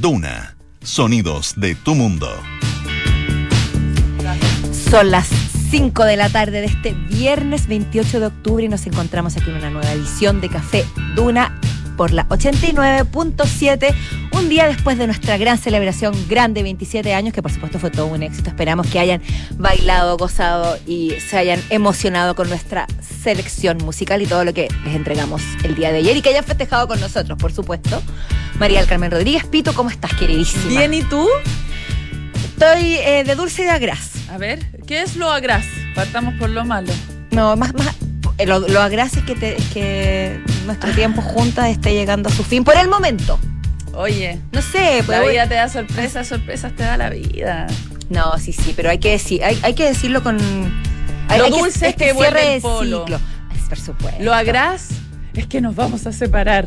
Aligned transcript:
Duna. 0.00 0.56
Sonidos 0.82 1.54
de 1.56 1.74
tu 1.74 1.94
mundo. 1.94 2.28
Son 4.90 5.10
las 5.10 5.28
5 5.70 6.04
de 6.04 6.16
la 6.16 6.28
tarde 6.28 6.60
de 6.60 6.66
este 6.66 6.92
viernes 6.92 7.68
28 7.68 8.20
de 8.20 8.26
octubre 8.26 8.64
y 8.64 8.68
nos 8.68 8.86
encontramos 8.86 9.36
aquí 9.36 9.50
en 9.50 9.56
una 9.56 9.70
nueva 9.70 9.92
edición 9.92 10.40
de 10.40 10.48
Café 10.48 10.84
Duna 11.14 11.59
por 12.00 12.12
la 12.12 12.26
89.7, 12.30 13.94
un 14.32 14.48
día 14.48 14.66
después 14.66 14.96
de 14.96 15.04
nuestra 15.06 15.36
gran 15.36 15.58
celebración 15.58 16.14
grande, 16.30 16.62
27 16.62 17.12
años, 17.12 17.34
que 17.34 17.42
por 17.42 17.52
supuesto 17.52 17.78
fue 17.78 17.90
todo 17.90 18.06
un 18.06 18.22
éxito. 18.22 18.48
Esperamos 18.48 18.86
que 18.86 18.98
hayan 18.98 19.20
bailado, 19.58 20.16
gozado 20.16 20.78
y 20.86 21.12
se 21.28 21.36
hayan 21.36 21.60
emocionado 21.68 22.34
con 22.34 22.48
nuestra 22.48 22.86
selección 23.22 23.76
musical 23.84 24.22
y 24.22 24.26
todo 24.26 24.46
lo 24.46 24.54
que 24.54 24.68
les 24.86 24.94
entregamos 24.94 25.42
el 25.62 25.74
día 25.74 25.92
de 25.92 25.98
ayer 25.98 26.16
y 26.16 26.22
que 26.22 26.30
hayan 26.30 26.42
festejado 26.44 26.88
con 26.88 26.98
nosotros, 27.00 27.36
por 27.38 27.52
supuesto. 27.52 28.02
María 28.58 28.78
del 28.78 28.88
Carmen 28.88 29.10
Rodríguez, 29.10 29.44
Pito, 29.44 29.74
¿cómo 29.74 29.90
estás, 29.90 30.14
queridísima? 30.14 30.68
Bien, 30.70 30.94
¿y 30.94 31.02
tú? 31.02 31.28
Estoy 32.54 32.94
eh, 32.94 33.24
de 33.26 33.34
dulce 33.34 33.60
y 33.60 33.64
de 33.66 33.72
agraz. 33.72 34.12
A 34.30 34.38
ver, 34.38 34.58
¿qué 34.86 35.02
es 35.02 35.16
lo 35.16 35.30
agraz? 35.30 35.66
Partamos 35.94 36.32
por 36.38 36.48
lo 36.48 36.64
malo. 36.64 36.94
No, 37.30 37.56
más, 37.56 37.74
más 37.74 37.94
eh, 38.38 38.46
lo, 38.46 38.60
lo 38.60 38.80
agraz 38.80 39.18
es 39.18 39.22
que, 39.24 39.34
te- 39.34 39.56
que 39.74 40.40
nuestro 40.70 40.92
tiempo 40.92 41.20
juntas 41.20 41.68
esté 41.68 41.92
llegando 41.94 42.28
a 42.28 42.32
su 42.32 42.44
fin 42.44 42.62
por 42.62 42.76
el 42.76 42.88
momento. 42.88 43.38
Oye, 43.92 44.38
No 44.52 44.62
sé, 44.62 44.98
la 45.00 45.04
pues, 45.04 45.30
vida 45.32 45.48
te 45.48 45.54
da 45.54 45.68
sorpresas, 45.68 46.28
sorpresas 46.28 46.72
te 46.76 46.84
da 46.84 46.96
la 46.96 47.10
vida. 47.10 47.66
No, 48.08 48.38
sí, 48.38 48.52
sí, 48.52 48.72
pero 48.76 48.88
hay 48.90 48.98
que 48.98 49.10
decir, 49.10 49.42
hay, 49.44 49.58
hay 49.62 49.74
que 49.74 49.84
decirlo 49.84 50.22
con. 50.22 50.38
Hay, 51.28 51.38
Lo 51.38 51.44
hay 51.46 51.50
dulce 51.50 51.88
es 51.88 51.96
que 51.96 52.12
vuelve 52.12 52.38
cierre 52.40 52.54
el 52.56 52.62
polo. 52.62 53.00
ciclo. 53.00 53.20
Es 53.56 53.68
por 53.68 53.78
supuesto. 53.78 54.22
Lo 54.22 54.32
agraz 54.32 54.88
es 55.34 55.46
que 55.46 55.60
nos 55.60 55.74
vamos 55.74 56.06
a 56.06 56.12
separar. 56.12 56.66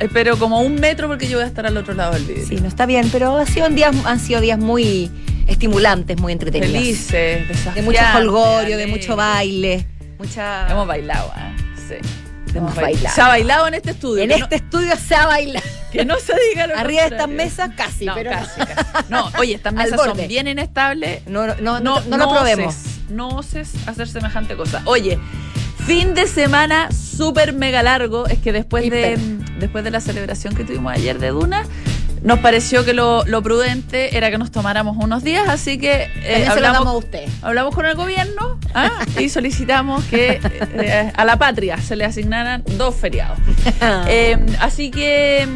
Eh, 0.00 0.08
Pero 0.12 0.38
como 0.38 0.60
un 0.60 0.76
metro 0.76 1.08
porque 1.08 1.28
yo 1.28 1.38
voy 1.38 1.44
a 1.44 1.48
estar 1.48 1.66
al 1.66 1.76
otro 1.76 1.94
lado 1.94 2.14
del 2.14 2.24
vidrio. 2.24 2.46
Sí, 2.46 2.56
no 2.56 2.68
está 2.68 2.86
bien, 2.86 3.08
pero 3.10 3.44
sido 3.46 3.66
han 3.66 4.20
sido 4.20 4.40
días 4.40 4.58
muy 4.58 5.10
estimulantes, 5.48 6.18
muy 6.20 6.32
entretenidos. 6.32 6.72
Felices, 6.76 7.74
De 7.74 7.82
mucho 7.82 8.00
holgorio, 8.16 8.76
de 8.76 8.86
mucho 8.86 9.16
baile. 9.16 9.86
Mucha. 10.18 10.70
Hemos 10.70 10.86
bailado, 10.86 11.32
¿eh? 11.36 11.56
Sí. 11.88 12.21
Hemos 12.54 12.74
bailado. 12.74 13.14
Se 13.14 13.20
ha 13.20 13.28
bailado 13.28 13.66
en 13.68 13.74
este 13.74 13.90
estudio. 13.92 14.22
en 14.24 14.28
que 14.30 14.36
este 14.36 14.56
estudio 14.56 14.94
se 14.96 15.14
ha 15.14 15.26
bailado. 15.26 15.64
No, 15.66 15.90
que 15.92 16.04
no 16.04 16.18
se 16.18 16.32
diga 16.50 16.66
lo 16.66 16.76
Arriba 16.76 17.02
de 17.02 17.08
estas 17.08 17.28
mesas 17.28 17.70
casi, 17.76 18.06
No, 18.06 18.14
pero. 18.14 18.30
casi, 18.30 18.60
casi. 18.60 19.04
No, 19.10 19.30
oye, 19.38 19.54
estas 19.54 19.72
mesas 19.72 20.00
son 20.02 20.16
bien 20.28 20.48
inestables. 20.48 21.26
No, 21.26 21.46
no, 21.46 21.54
no, 21.60 21.80
no, 21.80 22.00
no 22.00 22.16
lo 22.16 22.30
probemos. 22.30 22.74
no 23.10 23.28
oses 23.36 23.70
hacer 23.86 24.08
semejante 24.08 24.56
cosa. 24.56 24.82
Oye, 24.86 25.18
fin 25.86 26.14
de 26.14 26.26
semana 26.26 26.88
súper 26.92 27.52
mega 27.52 27.82
largo. 27.82 28.26
Es 28.26 28.38
que 28.38 28.52
después 28.52 28.88
de, 28.90 29.18
después 29.58 29.84
de 29.84 29.90
la 29.90 30.00
celebración 30.00 30.54
que 30.54 30.64
tuvimos 30.64 30.92
ayer 30.92 31.18
de 31.18 31.28
Duna, 31.28 31.66
nos 32.22 32.38
pareció 32.38 32.84
que 32.84 32.92
lo, 32.92 33.24
lo 33.24 33.42
prudente 33.42 34.16
era 34.16 34.30
que 34.30 34.38
nos 34.38 34.50
tomáramos 34.50 34.96
unos 34.98 35.24
días. 35.24 35.48
Así 35.48 35.78
que 35.78 36.08
eh, 36.22 36.44
damos 36.46 36.48
a 36.48 36.52
hablamos, 36.52 36.96
usted. 36.96 37.28
hablamos 37.42 37.74
con 37.74 37.86
el 37.86 37.94
gobierno 37.94 38.58
¿ah? 38.74 39.04
y 39.18 39.28
solicitamos 39.28 40.04
que 40.04 40.40
eh, 40.74 41.12
a 41.14 41.24
la 41.24 41.36
patria 41.36 41.78
se 41.78 41.96
le 41.96 42.04
asignaran 42.04 42.62
dos 42.76 42.94
feriados. 42.94 43.38
Eh, 44.08 44.38
así 44.60 44.90
que 44.90 45.46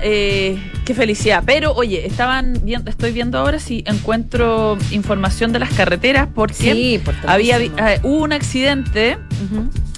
eh, 0.00 0.58
qué 0.84 0.94
felicidad. 0.94 1.42
Pero 1.44 1.72
oye, 1.74 2.06
estaban 2.06 2.60
viendo, 2.62 2.90
estoy 2.90 3.12
viendo 3.12 3.38
ahora 3.38 3.58
si 3.58 3.84
encuentro 3.86 4.78
información 4.90 5.52
de 5.52 5.58
las 5.58 5.70
carreteras 5.70 6.28
porque 6.34 6.54
Sí, 6.54 7.00
por 7.04 7.14
había 7.26 7.58
hubo 8.02 8.22
un 8.22 8.32
accidente 8.32 9.18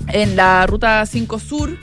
en 0.09 0.37
la 0.37 0.67
ruta 0.67 1.05
5 1.07 1.39
Sur 1.39 1.77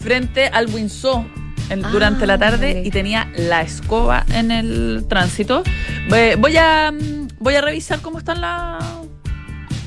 frente 0.00 0.46
al 0.46 0.68
Winsó 0.68 1.26
en- 1.70 1.82
durante 1.82 2.26
la 2.26 2.36
tarde 2.38 2.68
Ándale. 2.68 2.86
y 2.88 2.90
tenía 2.90 3.28
la 3.36 3.62
escoba 3.62 4.24
en 4.34 4.50
el 4.50 5.04
tránsito. 5.08 5.62
Voy- 6.08 6.34
Voy 6.38 6.56
a 6.56 6.92
mm, 6.92 7.28
voy 7.38 7.54
a 7.54 7.60
revisar 7.62 8.00
cómo 8.00 8.18
están 8.18 8.40
la- 8.40 8.78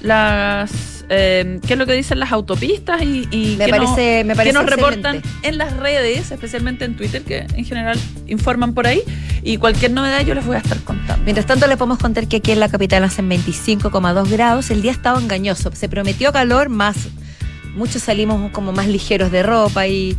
las 0.01 1.05
eh, 1.09 1.59
qué 1.67 1.73
es 1.73 1.79
lo 1.79 1.85
que 1.85 1.93
dicen 1.93 2.17
las 2.19 2.31
autopistas 2.31 3.01
y, 3.03 3.27
y 3.29 3.55
Me 3.57 3.65
qué 3.65 3.71
nos- 3.71 3.91
parece, 3.91 4.23
me 4.23 4.35
parece 4.35 4.53
que 4.55 4.59
nos 4.61 4.69
reportan 4.69 5.15
excelente. 5.17 5.47
en 5.47 5.57
las 5.57 5.75
redes, 5.77 6.31
especialmente 6.31 6.85
en 6.85 6.95
Twitter, 6.95 7.21
que 7.23 7.39
en 7.53 7.65
general 7.65 7.99
informan 8.27 8.73
por 8.73 8.87
ahí. 8.87 9.01
Y 9.43 9.57
cualquier 9.57 9.91
novedad 9.91 10.21
yo 10.25 10.33
les 10.33 10.45
voy 10.45 10.55
a 10.55 10.59
estar 10.59 10.77
contando. 10.79 11.21
Mientras 11.25 11.45
tanto, 11.45 11.67
les 11.67 11.77
podemos 11.77 11.99
contar 11.99 12.27
que 12.27 12.37
aquí 12.37 12.51
en 12.53 12.61
la 12.61 12.69
capital 12.69 13.03
hacen 13.03 13.29
25,2 13.29 14.29
grados. 14.29 14.71
El 14.71 14.81
día 14.81 14.93
estaba 14.93 15.19
engañoso. 15.19 15.69
Se 15.75 15.89
prometió 15.89 16.31
calor, 16.31 16.69
más. 16.69 16.95
Muchos 17.75 18.01
salimos 18.03 18.51
como 18.51 18.71
más 18.71 18.87
ligeros 18.87 19.29
de 19.31 19.43
ropa 19.43 19.85
y 19.87 20.17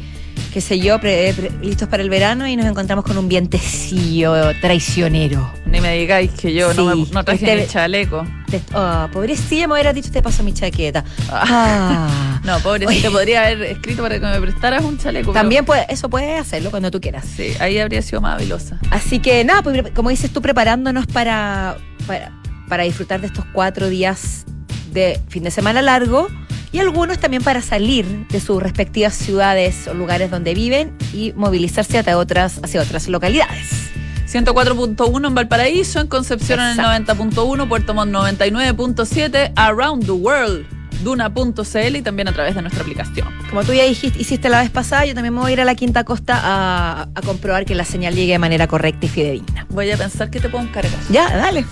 qué 0.54 0.60
sé 0.60 0.78
yo, 0.78 1.00
pre- 1.00 1.34
pre- 1.34 1.50
listos 1.62 1.88
para 1.88 2.00
el 2.00 2.08
verano 2.08 2.46
y 2.46 2.54
nos 2.54 2.64
encontramos 2.66 3.04
con 3.04 3.18
un 3.18 3.28
vientecillo 3.28 4.32
traicionero. 4.60 5.52
Ni 5.66 5.80
me 5.80 5.96
digáis 5.98 6.30
que 6.30 6.54
yo 6.54 6.72
no, 6.74 6.84
me, 6.94 7.06
no 7.10 7.24
traje 7.24 7.52
este- 7.62 7.72
chaleco. 7.72 8.24
Te- 8.48 8.62
Oh, 8.72 9.08
pobrecilla, 9.12 9.66
me 9.66 9.74
hubiera 9.74 9.92
dicho, 9.92 10.12
te 10.12 10.22
paso 10.22 10.44
mi 10.44 10.54
chaqueta. 10.54 11.04
Ah. 11.28 12.08
No, 12.44 12.58
pobre, 12.60 12.86
Oye. 12.86 13.00
te 13.00 13.10
podría 13.10 13.46
haber 13.46 13.62
escrito 13.62 14.02
para 14.02 14.20
que 14.20 14.26
me 14.26 14.38
prestaras 14.40 14.84
un 14.84 14.98
chaleco. 14.98 15.32
pero- 15.32 15.40
También 15.40 15.64
puede, 15.64 15.86
eso 15.88 16.08
puedes 16.10 16.38
hacerlo 16.38 16.70
cuando 16.70 16.90
tú 16.90 17.00
quieras. 17.00 17.24
Sí, 17.24 17.54
ahí 17.58 17.78
habría 17.78 18.02
sido 18.02 18.20
más 18.20 18.34
habilosa. 18.38 18.78
Así 18.90 19.18
que 19.18 19.42
nada, 19.44 19.62
pues, 19.62 19.82
como 19.94 20.10
dices 20.10 20.30
tú, 20.30 20.40
preparándonos 20.42 21.06
para, 21.06 21.78
para, 22.06 22.30
para 22.68 22.82
disfrutar 22.84 23.22
de 23.22 23.28
estos 23.28 23.44
cuatro 23.54 23.88
días 23.88 24.44
de 24.92 25.18
fin 25.28 25.42
de 25.42 25.50
semana 25.50 25.80
largo 25.82 26.28
y 26.74 26.80
algunos 26.80 27.20
también 27.20 27.40
para 27.40 27.62
salir 27.62 28.26
de 28.26 28.40
sus 28.40 28.60
respectivas 28.60 29.14
ciudades 29.14 29.86
o 29.86 29.94
lugares 29.94 30.28
donde 30.28 30.54
viven 30.54 30.92
y 31.12 31.32
movilizarse 31.34 31.98
hacia 31.98 32.18
otras, 32.18 32.58
hacia 32.64 32.82
otras 32.82 33.06
localidades. 33.06 33.92
104.1 34.26 35.28
en 35.28 35.34
Valparaíso, 35.36 36.00
en 36.00 36.08
Concepción 36.08 36.58
en 36.58 36.66
el 36.66 36.80
Exacto. 36.80 37.14
90.1, 37.14 37.68
Puerto 37.68 37.94
Montt 37.94 38.12
99.7, 38.12 39.52
Around 39.54 40.04
the 40.04 40.10
World, 40.10 40.66
Duna.cl 41.04 41.96
y 41.96 42.02
también 42.02 42.26
a 42.26 42.32
través 42.32 42.56
de 42.56 42.62
nuestra 42.62 42.82
aplicación. 42.82 43.28
Como 43.50 43.62
tú 43.62 43.72
ya 43.72 43.84
dijiste, 43.84 44.20
hiciste 44.20 44.48
la 44.48 44.60
vez 44.60 44.70
pasada, 44.70 45.06
yo 45.06 45.14
también 45.14 45.32
me 45.32 45.42
voy 45.42 45.50
a 45.50 45.52
ir 45.52 45.60
a 45.60 45.64
la 45.64 45.76
Quinta 45.76 46.02
Costa 46.02 46.40
a, 46.42 47.02
a 47.14 47.22
comprobar 47.22 47.66
que 47.66 47.76
la 47.76 47.84
señal 47.84 48.16
llegue 48.16 48.32
de 48.32 48.40
manera 48.40 48.66
correcta 48.66 49.06
y 49.06 49.08
fidedigna. 49.10 49.64
Voy 49.68 49.92
a 49.92 49.96
pensar 49.96 50.28
que 50.28 50.40
te 50.40 50.48
puedo 50.48 50.64
encargar. 50.64 50.98
Ya, 51.08 51.36
dale. 51.36 51.64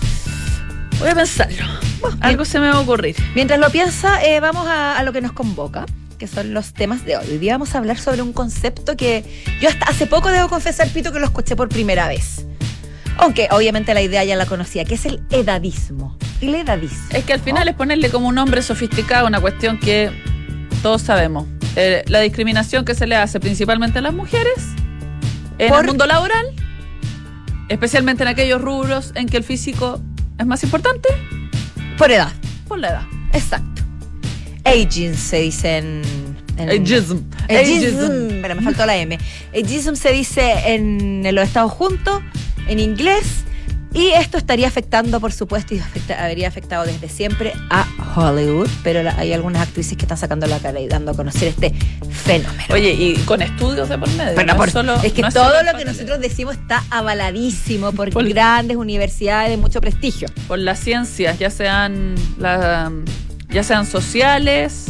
Voy 1.03 1.11
a 1.11 1.15
pensarlo. 1.15 1.65
Algo 2.21 2.45
se 2.45 2.59
me 2.61 2.67
va 2.69 2.75
a 2.75 2.79
ocurrir. 2.79 3.15
Mientras 3.35 3.59
lo 3.59 3.69
piensa, 3.69 4.23
eh, 4.23 4.39
vamos 4.39 4.65
a, 4.67 4.97
a 4.97 5.03
lo 5.03 5.11
que 5.11 5.19
nos 5.19 5.33
convoca, 5.33 5.85
que 6.17 6.27
son 6.27 6.53
los 6.53 6.71
temas 6.73 7.03
de 7.03 7.17
hoy. 7.17 7.25
Hoy 7.29 7.37
día 7.39 7.53
vamos 7.55 7.75
a 7.75 7.79
hablar 7.79 7.97
sobre 7.99 8.21
un 8.21 8.31
concepto 8.31 8.95
que 8.95 9.25
yo 9.61 9.67
hasta 9.67 9.85
hace 9.87 10.07
poco 10.07 10.29
debo 10.29 10.47
confesar, 10.47 10.87
Pito, 10.89 11.11
que 11.11 11.19
lo 11.19 11.25
escuché 11.25 11.57
por 11.57 11.67
primera 11.67 12.07
vez. 12.07 12.45
Aunque 13.17 13.49
obviamente 13.51 13.93
la 13.93 14.01
idea 14.01 14.23
ya 14.23 14.37
la 14.37 14.45
conocía, 14.45 14.85
que 14.85 14.95
es 14.95 15.05
el 15.05 15.21
edadismo. 15.29 16.17
El 16.39 16.55
edadismo. 16.55 17.05
Es 17.09 17.25
que 17.25 17.33
al 17.33 17.41
final 17.41 17.67
es 17.67 17.75
ponerle 17.75 18.09
como 18.09 18.29
un 18.29 18.35
nombre 18.35 18.61
sofisticado 18.61 19.27
una 19.27 19.41
cuestión 19.41 19.79
que 19.79 20.09
todos 20.81 21.01
sabemos. 21.01 21.47
Eh, 21.75 22.03
la 22.07 22.21
discriminación 22.21 22.85
que 22.85 22.95
se 22.95 23.07
le 23.07 23.17
hace 23.17 23.41
principalmente 23.41 23.99
a 23.99 24.01
las 24.01 24.13
mujeres 24.13 24.55
en 25.57 25.69
Por- 25.69 25.81
el 25.81 25.87
mundo 25.87 26.05
laboral, 26.05 26.45
especialmente 27.67 28.23
en 28.23 28.29
aquellos 28.29 28.61
rubros 28.61 29.11
en 29.15 29.27
que 29.27 29.35
el 29.37 29.43
físico 29.43 30.01
es 30.39 30.45
más 30.45 30.63
importante, 30.63 31.09
Por 31.97 32.11
edad. 32.11 32.31
por 32.67 32.79
la 32.79 32.89
edad. 32.89 33.03
Exacto. 33.33 33.81
Aging 34.65 35.15
se 35.15 35.41
dice 35.41 35.77
en... 35.77 36.01
en- 36.57 36.69
Ageism. 36.69 37.17
Ageism. 37.49 38.41
Me 38.41 38.61
faltó 38.61 38.85
la 38.85 38.95
M. 38.97 39.17
Ageism 39.53 39.95
se 39.95 40.11
dice 40.11 40.53
en, 40.73 41.25
en 41.25 41.35
los 41.35 41.45
Estados 41.47 41.71
Juntos, 41.71 42.21
en 42.67 42.79
inglés, 42.79 43.43
y 43.93 44.09
esto 44.09 44.37
estaría 44.37 44.67
afectando, 44.67 45.19
por 45.19 45.31
supuesto, 45.31 45.75
y 45.75 45.79
afecta- 45.79 46.23
habría 46.25 46.47
afectado 46.47 46.85
desde 46.85 47.09
siempre 47.09 47.53
a 47.69 47.85
Hollywood, 48.15 48.67
pero 48.83 49.03
la- 49.03 49.15
hay 49.17 49.33
algunas 49.33 49.61
actrices 49.61 49.95
que 49.97 50.03
están 50.03 50.17
sacando 50.17 50.47
la 50.47 50.59
cara 50.59 50.79
y 50.79 50.87
dando 50.87 51.11
a 51.11 51.15
conocer 51.15 51.49
este 51.49 51.71
fenómeno. 52.11 52.63
Oye, 52.73 52.91
y 52.93 53.15
con 53.25 53.41
estudios 53.41 53.89
de 53.89 53.97
por 53.97 54.09
medio. 54.11 54.33
Bueno, 54.35 54.53
no 54.53 54.57
por- 54.59 54.71
solo- 54.71 54.95
es 55.03 55.13
que 55.13 55.21
no 55.21 55.27
es 55.27 55.33
todo 55.33 55.61
lo 55.63 55.77
que 55.77 55.85
nosotros 55.85 56.19
decimos 56.19 56.55
está 56.55 56.83
avaladísimo 56.89 57.91
por, 57.91 58.09
Por- 58.09 58.27
grandes 58.27 58.77
universidades 58.77 59.49
de 59.51 59.57
mucho 59.57 59.79
prestigio. 59.81 60.27
por 60.47 60.59
las 60.59 60.79
ciencias, 60.79 61.37
ya 61.39 61.49
sean 61.49 62.15
la- 62.39 62.91
ya 63.49 63.63
sean 63.63 63.85
sociales, 63.85 64.85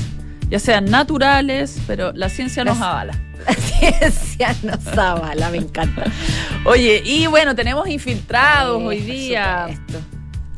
ya 0.50 0.60
sean 0.60 0.86
naturales, 0.86 1.78
pero 1.88 2.14
la 2.14 2.30
ciencia 2.30 2.64
nos 2.64 2.78
Las- 2.80 2.88
avala. 2.88 3.20
La 3.46 3.54
ciencia 3.54 4.56
nos 4.64 4.88
avala, 4.98 5.50
me 5.50 5.58
encanta. 5.58 6.06
Oye, 6.66 7.02
y 7.06 7.28
bueno, 7.28 7.56
tenemos 7.56 7.88
infiltrados 7.88 8.80
Sí, 8.80 8.88
hoy 8.88 9.00
día. 9.00 9.68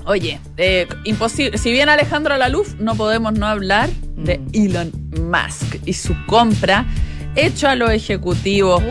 Oye, 0.05 0.39
eh, 0.57 0.87
imposible. 1.03 1.57
Si 1.57 1.71
bien 1.71 1.89
Alejandro 1.89 2.37
Laluf, 2.37 2.75
no 2.75 2.95
podemos 2.95 3.33
no 3.33 3.47
hablar 3.47 3.89
de 4.15 4.37
Mm. 4.37 4.49
Elon 4.53 4.91
Musk 5.31 5.77
y 5.85 5.93
su 5.93 6.15
compra 6.27 6.85
hecho 7.35 7.67
a 7.67 7.75
los 7.75 7.89
ejecutivos. 7.89 8.83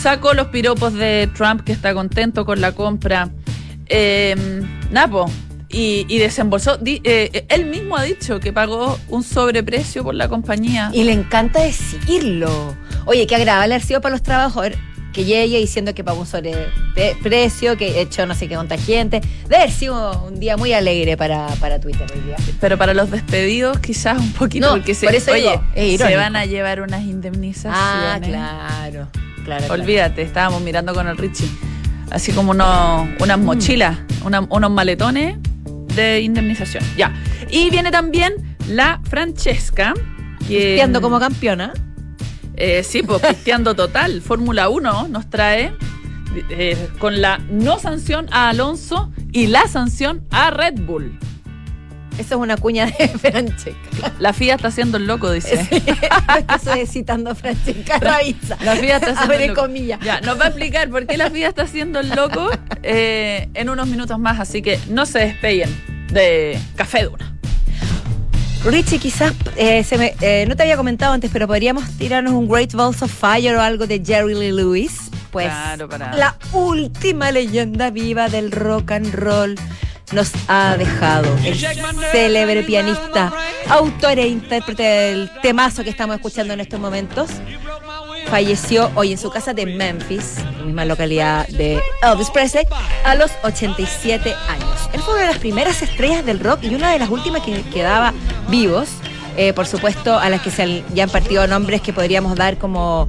Sacó 0.00 0.32
los 0.32 0.48
piropos 0.48 0.94
de 0.94 1.28
Trump, 1.34 1.62
que 1.64 1.72
está 1.72 1.92
contento 1.92 2.44
con 2.46 2.60
la 2.60 2.72
compra. 2.72 3.30
Eh, 3.86 4.36
Napo. 4.90 5.30
Y, 5.72 6.04
y 6.08 6.18
desembolsó. 6.18 6.78
di- 6.78 7.00
eh, 7.04 7.44
él 7.48 7.66
mismo 7.66 7.96
ha 7.96 8.02
dicho 8.02 8.40
que 8.40 8.52
pagó 8.52 8.98
un 9.08 9.22
sobreprecio 9.22 10.02
por 10.02 10.14
la 10.14 10.28
compañía. 10.28 10.90
Y 10.92 11.04
le 11.04 11.12
encanta 11.12 11.62
decirlo. 11.62 12.74
Oye, 13.06 13.26
qué 13.26 13.36
agradable 13.36 13.74
haber 13.74 13.86
sido 13.86 14.00
para 14.00 14.12
los 14.12 14.22
trabajadores, 14.22 14.76
que 15.12 15.24
llegue 15.24 15.58
diciendo 15.58 15.94
que 15.94 16.02
pagó 16.04 16.20
un 16.20 16.26
sobreprecio, 16.26 17.76
que 17.76 18.00
echó 18.00 18.26
no 18.26 18.34
sé 18.34 18.48
qué 18.48 18.54
contra 18.56 18.78
gente. 18.78 19.20
Debe 19.44 19.56
haber 19.56 19.70
sido 19.70 20.24
un 20.24 20.38
día 20.40 20.56
muy 20.56 20.72
alegre 20.72 21.16
para, 21.16 21.46
para 21.60 21.78
Twitter 21.80 22.06
hoy 22.14 22.20
día. 22.22 22.36
Pero 22.60 22.76
para 22.78 22.94
los 22.94 23.10
despedidos 23.10 23.78
quizás 23.78 24.18
un 24.18 24.32
poquito, 24.32 24.66
No, 24.66 24.72
porque 24.72 24.94
se, 24.94 25.06
por 25.06 25.14
eso 25.14 25.32
oye, 25.32 25.42
digo, 25.42 25.62
es 25.74 26.00
se 26.00 26.16
van 26.16 26.36
a 26.36 26.46
llevar 26.46 26.80
unas 26.80 27.02
indemnizaciones. 27.02 27.78
Ah, 27.80 28.18
claro. 28.22 29.08
claro, 29.44 29.66
claro. 29.66 29.74
Olvídate, 29.74 30.22
estábamos 30.22 30.62
mirando 30.62 30.94
con 30.94 31.06
el 31.08 31.16
Richie. 31.16 31.48
Así 32.10 32.32
como 32.32 32.50
unos, 32.50 33.06
unas 33.20 33.38
mochilas, 33.38 33.98
una- 34.24 34.40
unos 34.40 34.70
maletones 34.70 35.36
de 35.94 36.20
indemnización. 36.20 36.84
Ya. 36.96 37.12
Y 37.50 37.70
viene 37.70 37.90
también 37.90 38.56
la 38.68 39.00
Francesca. 39.04 39.94
Que, 40.46 40.84
como 41.00 41.20
campeona. 41.20 41.72
Eh, 42.56 42.82
sí, 42.82 43.02
pues 43.02 43.22
pisteando 43.22 43.74
total. 43.74 44.20
Fórmula 44.26 44.68
1 44.68 45.08
nos 45.08 45.30
trae 45.30 45.72
eh, 46.50 46.88
con 46.98 47.20
la 47.20 47.38
no 47.50 47.78
sanción 47.78 48.26
a 48.32 48.50
Alonso 48.50 49.12
y 49.32 49.46
la 49.46 49.66
sanción 49.66 50.26
a 50.30 50.50
Red 50.50 50.80
Bull. 50.80 51.18
Eso 52.20 52.34
es 52.34 52.40
una 52.40 52.56
cuña 52.56 52.86
de 52.86 53.08
Francesca. 53.18 54.12
La 54.18 54.32
FIA 54.32 54.54
está 54.56 54.68
haciendo 54.68 54.98
el 54.98 55.06
loco, 55.06 55.32
dice. 55.32 55.66
Eso 56.54 56.72
es 56.74 56.90
citando 56.92 57.30
a 57.30 57.34
Francesca 57.34 57.98
Ravizza. 57.98 58.56
La 58.62 58.76
FIA 58.76 58.96
está 58.96 59.10
haciendo 59.12 59.22
Abre 59.34 59.44
el 59.44 59.50
loco. 59.50 59.62
comillas. 59.62 60.00
Ya, 60.04 60.20
nos 60.20 60.38
va 60.38 60.44
a 60.44 60.48
explicar 60.48 60.88
por 60.90 61.06
qué 61.06 61.16
la 61.16 61.30
FIA 61.30 61.48
está 61.48 61.62
haciendo 61.62 62.00
el 62.00 62.10
loco 62.10 62.50
eh, 62.82 63.48
en 63.54 63.70
unos 63.70 63.88
minutos 63.88 64.18
más, 64.18 64.38
así 64.38 64.60
que 64.62 64.78
no 64.88 65.06
se 65.06 65.18
despeguen 65.20 65.70
de 66.12 66.58
Café 66.76 67.04
Duna. 67.04 67.34
Richie, 68.64 68.98
quizás 68.98 69.32
eh, 69.56 69.82
se 69.84 69.96
me- 69.96 70.14
eh, 70.20 70.44
no 70.46 70.54
te 70.54 70.62
había 70.64 70.76
comentado 70.76 71.14
antes, 71.14 71.30
pero 71.32 71.46
podríamos 71.46 71.88
tirarnos 71.96 72.34
un 72.34 72.46
Great 72.46 72.74
Balls 72.74 73.00
of 73.02 73.10
Fire 73.10 73.56
o 73.56 73.62
algo 73.62 73.86
de 73.86 74.02
Jerry 74.04 74.34
Lee 74.34 74.52
Lewis. 74.52 75.10
Pues 75.30 75.46
Claro, 75.46 75.88
la 76.16 76.36
última 76.52 77.30
leyenda 77.32 77.90
viva 77.90 78.28
del 78.28 78.50
rock 78.50 78.90
and 78.90 79.14
roll 79.14 79.54
nos 80.12 80.32
ha 80.48 80.76
dejado. 80.76 81.28
El 81.44 81.56
célebre 82.12 82.62
pianista, 82.62 83.32
autor 83.68 84.18
e 84.18 84.26
intérprete 84.28 84.82
del 84.82 85.30
temazo 85.42 85.84
que 85.84 85.90
estamos 85.90 86.16
escuchando 86.16 86.52
en 86.54 86.60
estos 86.60 86.80
momentos. 86.80 87.30
Falleció 88.28 88.90
hoy 88.94 89.12
en 89.12 89.18
su 89.18 89.30
casa 89.30 89.54
de 89.54 89.66
Memphis, 89.66 90.36
la 90.58 90.64
misma 90.64 90.84
localidad 90.84 91.46
de 91.48 91.80
Elvis 92.02 92.30
Presley, 92.30 92.64
a 93.04 93.14
los 93.14 93.30
87 93.42 94.34
años. 94.48 94.68
Él 94.92 95.00
fue 95.00 95.14
una 95.14 95.22
de 95.22 95.28
las 95.30 95.38
primeras 95.38 95.82
estrellas 95.82 96.24
del 96.24 96.38
rock 96.38 96.60
y 96.62 96.74
una 96.74 96.92
de 96.92 96.98
las 96.98 97.08
últimas 97.10 97.42
que 97.42 97.60
quedaba 97.62 98.12
vivos. 98.48 98.88
Eh, 99.36 99.52
por 99.52 99.66
supuesto, 99.66 100.18
a 100.18 100.28
las 100.28 100.42
que 100.42 100.50
se 100.50 100.62
han- 100.62 100.84
ya 100.94 101.04
han 101.04 101.10
partido 101.10 101.46
nombres 101.46 101.80
que 101.80 101.92
podríamos 101.92 102.34
dar 102.36 102.56
como, 102.58 103.08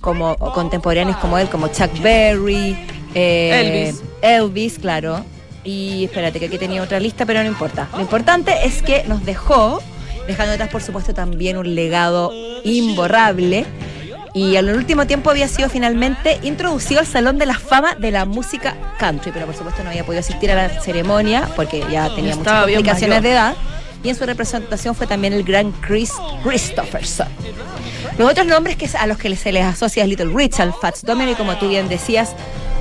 como 0.00 0.36
contemporáneos 0.36 1.16
como 1.18 1.38
él, 1.38 1.48
como 1.48 1.68
Chuck 1.68 2.00
Berry, 2.00 2.76
eh, 3.14 3.90
Elvis. 3.92 4.02
Elvis, 4.22 4.78
claro. 4.78 5.24
Y 5.66 6.04
espérate, 6.04 6.38
que 6.38 6.46
aquí 6.46 6.58
tenía 6.58 6.80
otra 6.80 7.00
lista, 7.00 7.26
pero 7.26 7.42
no 7.42 7.48
importa. 7.48 7.88
Lo 7.92 8.00
importante 8.00 8.54
es 8.64 8.82
que 8.82 9.02
nos 9.08 9.24
dejó, 9.24 9.82
dejando 10.28 10.52
atrás, 10.52 10.70
por 10.70 10.80
supuesto, 10.80 11.12
también 11.12 11.56
un 11.56 11.74
legado 11.74 12.32
imborrable. 12.62 13.66
Y 14.32 14.54
en 14.56 14.68
el 14.68 14.76
último 14.76 15.08
tiempo 15.08 15.28
había 15.30 15.48
sido 15.48 15.68
finalmente 15.68 16.38
introducido 16.44 17.00
al 17.00 17.06
Salón 17.06 17.36
de 17.38 17.46
la 17.46 17.58
Fama 17.58 17.96
de 17.96 18.12
la 18.12 18.26
Música 18.26 18.76
Country, 18.98 19.32
pero 19.32 19.46
por 19.46 19.56
supuesto 19.56 19.82
no 19.82 19.90
había 19.90 20.04
podido 20.04 20.20
asistir 20.20 20.52
a 20.52 20.54
la 20.54 20.80
ceremonia 20.80 21.48
porque 21.56 21.80
ya 21.90 22.14
tenía 22.14 22.36
muchas 22.36 22.38
Estaba 22.38 22.66
bien 22.66 22.78
complicaciones 22.78 23.22
de 23.22 23.32
edad. 23.32 23.56
Y 24.04 24.10
en 24.10 24.14
su 24.14 24.24
representación 24.24 24.94
fue 24.94 25.08
también 25.08 25.32
el 25.32 25.42
gran 25.42 25.72
Chris 25.72 26.12
Christopherson. 26.44 27.26
Los 28.18 28.30
otros 28.30 28.46
nombres 28.46 28.76
que, 28.76 28.88
a 28.96 29.06
los 29.08 29.18
que 29.18 29.34
se 29.34 29.50
les 29.50 29.64
asocia 29.64 30.04
es 30.04 30.08
Little 30.08 30.32
Richard, 30.32 30.72
Fats 30.80 31.02
Domino 31.02 31.32
y 31.32 31.34
como 31.34 31.56
tú 31.56 31.68
bien 31.68 31.88
decías, 31.88 32.36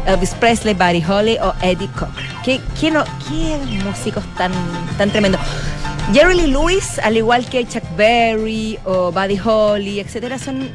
Elvis 0.06 0.32
Presley, 0.36 0.74
Buddy 0.74 1.04
Holly 1.04 1.38
o 1.42 1.54
Eddie 1.62 1.88
Cochran. 1.90 2.14
¿Qué, 2.44 2.62
qué, 2.80 2.92
no, 2.92 3.04
qué 3.28 3.58
músicos 3.84 4.24
tan, 4.38 4.52
tan 4.98 5.10
tremendos? 5.12 5.42
Jerry 6.14 6.36
Lee 6.36 6.48
Lewis, 6.48 7.00
al 7.00 7.18
igual 7.18 7.46
que 7.50 7.66
Chuck 7.68 7.84
Berry 7.98 8.78
o 8.86 9.12
Buddy 9.12 9.40
Holly, 9.44 10.00
etcétera, 10.00 10.38
son 10.38 10.70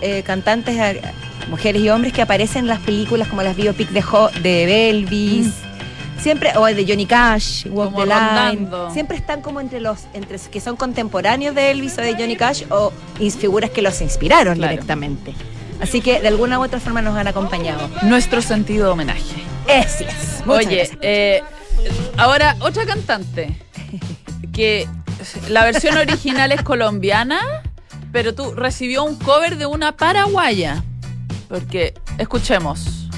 eh, 0.00 0.22
cantantes, 0.24 0.76
eh, 0.76 1.00
mujeres 1.48 1.82
y 1.82 1.88
hombres 1.88 2.12
que 2.12 2.22
aparecen 2.22 2.62
en 2.62 2.68
las 2.68 2.80
películas 2.80 3.28
como 3.28 3.42
las 3.42 3.54
biopic 3.54 3.90
de, 3.90 4.02
Ho- 4.02 4.30
de 4.42 4.90
Elvis. 4.90 5.52
Siempre, 6.20 6.52
o 6.56 6.64
de 6.66 6.84
Johnny 6.86 7.04
Cash, 7.06 7.66
Walk 7.68 7.92
Como 7.92 8.04
the 8.04 8.06
Line. 8.06 8.20
rondando. 8.20 8.90
Siempre 8.92 9.16
están 9.16 9.40
como 9.40 9.60
entre 9.60 9.80
los 9.80 9.98
entre 10.14 10.38
que 10.38 10.60
son 10.60 10.76
contemporáneos 10.76 11.52
de 11.54 11.72
Elvis 11.72 11.98
o 11.98 12.00
de 12.00 12.14
Johnny 12.14 12.36
Cash 12.36 12.62
o 12.70 12.92
figuras 13.36 13.70
que 13.70 13.82
los 13.82 14.00
inspiraron 14.00 14.56
Claro. 14.56 14.70
directamente. 14.70 15.34
Así 15.82 16.00
que 16.00 16.20
de 16.20 16.28
alguna 16.28 16.60
u 16.60 16.62
otra 16.62 16.78
forma 16.78 17.02
nos 17.02 17.16
han 17.16 17.26
acompañado. 17.26 17.90
Nuestro 18.02 18.40
sentido 18.40 18.86
de 18.86 18.92
homenaje. 18.92 19.44
Así 19.68 20.04
es. 20.04 20.42
Muchas 20.46 20.66
Oye, 20.66 20.90
eh, 21.02 21.42
ahora 22.16 22.56
otra 22.60 22.86
cantante 22.86 23.56
que 24.52 24.88
la 25.48 25.64
versión 25.64 25.96
original 25.96 26.52
es 26.52 26.62
colombiana, 26.62 27.40
pero 28.12 28.32
tú 28.32 28.54
recibió 28.54 29.02
un 29.02 29.16
cover 29.16 29.58
de 29.58 29.66
una 29.66 29.96
paraguaya. 29.96 30.84
Porque 31.48 31.94
escuchemos. 32.16 33.08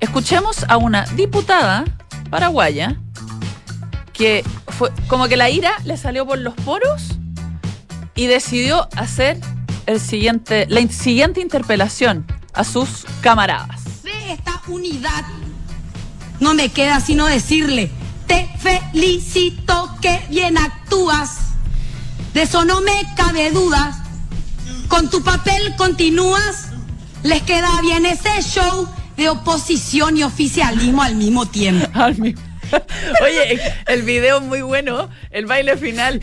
Escuchemos 0.00 0.64
a 0.68 0.76
una 0.76 1.04
diputada 1.14 1.84
paraguaya 2.30 2.96
que 4.12 4.44
fue 4.66 4.90
como 5.06 5.28
que 5.28 5.36
la 5.36 5.50
ira 5.50 5.72
le 5.84 5.96
salió 5.96 6.26
por 6.26 6.38
los 6.38 6.54
poros 6.54 7.16
y 8.16 8.26
decidió 8.26 8.88
hacer 8.96 9.38
el 9.86 10.00
siguiente, 10.00 10.66
la 10.68 10.80
siguiente 10.88 11.40
interpelación 11.40 12.26
a 12.54 12.64
sus 12.64 13.06
camaradas. 13.20 13.80
de 14.02 14.32
esta 14.32 14.60
unidad, 14.68 15.24
no 16.40 16.54
me 16.54 16.68
queda 16.70 17.00
sino 17.00 17.26
decirle, 17.26 17.90
te 18.26 18.48
felicito 18.58 19.90
que 20.00 20.20
bien 20.30 20.56
actúas, 20.58 21.38
de 22.34 22.42
eso 22.42 22.64
no 22.64 22.80
me 22.80 22.92
cabe 23.16 23.50
dudas, 23.50 23.96
con 24.88 25.10
tu 25.10 25.22
papel 25.22 25.74
continúas, 25.76 26.68
les 27.22 27.42
queda 27.42 27.80
bien 27.82 28.06
ese 28.06 28.42
show 28.42 28.88
de 29.16 29.28
oposición 29.28 30.16
y 30.16 30.22
oficialismo 30.22 31.02
al 31.02 31.14
mismo 31.16 31.46
tiempo. 31.46 31.86
Al 31.94 32.16
mismo- 32.18 32.40
Oye, 33.22 33.60
el 33.86 34.02
video 34.02 34.38
es 34.38 34.42
muy 34.42 34.62
bueno, 34.62 35.08
el 35.30 35.46
baile 35.46 35.76
final. 35.76 36.20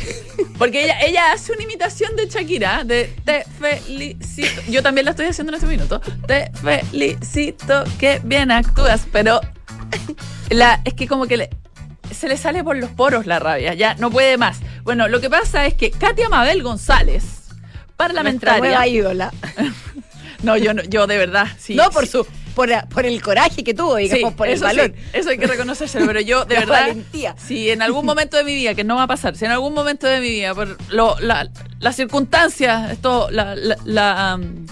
Porque 0.58 0.84
ella, 0.86 1.00
ella 1.02 1.32
hace 1.34 1.52
una 1.54 1.64
imitación 1.64 2.16
de 2.16 2.28
Shakira, 2.28 2.84
de 2.84 3.14
te 3.26 3.46
felicito. 3.60 4.62
Yo 4.70 4.82
también 4.84 5.06
la 5.06 5.12
estoy 5.12 5.28
haciendo 5.28 5.52
en 5.52 5.56
este 5.56 5.68
minuto. 5.68 6.02
Te 6.28 6.52
felicito 6.62 7.84
que 8.00 8.22
bien 8.24 8.52
actúas, 8.52 9.06
pero 9.12 9.42
la, 10.50 10.82
es 10.86 10.94
que 10.94 11.08
como 11.08 11.28
que 11.28 11.38
le- 11.38 11.50
se 12.13 12.27
le 12.30 12.38
sale 12.38 12.63
por 12.63 12.77
los 12.77 12.89
poros 12.92 13.25
la 13.25 13.39
rabia, 13.39 13.74
ya 13.74 13.96
no 13.96 14.10
puede 14.10 14.38
más. 14.38 14.60
Bueno, 14.84 15.08
lo 15.08 15.20
que 15.20 15.30
pasa 15.30 15.66
es 15.66 15.74
que 15.74 15.92
Katia 15.92 16.30
Mabel 16.30 16.63
González, 16.63 17.24
Nuestra 17.24 17.98
parlamentaria. 17.98 18.60
nueva 18.60 18.88
ídola. 18.88 19.34
No, 20.44 20.56
yo 20.56 20.72
no, 20.75 20.84
yo 20.84 21.08
de 21.08 21.18
verdad, 21.18 21.48
sí. 21.58 21.74
no 21.74 21.89
por 21.89 22.06
sí. 22.06 22.12
su 22.12 22.27
por, 22.58 22.70
por 22.90 23.06
el 23.06 23.22
coraje 23.22 23.64
que 23.64 23.76
tuvo, 23.76 23.98
digamos, 23.98 24.32
Sí, 24.32 24.36
por 24.36 24.48
el 24.48 24.56
eso 24.56 24.64
valor. 24.66 24.88
sí, 24.96 25.02
eso 25.14 25.30
hay 25.30 25.38
que 25.38 25.46
reconocérselo, 25.46 26.08
pero 26.08 26.20
yo 26.22 26.44
de 26.46 26.56
La 26.56 26.60
verdad, 26.62 26.82
valentía. 26.82 27.36
si 27.38 27.70
en 27.70 27.84
algún 27.84 28.04
momento 28.04 28.36
de 28.36 28.44
mi 28.44 28.56
vida, 28.56 28.74
que 28.74 28.84
no 28.84 28.96
va 28.96 29.04
a 29.04 29.08
pasar, 29.08 29.36
si 29.38 29.46
en 29.46 29.52
algún 29.52 29.76
momento 29.76 30.08
de 30.08 30.20
mi 30.20 30.30
vida, 30.30 30.56
por 30.56 30.76
lo- 30.92 31.20
la- 31.20 31.48
las 31.80 31.96
circunstancias, 31.96 32.92
esto, 32.92 33.30
la- 33.30 33.56
la- 33.56 33.78
la, 33.86 34.36
um, 34.40 34.66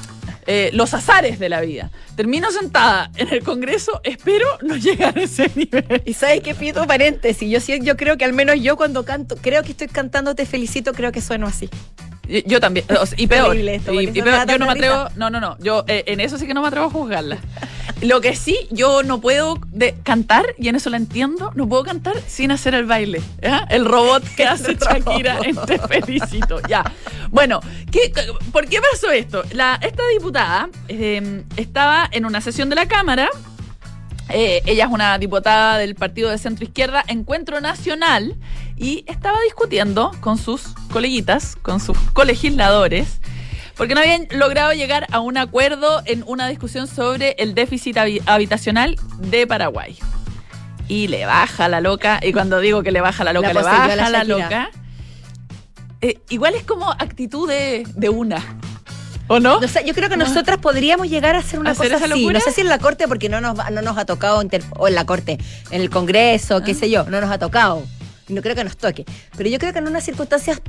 eh, 0.48 0.72
los 0.74 0.96
azares 0.96 1.38
de 1.38 1.48
la 1.50 1.62
vida, 1.62 1.92
termino 2.16 2.50
sentada 2.52 3.12
en 3.18 3.30
el 3.32 3.44
Congreso, 3.44 4.02
espero 4.04 4.48
no 4.64 4.76
llegar 4.88 5.16
a 5.18 5.22
ese 5.22 5.52
nivel. 5.56 6.02
Y 6.06 6.14
sabes 6.14 6.42
qué 6.42 6.56
pido 6.56 6.88
paréntesis, 6.88 7.48
yo 7.48 7.60
sí, 7.60 7.78
yo 7.84 7.96
creo 7.96 8.18
que 8.18 8.26
al 8.26 8.34
menos 8.34 8.60
yo 8.62 8.78
cuando 8.78 9.06
canto, 9.06 9.36
creo 9.40 9.62
que 9.62 9.72
estoy 9.72 9.88
cantando 9.90 10.34
Te 10.34 10.48
felicito, 10.48 10.92
creo 10.94 11.12
que 11.12 11.22
sueno 11.22 11.46
así. 11.46 11.70
Yo, 12.28 12.40
yo 12.48 12.60
también, 12.60 12.88
y 13.18 13.28
peor, 13.28 13.56
esto, 13.56 13.94
y, 13.94 14.06
y 14.06 14.22
peor, 14.24 14.48
yo 14.48 14.58
no 14.58 14.66
me 14.66 14.72
atrevo, 14.72 15.10
no, 15.16 15.30
no, 15.30 15.40
no, 15.40 15.56
yo 15.60 15.84
eh, 15.88 16.04
en 16.08 16.20
eso 16.20 16.40
sí 16.40 16.48
que 16.48 16.56
no 16.56 16.62
me 16.64 16.70
atrevo 16.70 16.88
a 16.88 16.90
juzgarla. 16.90 17.38
Lo 18.02 18.20
que 18.22 18.36
sí, 18.36 18.68
yo 18.72 19.04
no 19.04 19.22
puedo 19.22 19.58
de 19.68 19.96
cantar, 20.04 20.46
y 20.60 20.68
en 20.68 20.76
eso 20.76 20.90
la 20.90 20.98
entiendo, 20.98 21.52
no 21.56 21.68
puedo 21.68 21.84
cantar 21.84 22.16
sin 22.28 22.52
hacer 22.52 22.76
el 22.76 22.86
baile. 22.86 23.22
El 23.70 23.86
robot 23.86 24.24
que 24.36 24.46
hace 24.48 24.76
Shakira 24.76 25.40
en 25.44 25.56
Te 25.56 25.80
Felicito. 25.80 26.60
Ya. 26.68 26.84
Bueno, 27.32 27.62
¿qué, 27.92 28.12
¿por 28.52 28.68
qué 28.68 28.80
pasó 28.92 29.12
esto? 29.12 29.44
La, 29.54 29.80
esta 29.82 30.04
diputada 30.14 30.70
eh, 30.90 31.44
estaba 31.56 32.08
en 32.12 32.26
una 32.26 32.42
sesión 32.42 32.70
de 32.70 32.76
la 32.76 32.86
Cámara. 32.88 33.30
eh, 34.30 34.62
ella 34.66 34.86
es 34.86 34.92
una 34.92 35.18
diputada 35.18 35.78
del 35.78 35.96
partido 35.96 36.30
de 36.30 36.38
centro 36.38 36.66
izquierda, 36.66 37.04
Encuentro 37.08 37.62
Nacional, 37.62 38.36
y 38.76 39.06
estaba 39.08 39.40
discutiendo 39.46 40.12
con 40.20 40.38
sus 40.38 40.64
coleguitas, 40.92 41.56
con 41.62 41.80
sus 41.80 41.98
colegisladores, 42.12 43.20
porque 43.78 43.94
no 43.96 44.02
habían 44.02 44.28
logrado 44.32 44.74
llegar 44.74 45.08
a 45.12 45.20
un 45.20 45.38
acuerdo 45.38 46.02
en 46.06 46.24
una 46.28 46.48
discusión 46.48 46.88
sobre 46.88 47.36
el 47.40 47.54
déficit 47.56 47.98
habi- 47.98 48.22
habitacional 48.26 48.96
de 49.20 49.46
Paraguay. 49.48 49.98
Y 50.88 51.08
le 51.08 51.26
baja 51.26 51.68
la 51.68 51.82
loca, 51.82 52.20
y 52.22 52.32
cuando 52.32 52.60
digo 52.60 52.84
que 52.84 52.92
le 52.92 53.02
baja 53.02 53.24
la 53.24 53.34
loca, 53.34 53.48
La 53.48 53.54
le 53.54 53.62
baja 53.64 54.10
la 54.10 54.24
loca. 54.24 54.70
Eh, 56.02 56.20
igual 56.30 56.54
es 56.56 56.64
como 56.64 56.92
actitud 56.92 57.50
de, 57.50 57.88
de 57.96 58.10
una. 58.10 58.44
¿O 59.28 59.40
no? 59.40 59.60
Yo 59.60 59.94
creo 59.96 60.08
que 60.08 60.18
nosotras 60.18 60.60
podríamos 60.60 61.10
llegar 61.10 61.36
a 61.36 61.40
hacer 61.40 61.60
una 61.60 61.72
¿Hacer 61.72 61.92
cosa 61.92 62.06
así. 62.06 62.28
No 62.28 62.40
sé 62.40 62.52
si 62.52 62.62
en 62.62 62.70
la 62.70 62.78
corte, 62.78 63.08
porque 63.08 63.28
no 63.28 63.42
nos, 63.42 63.56
no 63.72 63.82
nos 63.82 63.98
ha 63.98 64.06
tocado, 64.06 64.44
o 64.78 64.88
en 64.88 64.94
la 64.96 65.06
corte, 65.06 65.40
en 65.72 65.82
el 65.82 65.90
Congreso, 65.90 66.58
Ah. 66.58 66.64
qué 66.64 66.76
sé 66.76 66.92
yo, 66.92 67.06
no 67.06 67.20
nos 67.20 67.32
ha 67.32 67.40
tocado. 67.40 67.84
No 68.28 68.44
creo 68.44 68.54
que 68.54 68.64
nos 68.64 68.78
toque. 68.78 69.06
Pero 69.36 69.50
yo 69.50 69.58
creo 69.58 69.74
que 69.74 69.80
en 69.80 69.88
unas 69.88 70.04
circunstancias 70.04 70.62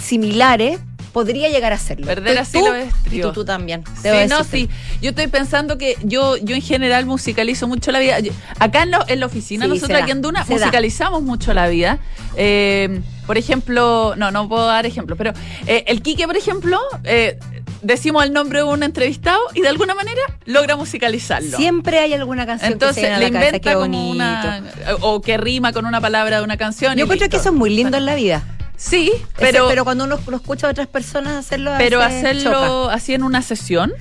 similares 0.00 0.78
podría 1.16 1.48
llegar 1.48 1.72
a 1.72 1.76
hacerlo. 1.76 2.04
Perder 2.04 2.36
así 2.36 2.58
los 2.58 2.74
Y 3.10 3.22
tú, 3.22 3.32
tú 3.32 3.42
también. 3.46 3.82
Sí, 4.02 4.08
no, 4.28 4.44
sí. 4.44 4.68
Yo 5.00 5.08
estoy 5.10 5.28
pensando 5.28 5.78
que 5.78 5.96
yo, 6.02 6.36
yo 6.36 6.54
en 6.54 6.60
general 6.60 7.06
musicalizo 7.06 7.66
mucho 7.66 7.90
la 7.90 8.00
vida. 8.00 8.20
Yo- 8.20 8.32
acá 8.58 8.82
en, 8.82 8.90
lo- 8.90 9.02
en 9.08 9.20
la 9.20 9.24
oficina, 9.24 9.64
Sí, 9.64 9.70
nosotros 9.70 9.98
aquí 10.02 10.10
en 10.10 10.20
Duna, 10.20 10.44
se 10.44 10.52
da. 10.52 10.58
musicalizamos 10.66 11.22
mucho 11.22 11.54
la 11.54 11.68
vida. 11.68 12.00
Eh, 12.36 13.00
por 13.26 13.38
ejemplo, 13.38 14.12
no, 14.18 14.30
no 14.30 14.46
puedo 14.46 14.66
dar 14.66 14.84
ejemplos, 14.84 15.16
pero 15.16 15.32
eh, 15.66 15.84
el 15.86 16.02
Quique, 16.02 16.26
por 16.26 16.36
ejemplo, 16.36 16.78
eh, 17.04 17.38
decimos 17.80 18.22
el 18.22 18.34
nombre 18.34 18.58
de 18.58 18.64
un 18.66 18.82
entrevistado 18.82 19.40
y 19.54 19.62
de 19.62 19.68
alguna 19.68 19.94
manera 19.94 20.20
logra 20.44 20.76
musicalizarlo. 20.76 21.56
Siempre 21.56 21.98
hay 21.98 22.12
alguna 22.12 22.44
canción 22.44 22.72
Entonces 22.74 23.02
que 23.04 23.10
se 23.14 23.18
le 23.18 23.30
cabeza, 23.32 23.46
inventa 23.56 23.58
qué 23.60 23.72
como 23.74 23.86
bonito. 23.86 24.12
una. 24.12 24.62
O 25.00 25.22
que 25.22 25.38
rima 25.38 25.72
con 25.72 25.86
una 25.86 26.02
palabra 26.02 26.36
de 26.40 26.44
una 26.44 26.58
canción. 26.58 26.94
Yo 26.94 27.04
encuentro 27.04 27.24
listo. 27.24 27.30
que 27.30 27.40
eso 27.40 27.48
es 27.48 27.54
muy 27.54 27.70
lindo 27.70 27.96
en 27.96 28.04
la 28.04 28.14
vida. 28.16 28.44
Sí, 28.76 29.10
Pero, 29.36 29.50
pero, 29.52 29.68
pero 29.68 29.84
cuando 29.84 30.04
uno 30.04 30.18
lo 30.28 30.36
escucha 30.36 30.66
a 30.66 30.70
otras 30.70 30.86
personas 30.86 31.34
hacerlo, 31.34 31.72
pero 31.78 32.02
hacerlo 32.02 32.52
choca. 32.84 32.94
así 32.94 33.14
en 33.14 33.22
una 33.22 33.40
sesión. 33.42 33.92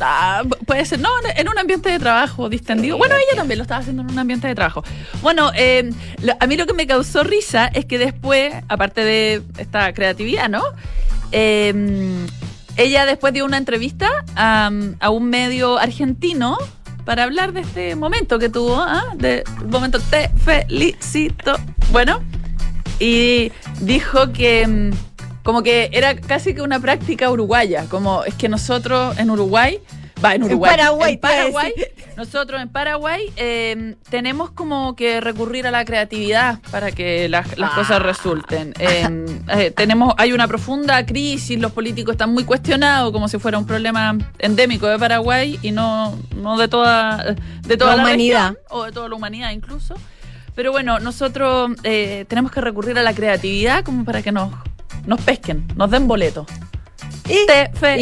ah, 0.00 0.42
puede 0.66 0.84
ser, 0.86 1.00
no, 1.00 1.10
en 1.36 1.48
un 1.48 1.58
ambiente 1.58 1.90
de 1.90 1.98
trabajo 1.98 2.48
distendido. 2.48 2.96
Bueno, 2.98 3.14
ella 3.14 3.36
también 3.36 3.58
lo 3.58 3.62
estaba 3.62 3.80
haciendo 3.80 4.02
en 4.02 4.10
un 4.10 4.18
ambiente 4.18 4.48
de 4.48 4.54
trabajo. 4.54 4.82
Bueno, 5.20 5.52
eh, 5.54 5.90
lo- 6.22 6.34
a 6.40 6.46
mí 6.46 6.56
lo 6.56 6.66
que 6.66 6.72
me 6.72 6.86
causó 6.86 7.22
risa 7.24 7.66
es 7.66 7.84
que 7.84 7.98
después, 7.98 8.52
aparte 8.68 9.04
de 9.04 9.42
esta 9.58 9.92
creatividad, 9.92 10.48
¿no? 10.48 10.62
Eh, 11.30 12.26
ella 12.76 13.04
después 13.06 13.32
dio 13.34 13.44
una 13.44 13.58
entrevista 13.58 14.08
a, 14.34 14.70
a 15.00 15.10
un 15.10 15.28
medio 15.28 15.78
argentino 15.78 16.56
para 17.04 17.24
hablar 17.24 17.52
de 17.52 17.60
este 17.60 17.96
momento 17.96 18.38
que 18.38 18.48
tuvo, 18.48 18.76
¿ah? 18.80 19.04
de 19.16 19.44
momento 19.66 19.98
te 20.00 20.30
felicito. 20.44 21.56
Bueno, 21.90 22.22
y 23.02 23.50
dijo 23.80 24.32
que 24.32 24.66
mm, 24.66 24.90
como 25.42 25.62
que 25.64 25.90
era 25.92 26.14
casi 26.14 26.54
que 26.54 26.62
una 26.62 26.78
práctica 26.78 27.28
uruguaya, 27.30 27.86
como 27.88 28.22
es 28.24 28.34
que 28.34 28.48
nosotros 28.48 29.18
en 29.18 29.28
Uruguay, 29.28 29.80
va 30.24 30.36
en 30.36 30.42
En 30.42 30.48
Uruguay, 30.52 30.76
Paraguay, 30.76 31.12
en 31.14 31.18
Paraguay, 31.20 31.72
nosotros 32.16 32.62
en 32.62 32.68
Paraguay 32.68 33.32
eh, 33.34 33.96
tenemos 34.08 34.52
como 34.52 34.94
que 34.94 35.20
recurrir 35.20 35.66
a 35.66 35.72
la 35.72 35.84
creatividad 35.84 36.60
para 36.70 36.92
que 36.92 37.28
las, 37.28 37.58
las 37.58 37.72
Ah. 37.72 37.74
cosas 37.74 38.00
resulten. 38.02 38.72
Eh, 38.78 39.08
eh, 39.48 39.72
tenemos, 39.72 40.14
hay 40.16 40.32
una 40.32 40.46
profunda 40.46 41.04
crisis, 41.04 41.58
los 41.58 41.72
políticos 41.72 42.12
están 42.12 42.32
muy 42.32 42.44
cuestionados 42.44 43.10
como 43.10 43.26
si 43.26 43.38
fuera 43.40 43.58
un 43.58 43.66
problema 43.66 44.16
endémico 44.38 44.86
de 44.86 44.96
Paraguay 44.96 45.58
y 45.60 45.72
no, 45.72 46.16
no 46.36 46.56
de 46.56 46.68
toda, 46.68 47.34
de 47.62 47.76
toda 47.76 47.90
La 47.90 47.96
la, 47.96 48.02
humanidad. 48.04 48.48
región, 48.50 48.64
o 48.70 48.84
de 48.84 48.92
toda 48.92 49.08
la 49.08 49.16
humanidad 49.16 49.50
incluso. 49.50 49.96
Pero 50.54 50.70
bueno, 50.72 50.98
nosotros 51.00 51.70
eh, 51.82 52.24
tenemos 52.28 52.50
que 52.52 52.60
recurrir 52.60 52.98
a 52.98 53.02
la 53.02 53.14
creatividad 53.14 53.84
como 53.84 54.04
para 54.04 54.22
que 54.22 54.32
nos, 54.32 54.52
nos 55.06 55.20
pesquen, 55.22 55.66
nos 55.76 55.90
den 55.90 56.06
boleto. 56.06 56.46
Y, 57.28 57.46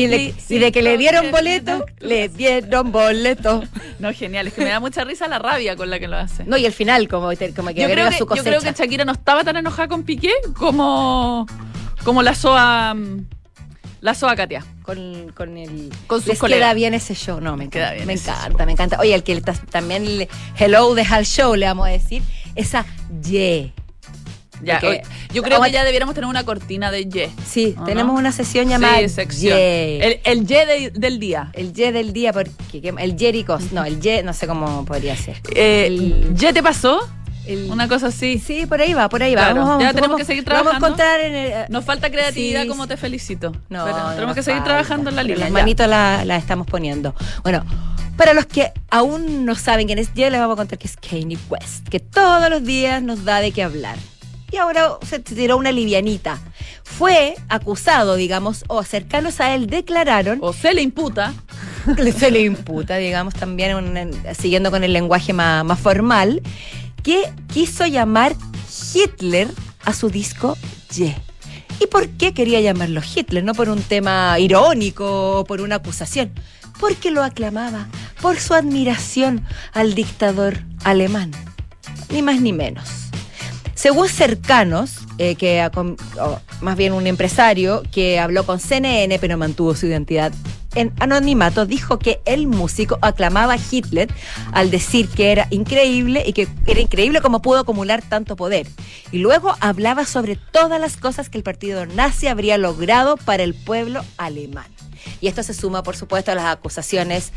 de, 0.06 0.34
y 0.48 0.58
de 0.58 0.72
que 0.72 0.82
le 0.82 0.96
dieron 0.96 1.30
boleto, 1.30 1.84
le 2.00 2.28
dieron 2.28 2.90
boleto. 2.92 3.62
No, 4.00 4.14
genial, 4.14 4.46
es 4.46 4.54
que 4.54 4.64
me 4.64 4.70
da 4.70 4.80
mucha 4.80 5.04
risa 5.04 5.28
la 5.28 5.38
rabia 5.38 5.76
con 5.76 5.90
la 5.90 5.98
que 5.98 6.08
lo 6.08 6.16
hace. 6.16 6.44
No, 6.44 6.56
y 6.56 6.64
el 6.64 6.72
final, 6.72 7.06
como, 7.06 7.26
como 7.26 7.34
que 7.34 7.82
yo, 7.82 7.90
creo 7.90 8.08
que, 8.08 8.14
su 8.14 8.20
yo 8.20 8.26
cosecha. 8.28 8.48
creo 8.48 8.60
que 8.62 8.72
Shakira 8.72 9.04
no 9.04 9.12
estaba 9.12 9.44
tan 9.44 9.58
enojada 9.58 9.88
con 9.88 10.04
Piqué 10.04 10.32
como, 10.56 11.46
como 12.02 12.22
la 12.22 12.34
SOA 12.34 12.96
la 14.00 14.14
SOA 14.14 14.34
Katia. 14.36 14.64
con, 14.82 15.30
con 15.36 15.58
el 15.58 15.90
Con 16.06 16.20
sus 16.22 16.28
les 16.28 16.40
queda 16.40 16.72
bien 16.72 16.94
ese 16.94 17.14
show 17.14 17.42
no 17.42 17.58
me 17.58 17.68
Queda 17.68 17.92
bien 17.92 18.06
me 18.06 18.14
encanta 18.14 18.64
me 18.64 18.72
encanta 18.72 18.98
oye 18.98 19.14
el 19.14 19.22
que 19.22 19.38
también 19.70 20.16
le- 20.16 20.28
hello 20.58 20.94
de 20.94 21.02
Hal 21.02 21.26
Show 21.26 21.54
le 21.54 21.66
vamos 21.66 21.86
a 21.86 21.90
decir 21.90 22.22
esa 22.54 22.84
ye 23.22 23.72
Ya, 24.62 24.78
yo 25.32 25.42
creo 25.42 25.58
que 25.62 25.70
ya 25.70 25.84
debiéramos 25.84 26.14
tener 26.14 26.28
una 26.28 26.44
cortina 26.44 26.90
de 26.90 27.06
Ye. 27.08 27.30
sí 27.46 27.74
¿O 27.80 27.84
tenemos 27.84 28.18
una 28.18 28.30
sesión 28.30 28.68
llamada 28.68 28.98
Sí, 28.98 29.08
sección. 29.08 29.56
ye 29.56 29.96
El, 30.06 30.20
el 30.24 30.46
Ye 30.46 30.66
de- 30.66 30.90
del 30.90 31.18
día. 31.18 31.50
el 31.54 31.72
ye 31.72 31.92
del 31.92 32.12
día 32.12 32.34
porque 32.34 32.82
que- 32.82 32.92
el 32.98 33.16
Jericos 33.18 33.72
no 33.72 33.86
el 33.86 34.00
ye 34.02 34.22
no 34.22 34.34
sé 34.34 34.46
cómo 34.46 34.84
podría 34.84 35.16
ser 35.16 35.36
Eh, 35.54 35.86
El- 35.86 36.36
¿Ye 36.36 36.52
te 36.52 36.62
pasó? 36.62 37.00
El- 37.52 37.70
Una 37.70 37.88
cosa 37.88 38.06
así. 38.08 38.38
sí 38.38 38.66
por 38.66 38.80
ahí 38.80 38.94
va 38.94 39.08
por 39.08 39.22
ahí 39.22 39.34
va 39.34 39.42
Claro, 39.46 39.60
Vamos- 39.62 39.68
ya 39.80 39.86
vamos- 39.86 39.94
tenemos 39.94 40.08
vamos- 40.08 40.18
que 40.18 40.24
seguir 40.24 40.44
vamos 40.44 40.58
a 40.58 40.62
trabajando. 40.62 40.86
encontrar 40.86 41.20
en 41.20 41.34
el, 41.34 41.52
Nos 41.70 41.84
falta 41.84 42.10
creatividad 42.10 42.62
Sí, 42.62 42.68
como 42.68 42.86
te 42.86 42.96
felicito. 42.96 43.52
No, 43.68 43.84
Pero 43.84 43.98
no 43.98 44.10
tenemos 44.14 44.34
que 44.34 44.42
seguir 44.42 44.58
falta, 44.60 44.70
trabajando 44.74 45.10
en 45.10 45.16
la 45.16 45.22
línea. 45.22 45.38
Las 45.40 45.48
ya. 45.48 45.52
manitos 45.52 45.86
la, 45.88 46.24
la 46.24 46.36
estamos 46.36 46.66
poniendo. 46.66 47.14
Bueno, 47.42 47.64
para 48.16 48.34
los 48.34 48.46
que 48.46 48.72
aún 48.90 49.44
no 49.46 49.54
saben 49.54 49.86
quién 49.86 49.98
es, 49.98 50.12
ya 50.14 50.28
les 50.30 50.40
vamos 50.40 50.54
a 50.54 50.56
contar 50.58 50.78
que 50.78 50.86
es 50.86 50.96
Kanye 50.96 51.38
West, 51.48 51.88
que 51.88 52.00
todos 52.00 52.48
los 52.50 52.62
días 52.64 53.02
nos 53.02 53.24
da 53.24 53.40
de 53.40 53.50
qué 53.52 53.62
hablar. 53.62 53.96
Y 54.52 54.56
ahora 54.56 54.94
se 55.08 55.20
tiró 55.20 55.56
una 55.56 55.70
livianita. 55.72 56.38
Fue 56.82 57.36
acusado, 57.48 58.16
digamos, 58.16 58.64
o 58.66 58.82
cercanos 58.82 59.40
a 59.40 59.54
él 59.54 59.68
declararon, 59.68 60.38
O 60.42 60.52
se 60.52 60.74
le 60.74 60.82
imputa. 60.82 61.32
se 62.18 62.30
le 62.32 62.40
imputa, 62.42 62.96
digamos, 62.96 63.32
también 63.34 63.76
un- 63.76 64.12
siguiendo 64.36 64.70
con 64.72 64.82
el 64.84 64.92
lenguaje 64.92 65.32
más, 65.32 65.64
más 65.64 65.78
formal, 65.78 66.42
que 67.02 67.32
quiso 67.52 67.86
llamar 67.86 68.34
Hitler 68.94 69.48
a 69.84 69.92
su 69.92 70.10
disco 70.10 70.56
Ye. 70.94 71.16
¿Y 71.80 71.86
por 71.86 72.08
qué 72.08 72.34
quería 72.34 72.60
llamarlo 72.60 73.00
Hitler? 73.02 73.42
No 73.42 73.54
por 73.54 73.68
un 73.68 73.82
tema 73.82 74.38
irónico 74.38 75.40
o 75.40 75.44
por 75.44 75.60
una 75.60 75.76
acusación. 75.76 76.30
Porque 76.78 77.10
lo 77.10 77.22
aclamaba, 77.22 77.88
por 78.20 78.38
su 78.38 78.54
admiración 78.54 79.44
al 79.72 79.94
dictador 79.94 80.58
alemán. 80.84 81.30
Ni 82.10 82.22
más 82.22 82.40
ni 82.40 82.52
menos. 82.52 82.88
Según 83.74 84.08
cercanos, 84.08 84.98
eh, 85.18 85.36
que 85.36 85.66
más 86.60 86.76
bien 86.76 86.92
un 86.92 87.06
empresario 87.06 87.82
que 87.90 88.18
habló 88.18 88.44
con 88.44 88.60
CNN 88.60 89.18
pero 89.18 89.38
mantuvo 89.38 89.74
su 89.74 89.86
identidad 89.86 90.32
en 90.74 90.92
anonimato, 91.00 91.66
dijo 91.66 91.98
que 91.98 92.20
el 92.24 92.46
músico 92.46 92.98
aclamaba 93.02 93.54
a 93.54 93.58
Hitler 93.58 94.08
al 94.52 94.70
decir 94.70 95.08
que 95.08 95.32
era 95.32 95.46
increíble 95.50 96.22
y 96.26 96.32
que 96.32 96.48
era 96.66 96.80
increíble 96.80 97.20
cómo 97.20 97.42
pudo 97.42 97.60
acumular 97.60 98.02
tanto 98.02 98.36
poder. 98.36 98.66
Y 99.12 99.18
luego 99.18 99.56
hablaba 99.60 100.04
sobre 100.04 100.36
todas 100.36 100.80
las 100.80 100.96
cosas 100.96 101.28
que 101.28 101.38
el 101.38 101.44
partido 101.44 101.86
nazi 101.86 102.28
habría 102.28 102.58
logrado 102.58 103.16
para 103.16 103.42
el 103.42 103.54
pueblo 103.54 104.04
alemán. 104.16 104.66
Y 105.20 105.28
esto 105.28 105.42
se 105.42 105.54
suma, 105.54 105.82
por 105.82 105.96
supuesto, 105.96 106.30
a 106.30 106.34
las 106.34 106.46
acusaciones 106.46 107.32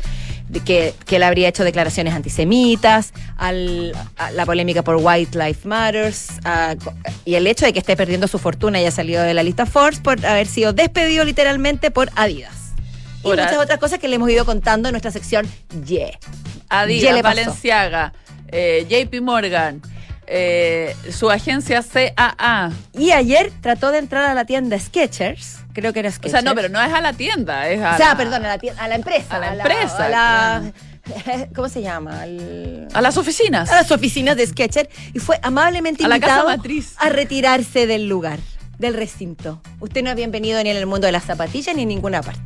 de 0.48 0.60
que, 0.60 0.94
él 1.10 1.22
habría 1.22 1.48
hecho 1.48 1.64
declaraciones 1.64 2.12
antisemitas, 2.14 3.12
a 3.38 3.52
la 3.52 4.46
polémica 4.46 4.82
por 4.82 4.96
White 4.96 5.38
Lives 5.38 5.64
Matters, 5.64 6.28
y 7.24 7.34
el 7.34 7.46
hecho 7.46 7.64
de 7.64 7.72
que 7.72 7.78
esté 7.78 7.96
perdiendo 7.96 8.28
su 8.28 8.38
fortuna 8.38 8.78
y 8.78 8.82
haya 8.82 8.90
salido 8.90 9.22
de 9.22 9.34
la 9.34 9.42
lista 9.42 9.66
Forbes 9.66 10.00
por 10.00 10.24
haber 10.26 10.46
sido 10.46 10.72
despedido 10.72 11.24
literalmente 11.24 11.90
por 11.90 12.10
Adidas. 12.16 12.63
Y 13.24 13.28
Por 13.28 13.36
muchas 13.38 13.56
otras 13.58 13.78
cosas 13.78 13.98
que 13.98 14.08
le 14.08 14.16
hemos 14.16 14.28
ido 14.30 14.44
contando 14.44 14.88
en 14.88 14.92
nuestra 14.92 15.10
sección 15.10 15.46
Yeah. 15.86 16.10
¿Qué 16.10 16.18
Adidas? 16.68 17.22
Valenciaga, 17.22 18.12
eh, 18.48 18.86
JP 18.88 19.20
Morgan, 19.22 19.80
eh, 20.26 20.94
su 21.10 21.30
agencia 21.30 21.82
CAA. 21.82 22.70
Y 22.92 23.12
ayer 23.12 23.50
trató 23.60 23.90
de 23.92 23.98
entrar 23.98 24.24
a 24.30 24.34
la 24.34 24.44
tienda 24.44 24.78
Skechers, 24.78 25.58
creo 25.72 25.92
que 25.92 26.00
era 26.00 26.08
O 26.08 26.12
Skechers. 26.12 26.32
sea, 26.32 26.42
no, 26.42 26.54
pero 26.54 26.68
no 26.68 26.82
es 26.82 26.92
a 26.92 27.00
la 27.00 27.12
tienda, 27.12 27.68
es 27.68 27.80
a, 27.82 27.94
O 27.94 27.96
sea, 27.96 28.08
la- 28.10 28.16
perdón, 28.16 28.44
a 28.44 28.48
la, 28.48 28.58
tienda- 28.58 28.82
a 28.82 28.88
la 28.88 28.94
empresa. 28.94 29.36
A 29.36 29.38
la 29.38 29.54
empresa, 29.54 30.06
a 30.06 30.08
la- 30.08 30.72
¿Cómo 31.54 31.68
se 31.68 31.82
llama? 31.82 32.22
Al- 32.22 32.88
a 32.94 33.00
las 33.02 33.16
oficinas. 33.18 33.70
a 33.70 33.76
las 33.76 33.90
oficinas 33.90 34.36
de 34.36 34.46
Sketcher 34.46 34.88
y 35.12 35.18
fue 35.18 35.38
amablemente 35.42 36.04
A 36.04 36.08
la 36.08 36.18
casa 36.18 36.40
invitado 36.54 36.96
a 36.98 37.08
retirarse 37.10 37.86
del 37.86 38.08
lugar, 38.08 38.38
del 38.78 38.94
recinto. 38.94 39.60
Usted 39.80 40.02
no 40.02 40.10
es 40.10 40.16
bienvenido 40.16 40.62
ni 40.62 40.70
en 40.70 40.76
el 40.78 40.86
mundo 40.86 41.06
de 41.06 41.12
las 41.12 41.24
zapatillas 41.24 41.76
ni 41.76 41.82
en 41.82 41.88
ninguna 41.88 42.22
parte. 42.22 42.40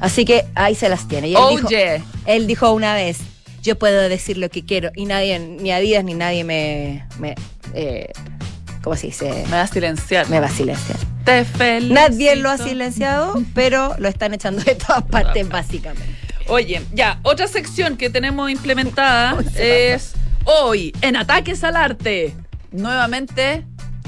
Así 0.00 0.24
que 0.24 0.44
ahí 0.54 0.74
se 0.74 0.88
las 0.88 1.08
tiene. 1.08 1.28
Y 1.28 1.34
él, 1.34 1.42
dijo, 1.50 1.66
Oye, 1.68 2.02
él 2.26 2.46
dijo 2.46 2.72
una 2.72 2.94
vez, 2.94 3.18
yo 3.62 3.78
puedo 3.78 4.08
decir 4.08 4.38
lo 4.38 4.48
que 4.48 4.64
quiero 4.64 4.90
y 4.94 5.06
nadie, 5.06 5.38
ni 5.38 5.72
Adidas 5.72 6.04
ni 6.04 6.14
nadie 6.14 6.44
me... 6.44 7.06
me 7.18 7.34
eh, 7.74 8.12
¿Cómo 8.82 8.94
se 8.94 9.08
dice? 9.08 9.44
me 9.50 9.56
va 9.56 9.62
a 9.62 9.66
silenciar. 9.66 10.28
Me 10.28 10.38
va 10.38 10.46
a 10.46 10.50
silenciar. 10.50 10.96
Te 11.24 11.44
felicito. 11.44 11.94
Nadie 11.94 12.36
lo 12.36 12.50
ha 12.50 12.56
silenciado, 12.56 13.34
pero 13.52 13.96
lo 13.98 14.08
están 14.08 14.32
echando 14.32 14.62
de 14.62 14.76
todas 14.76 15.02
partes, 15.10 15.48
básicamente. 15.48 16.14
Oye, 16.46 16.80
ya, 16.92 17.18
otra 17.24 17.48
sección 17.48 17.96
que 17.96 18.10
tenemos 18.10 18.48
implementada 18.48 19.36
es 19.56 20.12
hoy, 20.44 20.94
en 21.00 21.16
Ataques 21.16 21.64
al 21.64 21.74
Arte. 21.74 22.32
Nuevamente, 22.70 23.64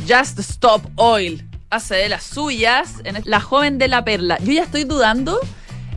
Just 0.08 0.38
Stop 0.38 0.82
Oil. 0.94 1.44
Hace 1.70 1.96
de 1.96 2.08
las 2.08 2.22
suyas 2.22 2.94
en 3.04 3.20
La 3.24 3.40
Joven 3.40 3.78
de 3.78 3.88
la 3.88 4.04
Perla. 4.04 4.38
Yo 4.38 4.52
ya 4.52 4.62
estoy 4.62 4.84
dudando, 4.84 5.40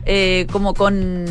eh, 0.04 0.46
como 0.52 0.74
con. 0.74 1.24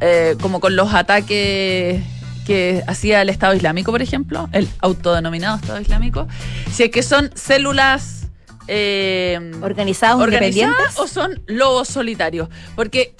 eh, 0.00 0.36
como 0.40 0.60
con 0.60 0.76
los 0.76 0.92
ataques 0.94 2.02
que 2.46 2.82
hacía 2.86 3.22
el 3.22 3.30
Estado 3.30 3.54
Islámico, 3.54 3.90
por 3.90 4.02
ejemplo, 4.02 4.48
el 4.52 4.68
autodenominado 4.80 5.56
Estado 5.56 5.80
Islámico, 5.80 6.28
si 6.70 6.82
es 6.84 6.90
que 6.90 7.02
son 7.02 7.30
células 7.34 8.26
eh, 8.68 9.52
¿Organizados, 9.62 10.20
organizadas 10.22 10.98
o 10.98 11.06
son 11.06 11.42
lobos 11.46 11.88
solitarios. 11.88 12.48
Porque 12.76 13.14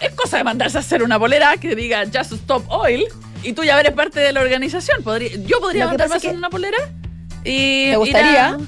es 0.00 0.10
cosa 0.14 0.38
de 0.38 0.44
mandarse 0.44 0.76
a 0.78 0.80
hacer 0.80 1.02
una 1.02 1.18
polera 1.18 1.56
que 1.58 1.74
diga 1.76 2.04
Just 2.06 2.32
Stop 2.32 2.64
Oil 2.68 3.04
y 3.42 3.52
tú 3.52 3.62
ya 3.64 3.78
eres 3.78 3.92
parte 3.92 4.20
de 4.20 4.32
la 4.32 4.40
organización. 4.40 5.02
Podría, 5.02 5.36
yo 5.36 5.60
podría 5.60 5.86
mandarme 5.86 6.14
a 6.14 6.16
hacer 6.18 6.34
una 6.36 6.50
polera 6.50 6.78
y. 7.44 7.90
¿Te 7.90 7.96
gustaría? 7.96 8.30
ir 8.30 8.36
a- 8.38 8.58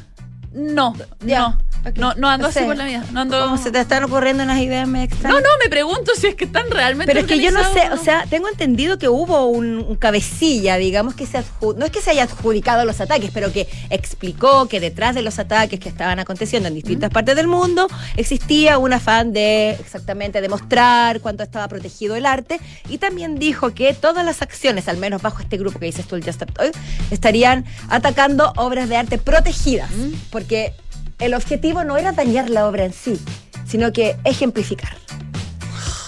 No, 0.54 0.94
Ya, 1.24 1.58
no, 1.96 2.14
no. 2.14 2.14
No 2.14 2.28
ando 2.28 2.46
así 2.46 2.60
por 2.60 2.76
la 2.76 2.86
vida. 2.86 3.04
No 3.12 3.20
ando. 3.22 3.40
Como 3.40 3.58
se 3.58 3.70
te 3.70 3.80
están 3.80 4.04
ocurriendo 4.04 4.42
unas 4.44 4.60
ideas 4.60 4.88
me 4.88 5.02
extrañas. 5.02 5.34
No, 5.34 5.40
no, 5.40 5.48
me 5.62 5.68
pregunto 5.68 6.12
si 6.16 6.28
es 6.28 6.34
que 6.34 6.44
están 6.44 6.70
realmente. 6.70 7.12
Pero 7.12 7.20
es 7.20 7.26
que 7.26 7.42
yo 7.42 7.50
no 7.50 7.62
sé, 7.72 7.90
o 7.90 7.96
sea, 7.96 8.24
tengo 8.30 8.48
entendido 8.48 8.98
que 8.98 9.08
hubo 9.08 9.46
un, 9.46 9.78
un 9.78 9.96
cabecilla, 9.96 10.76
digamos, 10.76 11.14
que 11.14 11.26
se 11.26 11.42
no 11.76 11.84
es 11.84 11.90
que 11.90 12.00
se 12.00 12.10
haya 12.10 12.24
adjudicado 12.24 12.84
los 12.84 13.00
ataques, 13.00 13.30
pero 13.34 13.52
que 13.52 13.68
explicó 13.90 14.68
que 14.68 14.80
detrás 14.80 15.14
de 15.14 15.22
los 15.22 15.38
ataques 15.38 15.80
que 15.80 15.88
estaban 15.88 16.18
aconteciendo 16.18 16.68
en 16.68 16.74
distintas 16.74 17.10
partes 17.10 17.36
del 17.36 17.48
mundo 17.48 17.88
existía 18.16 18.78
un 18.78 18.92
afán 18.92 19.32
de 19.32 19.70
exactamente 19.72 20.40
demostrar 20.40 21.20
cuánto 21.20 21.42
estaba 21.42 21.68
protegido 21.68 22.16
el 22.16 22.26
arte 22.26 22.60
y 22.88 22.98
también 22.98 23.38
dijo 23.38 23.74
que 23.74 23.92
todas 23.94 24.24
las 24.24 24.42
acciones, 24.42 24.88
al 24.88 24.98
menos 24.98 25.22
bajo 25.22 25.40
este 25.40 25.56
grupo 25.56 25.78
que 25.78 25.86
dices 25.86 26.06
tú, 26.06 26.16
el 26.16 26.24
Just 26.24 26.42
Stop 26.42 26.60
estarían 27.10 27.64
atacando 27.88 28.52
obras 28.56 28.88
de 28.88 28.96
arte 28.96 29.18
protegidas, 29.18 29.90
porque 30.44 30.74
el 31.20 31.32
objetivo 31.32 31.84
no 31.84 31.96
era 31.96 32.12
dañar 32.12 32.50
la 32.50 32.68
obra 32.68 32.84
en 32.84 32.92
sí, 32.92 33.18
sino 33.66 33.94
que 33.94 34.14
ejemplificar, 34.24 34.94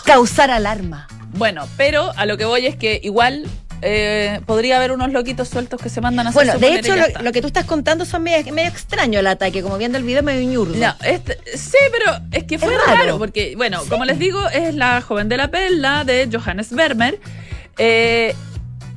causar 0.05 0.51
alarma. 0.51 1.09
Bueno, 1.33 1.67
pero 1.79 2.13
a 2.17 2.27
lo 2.27 2.37
que 2.37 2.45
voy 2.45 2.67
es 2.67 2.77
que 2.77 3.01
igual 3.03 3.47
eh, 3.81 4.43
podría 4.45 4.77
haber 4.77 4.93
unos 4.93 5.11
loquitos 5.11 5.49
sueltos 5.49 5.81
que 5.81 5.89
se 5.89 6.03
mandan 6.03 6.27
a 6.27 6.31
hacer 6.31 6.45
Bueno, 6.45 6.59
de 6.59 6.75
hecho, 6.75 6.95
lo, 7.23 7.33
que 7.33 7.41
tú 7.41 7.47
estás 7.47 7.65
contando 7.65 8.05
son 8.05 8.25
medio, 8.25 8.53
medio 8.53 8.69
extraño 8.69 9.21
el 9.21 9.27
ataque, 9.27 9.63
como 9.63 9.79
viendo 9.79 9.97
el 9.97 10.05
video 10.05 10.23
medio 10.23 10.47
ñurdo. 10.47 10.75
No, 10.77 10.95
este- 11.03 11.39
sí, 11.57 11.79
pero 11.91 12.21
es 12.33 12.45
que 12.45 12.59
fue 12.59 12.77
raro. 12.77 13.17
porque, 13.17 13.55
bueno, 13.57 13.83
como 13.89 14.05
les 14.05 14.19
digo, 14.19 14.47
es 14.51 14.75
la 14.75 15.01
joven 15.01 15.31
de 15.31 15.39
la 15.39 15.49
perla 15.49 16.05
de 16.05 16.29
Johannes 16.31 16.75
Vermeer. 16.75 17.19
Eh, 17.79 18.35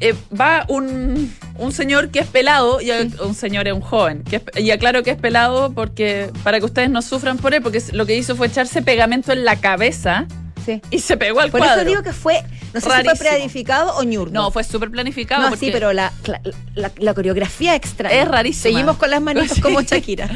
eh, 0.01 0.15
va 0.39 0.65
un, 0.67 1.33
un 1.57 1.71
señor 1.71 2.09
que 2.09 2.19
es 2.19 2.27
pelado, 2.27 2.79
y 2.81 2.91
un 2.91 3.35
señor 3.35 3.67
es 3.67 3.73
un 3.73 3.81
joven, 3.81 4.23
que 4.23 4.37
es- 4.37 4.63
y 4.63 4.71
aclaro 4.71 5.03
que 5.03 5.11
es 5.11 5.17
pelado 5.17 5.71
porque 5.73 6.31
para 6.43 6.59
que 6.59 6.65
ustedes 6.65 6.89
no 6.89 7.01
sufran 7.01 7.37
por 7.37 7.53
él, 7.53 7.61
porque 7.61 7.81
lo 7.93 8.05
que 8.05 8.15
hizo 8.17 8.35
fue 8.35 8.47
echarse 8.47 8.81
pegamento 8.81 9.31
en 9.33 9.43
la 9.45 9.55
cabeza 9.57 10.25
Sí. 10.65 10.81
y 10.91 10.99
se 10.99 11.15
pegó 11.17 11.39
al 11.39 11.49
Por 11.51 11.61
cuadro. 11.61 11.81
eso 11.81 11.89
digo 11.89 12.03
que 12.03 12.11
fue, 12.13 12.43
no 12.73 12.81
sé 12.81 12.89
si 12.91 13.03
fue 13.03 13.15
planificado 13.15 13.95
o 13.95 14.03
ñurdo. 14.03 14.33
no, 14.33 14.51
fue 14.51 14.63
súper 14.63 14.91
planificado. 14.91 15.41
No, 15.43 15.49
porque 15.49 15.65
sí, 15.67 15.71
pero 15.71 15.93
la, 15.93 16.11
la, 16.25 16.41
la- 16.75 16.91
la 16.97 17.13
coreografía 17.13 17.75
extraña. 17.75 18.13
Es 18.15 18.27
rarísima. 18.27 18.63
Seguimos 18.63 18.97
con 18.97 19.09
las 19.09 19.21
manitos 19.21 19.51
Sí. 19.55 19.61
como 19.61 19.81
Shakira. 19.81 20.29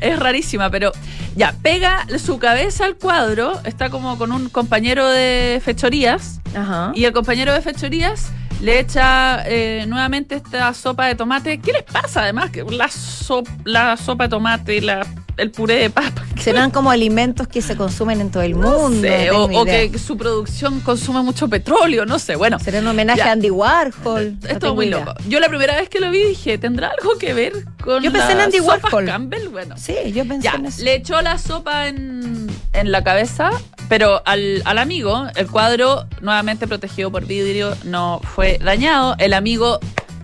Es 0.00 0.18
rarísima, 0.18 0.70
pero 0.70 0.92
ya, 1.34 1.54
pega 1.62 2.06
su 2.22 2.38
cabeza 2.38 2.84
al 2.84 2.96
cuadro, 2.96 3.58
está 3.64 3.88
como 3.90 4.16
con 4.18 4.32
un 4.32 4.48
compañero 4.50 5.08
de 5.08 5.60
fechorías, 5.64 6.40
Ajá. 6.54 6.92
y 6.94 7.04
el 7.06 7.12
compañero 7.12 7.52
de 7.54 7.62
fechorías 7.62 8.26
le 8.60 8.78
echa 8.80 9.42
eh, 9.46 9.84
nuevamente 9.88 10.36
esta 10.36 10.72
sopa 10.74 11.06
de 11.06 11.14
tomate. 11.14 11.58
¿Qué 11.60 11.72
les 11.72 11.82
pasa 11.82 12.22
además? 12.22 12.50
La, 12.70 12.88
sop- 12.88 13.48
la 13.64 13.96
sopa 13.96 14.24
de 14.24 14.30
tomate 14.30 14.76
y 14.76 14.80
la, 14.80 15.06
el 15.36 15.50
puré 15.50 15.74
de 15.76 15.90
papa. 15.90 16.24
Serán 16.40 16.70
como 16.70 16.90
alimentos 16.90 17.46
que 17.48 17.60
se 17.62 17.76
consumen 17.76 18.20
en 18.20 18.30
todo 18.30 18.42
el 18.42 18.58
No 18.58 18.78
mundo. 18.88 19.02
sé, 19.06 19.26
no 19.28 19.44
o, 19.44 19.60
o 19.62 19.64
que 19.64 19.98
su 19.98 20.16
producción 20.16 20.80
consume 20.80 21.22
mucho 21.22 21.48
petróleo, 21.48 22.06
no 22.06 22.18
sé. 22.18 22.36
Bueno, 22.36 22.58
Será 22.58 22.80
un 22.80 22.86
homenaje 22.88 23.18
Ya. 23.18 23.28
a 23.28 23.32
Andy 23.32 23.50
Warhol. 23.50 24.36
no 24.42 24.48
esto 24.48 24.68
es 24.68 24.74
muy 24.74 24.86
idea. 24.86 25.04
loco. 25.04 25.14
Yo 25.28 25.40
la 25.40 25.48
primera 25.48 25.76
vez 25.76 25.88
que 25.88 26.00
lo 26.00 26.10
vi 26.10 26.22
dije, 26.24 26.58
¿tendrá 26.58 26.90
algo 26.98 27.18
que 27.18 27.34
ver 27.34 27.52
con 27.84 28.02
Yo 28.02 28.10
pensé 28.12 28.32
en 28.32 28.40
Andy 28.40 28.60
Warhol. 28.60 29.06
Campbell? 29.06 29.48
Bueno, 29.48 29.76
Sí, 29.76 29.94
yo 30.14 30.26
pensé 30.26 30.44
Ya, 30.44 30.52
en 30.54 30.66
eso. 30.66 30.82
le 30.82 30.94
echó 30.94 31.20
la 31.22 31.38
sopa 31.38 31.88
en, 31.88 32.46
en 32.72 32.90
la 32.92 33.02
cabeza, 33.04 33.50
pero 33.88 34.22
al, 34.24 34.62
al 34.64 34.78
amigo, 34.78 35.26
el 35.36 35.46
cuadro 35.48 36.06
nuevamente 36.20 36.66
protegido 36.66 37.10
por 37.10 37.26
vidrio, 37.26 37.76
no 37.84 38.20
fue 38.34 38.58
dañado. 38.62 39.14
El 39.18 39.34
amigo 39.34 39.78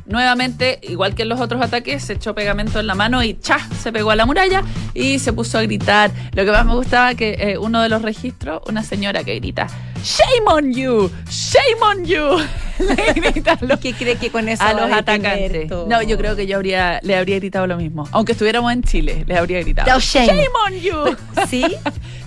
nuevamente, 0.07 0.79
igual 0.83 1.15
que 1.15 1.23
en 1.23 1.29
los 1.29 1.41
otros 1.41 1.61
ataques, 1.63 2.05
se 2.05 2.15
echó 2.15 2.35
pegamento 2.35 2.81
en 2.81 2.87
la 2.87 2.95
mano 2.95 3.23
y 3.23 3.35
¡cha! 3.35 3.59
se 3.83 3.93
pegó 3.93 4.11
a 4.11 4.17
la 4.17 4.27
muralla 4.27 4.63
y 4.95 5.19
se 5.19 5.33
puso 5.33 5.59
a 5.59 5.63
gritar. 5.63 6.11
Lo 6.33 6.45
que 6.45 6.51
más 6.51 6.65
me 6.65 6.75
gustaba 6.75 7.15
que 7.15 7.37
eh, 7.39 7.59
uno 7.59 7.83
de 7.83 7.89
los 7.89 8.03
registros, 8.03 8.63
una 8.69 8.83
señora 8.83 9.25
que 9.25 9.35
grita, 9.37 9.67
¡Shame 10.07 10.47
on 10.47 10.73
you! 10.73 11.11
¡Shame 11.29 11.83
on 11.83 12.05
you! 12.05 12.39
Le 12.79 13.13
grita 13.15 13.53
a 13.61 13.65
los, 13.65 13.81
¿Qué 13.81 13.93
cree 13.95 14.17
que 14.17 14.31
con 14.31 14.49
eso 14.49 14.63
a 14.63 14.73
los 14.75 14.93
atacantes. 14.93 15.67
todo? 15.67 15.87
No, 15.89 16.01
yo 16.03 16.17
creo 16.19 16.37
que 16.37 16.47
yo 16.47 16.57
habría, 16.57 17.01
le 17.03 17.17
habría 17.17 17.37
gritado 17.37 17.67
lo 17.67 17.77
mismo. 17.79 18.07
Aunque 18.13 18.33
estuviéramos 18.33 18.71
en 18.73 18.83
Chile, 18.83 19.25
le 19.27 19.37
habría 19.37 19.61
gritado. 19.61 19.91
No, 19.91 19.99
shame. 19.99 20.27
¡Shame 20.27 20.49
on 20.67 20.75
you! 20.81 21.17
¿Sí? 21.49 21.65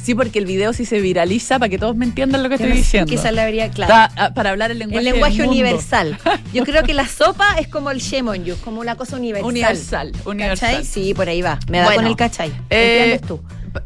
Sí, 0.01 0.15
porque 0.15 0.39
el 0.39 0.45
video 0.47 0.73
sí 0.73 0.85
se 0.85 0.99
viraliza 1.01 1.59
para 1.59 1.69
que 1.69 1.77
todos 1.77 1.95
me 1.95 2.03
entiendan 2.03 2.41
lo 2.41 2.49
que 2.49 2.53
Yo 2.57 2.63
estoy 2.63 2.69
no 2.69 2.75
diciendo. 2.77 3.09
Quizás 3.11 3.31
le 3.31 3.41
habría, 3.41 3.69
claro. 3.69 3.93
Ta- 3.93 4.11
ah, 4.15 4.33
para 4.33 4.49
hablar 4.49 4.71
el 4.71 4.79
lenguaje, 4.79 5.05
El 5.07 5.13
lenguaje 5.13 5.35
del 5.37 5.45
mundo. 5.45 5.61
universal. 5.61 6.17
Yo 6.51 6.63
creo 6.63 6.81
que 6.81 6.95
la 6.95 7.07
sopa 7.07 7.57
es 7.59 7.67
como 7.67 7.91
el 7.91 7.99
shame 7.99 8.27
on 8.31 8.43
you, 8.43 8.55
como 8.63 8.79
una 8.81 8.95
cosa 8.95 9.17
universal. 9.17 9.47
Universal, 9.47 10.11
universal. 10.25 10.69
¿Cachai? 10.71 10.85
Sí, 10.85 11.13
por 11.13 11.29
ahí 11.29 11.43
va. 11.43 11.59
Me 11.69 11.77
da 11.79 11.83
Bueno, 11.83 12.01
con 12.01 12.07
el 12.07 12.15
cachai. 12.15 12.49
eh, 12.71 12.97
¿Entiendes 13.11 13.27
tú? 13.27 13.39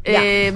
Eh, 0.04 0.52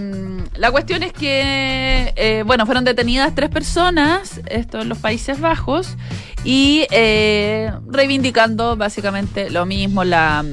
la 0.54 0.70
cuestión 0.72 1.02
es 1.02 1.12
que, 1.12 2.12
eh, 2.16 2.42
bueno, 2.44 2.66
fueron 2.66 2.84
detenidas 2.84 3.34
tres 3.34 3.48
personas, 3.48 4.40
esto 4.46 4.80
en 4.80 4.88
los 4.88 4.98
Países 4.98 5.40
Bajos, 5.40 5.96
y 6.44 6.86
eh, 6.90 7.72
reivindicando 7.86 8.76
básicamente 8.76 9.50
lo 9.50 9.66
mismo, 9.66 10.02
la 10.04 10.44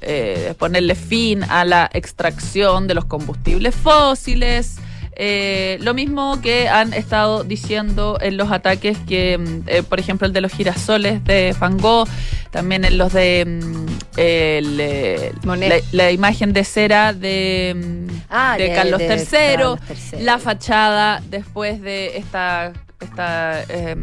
eh, 0.00 0.54
ponerle 0.58 0.94
fin 0.94 1.42
a 1.42 1.64
la 1.64 1.90
extracción 1.92 2.86
de 2.86 2.94
los 2.94 3.04
combustibles 3.04 3.74
fósiles. 3.74 4.76
Eh, 5.20 5.78
lo 5.80 5.94
mismo 5.94 6.40
que 6.40 6.68
han 6.68 6.92
estado 6.94 7.42
diciendo 7.44 8.18
en 8.20 8.36
los 8.36 8.52
ataques 8.52 8.96
que, 9.08 9.36
mm, 9.36 9.62
eh, 9.66 9.82
por 9.82 9.98
ejemplo, 9.98 10.26
el 10.28 10.32
de 10.32 10.40
los 10.40 10.52
girasoles 10.52 11.24
de 11.24 11.54
Van 11.58 11.76
Gogh, 11.76 12.08
también 12.52 12.84
en 12.84 12.96
los 12.98 13.12
de 13.12 13.44
mm, 13.44 13.86
el, 14.16 14.78
eh, 14.80 15.32
la, 15.44 15.76
la 15.92 16.12
imagen 16.12 16.52
de 16.52 16.64
cera 16.64 17.12
de, 17.12 17.74
mm, 17.76 17.98
Ah, 18.30 18.54
de 18.56 18.68
de- 18.68 18.74
Carlos 18.74 18.98
de 19.00 19.06
III, 19.16 19.26
Carlos 19.56 19.78
III. 20.12 20.22
la 20.22 20.38
fachada 20.38 21.22
después 21.28 21.80
de 21.82 22.16
esta, 22.18 22.72
esta 23.00 23.62
eh, 23.68 23.96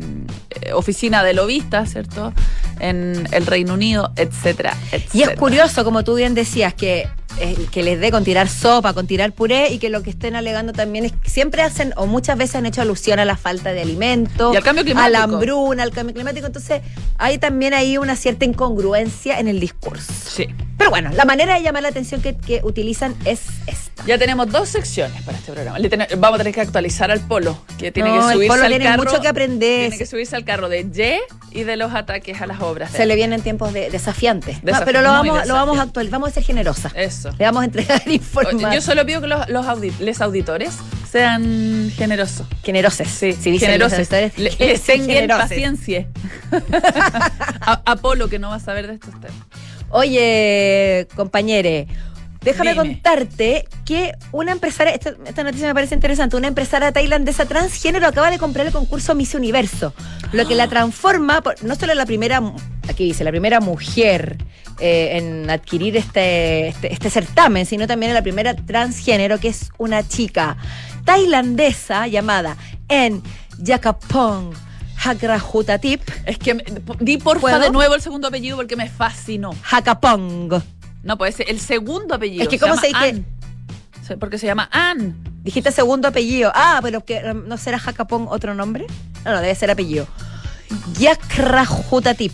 eh, 0.62 0.74
oficina 0.74 1.24
de 1.24 1.34
lobistas, 1.34 1.92
¿cierto? 1.92 2.34
En 2.80 3.28
el 3.32 3.46
Reino 3.46 3.74
Unido, 3.74 4.12
etcétera, 4.16 4.76
Y 4.92 4.96
es 4.96 5.04
etcétera. 5.06 5.36
curioso, 5.36 5.84
como 5.84 6.04
tú 6.04 6.16
bien 6.16 6.34
decías, 6.34 6.74
que, 6.74 7.08
eh, 7.40 7.56
que 7.72 7.84
les 7.84 8.00
dé 8.00 8.12
con 8.12 8.24
tirar 8.24 8.48
sopa, 8.48 8.94
con 8.94 9.06
tirar 9.08 9.34
puré 9.34 9.70
y 9.72 9.80
que 9.80 9.90
lo 9.90 10.02
que 10.02 10.10
estén 10.12 10.36
alegando 10.36 10.72
también 10.72 11.04
es 11.06 11.12
que 11.12 11.30
siempre 11.30 11.62
hacen 11.62 11.94
o 11.98 12.06
muchas 12.08 12.38
veces 12.38 12.56
han 12.56 12.66
hecho 12.66 12.82
alusión 12.82 13.20
a 13.20 13.26
la 13.26 13.36
falta 13.36 13.74
de 13.74 13.82
alimento, 13.82 14.54
Y 14.54 14.58
al 14.58 14.64
cambio 14.64 14.98
a 14.98 15.10
la 15.10 15.24
hambruna, 15.24 15.84
al 15.84 15.92
cambio 15.92 16.14
climático. 16.16 16.48
Entonces 16.48 16.82
hay 17.18 17.38
también 17.38 17.74
ahí 17.74 17.98
una 17.98 18.16
cierta 18.16 18.46
incongruencia 18.46 19.40
en 19.40 19.50
el 19.50 19.60
discurso. 19.60 20.12
Sí. 20.26 20.48
Pero 20.78 20.90
bueno, 20.90 21.10
la 21.14 21.26
manera 21.26 21.56
de 21.56 21.64
llamar 21.64 21.84
la 21.84 21.90
atención 21.90 22.22
que, 22.22 22.38
que 22.38 22.62
utilizan 22.64 23.16
es 23.26 23.42
esta. 23.68 23.85
Ya 24.06 24.20
tenemos 24.20 24.52
dos 24.52 24.70
secciones 24.70 25.20
para 25.24 25.36
este 25.38 25.52
programa. 25.52 25.80
Le 25.80 25.90
ten- 25.90 26.06
vamos 26.20 26.36
a 26.36 26.38
tener 26.44 26.54
que 26.54 26.62
actualizar 26.62 27.10
al 27.10 27.22
polo, 27.22 27.58
que 27.80 27.92
tiene 27.92 28.10
No, 28.10 28.16
que 28.16 28.22
el 28.28 28.34
subirse 28.34 28.48
Polo 28.50 28.64
al 28.64 28.70
tiene 28.70 28.86
carro. 28.86 29.04
mucho 29.04 29.20
que 29.20 29.28
aprender. 29.28 29.80
Tiene 29.90 29.98
que 29.98 30.06
subirse 30.06 30.36
al 30.36 30.46
carro 30.46 30.70
de 30.70 30.82
Y 30.82 31.60
y 31.60 31.64
de 31.64 31.76
los 31.76 31.92
ataques 31.96 32.40
a 32.40 32.46
las 32.46 32.62
obras. 32.62 32.92
Se 32.92 33.02
él. 33.04 33.08
le 33.08 33.16
vienen 33.16 33.42
tiempos 33.42 33.74
de, 33.74 33.90
desafiantes. 33.90 34.62
Desafi- 34.62 34.80
No, 34.80 34.86
pero 34.86 35.02
lo 35.02 35.10
vamos, 35.10 35.48
lo 35.48 35.54
vamos 35.56 35.80
a 35.80 35.82
actualizar, 35.84 36.12
vamos 36.20 36.30
a 36.30 36.34
ser 36.34 36.44
generosas. 36.44 36.92
Eso. 36.96 37.32
Le 37.40 37.46
vamos 37.46 37.64
a 37.64 37.66
entregar 37.66 38.02
información. 38.08 38.72
Yo 38.72 38.82
solo 38.82 39.06
pido 39.08 39.22
que 39.22 39.28
los, 39.28 39.50
los 39.50 39.66
les 40.00 40.22
auditores 40.22 40.76
sean 41.12 41.92
generosos. 41.96 42.46
Generoses. 42.64 43.08
Sí, 43.10 43.34
generosos. 43.58 44.08
Le- 44.38 44.52
les 44.60 44.82
tengan 44.84 45.08
generoses. 45.10 45.50
paciencia. 45.50 46.08
A- 47.62 47.82
Apolo, 47.86 48.28
que 48.30 48.38
no 48.38 48.50
va 48.50 48.56
a 48.56 48.60
saber 48.60 48.86
de 48.88 48.94
estos 48.94 49.14
temas. 49.20 49.36
Oye, 49.90 51.08
compañere, 51.16 51.88
déjame 52.46 52.72
Dime. 52.74 52.82
contarte 52.94 53.68
que 53.86 54.14
una 54.32 54.54
empresaria, 54.54 54.94
esta, 54.94 55.14
esta 55.26 55.44
noticia 55.44 55.68
me 55.68 55.74
parece 55.74 55.96
interesante, 55.96 56.38
una 56.38 56.48
empresaria 56.48 56.92
tailandesa 56.94 57.46
transgénero 57.46 58.08
acaba 58.08 58.32
de 58.32 58.38
comprar 58.40 58.66
el 58.66 58.72
concurso 58.72 59.14
Miss 59.16 59.36
Universo, 59.36 59.94
lo 60.32 60.48
que 60.48 60.56
la 60.56 60.68
transforma, 60.70 61.42
por- 61.42 61.62
no 61.64 61.76
solo 61.76 61.94
la 61.96 62.06
primera, 62.06 62.42
aquí 62.88 63.04
dice, 63.06 63.24
la 63.26 63.32
primera 63.32 63.60
mujer 63.60 64.38
eh, 64.80 65.18
en 65.18 65.50
adquirir 65.50 65.98
este, 65.98 66.68
este, 66.70 66.94
este 66.94 67.10
certamen, 67.10 67.66
sino 67.66 67.88
también 67.88 68.14
la 68.14 68.22
primera 68.22 68.56
transgénero, 68.56 69.40
que 69.40 69.50
es 69.50 69.70
una 69.78 70.08
chica 70.08 70.56
tailandesa 71.06 72.08
llamada 72.08 72.58
En 72.90 73.22
Yakapong 73.60 74.52
Hagrahutatip. 75.04 76.02
Es 76.26 76.38
que 76.40 76.58
di 77.00 77.18
porfa 77.18 77.42
¿Puedo? 77.42 77.60
de 77.60 77.70
nuevo 77.70 77.96
el 77.96 78.02
segundo 78.02 78.28
apellido 78.28 78.58
porque 78.58 78.76
me 78.76 78.90
fascinó. 78.90 79.52
Hakapong. 79.72 80.62
No, 81.06 81.18
puede 81.18 81.32
ser 81.32 81.50
el 81.50 81.60
segundo 81.62 82.16
apellido. 82.16 82.44
Es 82.44 82.50
que 82.50 82.60
¿cómo 82.60 82.76
se 82.76 82.88
dice? 82.88 83.24
Porque 84.20 84.38
se 84.38 84.46
llama 84.48 84.68
Ann. 84.72 85.16
Dijiste 85.44 85.72
segundo 85.72 86.08
apellido. 86.08 86.52
Ah, 86.54 86.80
pero 86.84 87.06
que 87.06 87.22
um, 87.32 87.48
no 87.48 87.58
será 87.58 87.80
Jacapón 87.80 88.26
otro 88.30 88.54
nombre. 88.56 88.86
No, 89.24 89.32
no, 89.32 89.40
debe 89.42 89.54
ser 89.56 89.72
apellido. 89.72 90.08
Yakrajutatip. 91.00 92.34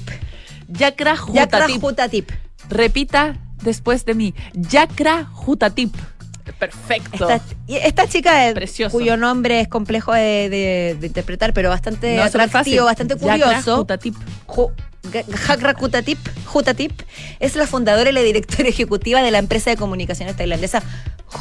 Yakra 0.69 1.17
Jutatip. 1.17 1.36
Yakrajutatip. 1.36 2.31
Repita 2.69 3.36
después 3.62 4.05
de 4.05 4.13
mí. 4.15 4.34
Yakra 4.53 5.25
Jutatip. 5.25 5.93
Perfecto. 6.57 7.27
Esta, 7.67 8.07
chica, 8.07 8.51
Precioso. 8.53 8.91
cuyo 8.97 9.15
nombre 9.17 9.62
es 9.62 9.67
complejo 9.67 10.13
de, 10.13 10.49
de- 10.49 10.97
de 10.99 11.07
interpretar, 11.07 11.53
pero 11.53 11.69
bastante 11.69 12.15
No, 12.17 12.23
atractivo, 12.23 12.86
bastante 12.86 13.15
curioso. 13.15 13.77
Jutatip. 13.77 14.15
Ju- 15.03 15.11
Ga- 15.11 15.25
Hakra 15.49 15.73
Kutatip, 15.73 16.19
Jutatip 16.45 16.91
es 17.39 17.55
la 17.55 17.67
fundadora 17.67 18.09
y 18.09 18.13
la 18.13 18.21
directora 18.21 18.69
ejecutiva 18.69 19.21
de 19.21 19.31
la 19.31 19.37
empresa 19.39 19.69
de 19.69 19.77
comunicaciones 19.77 20.35
tailandesa 20.35 20.81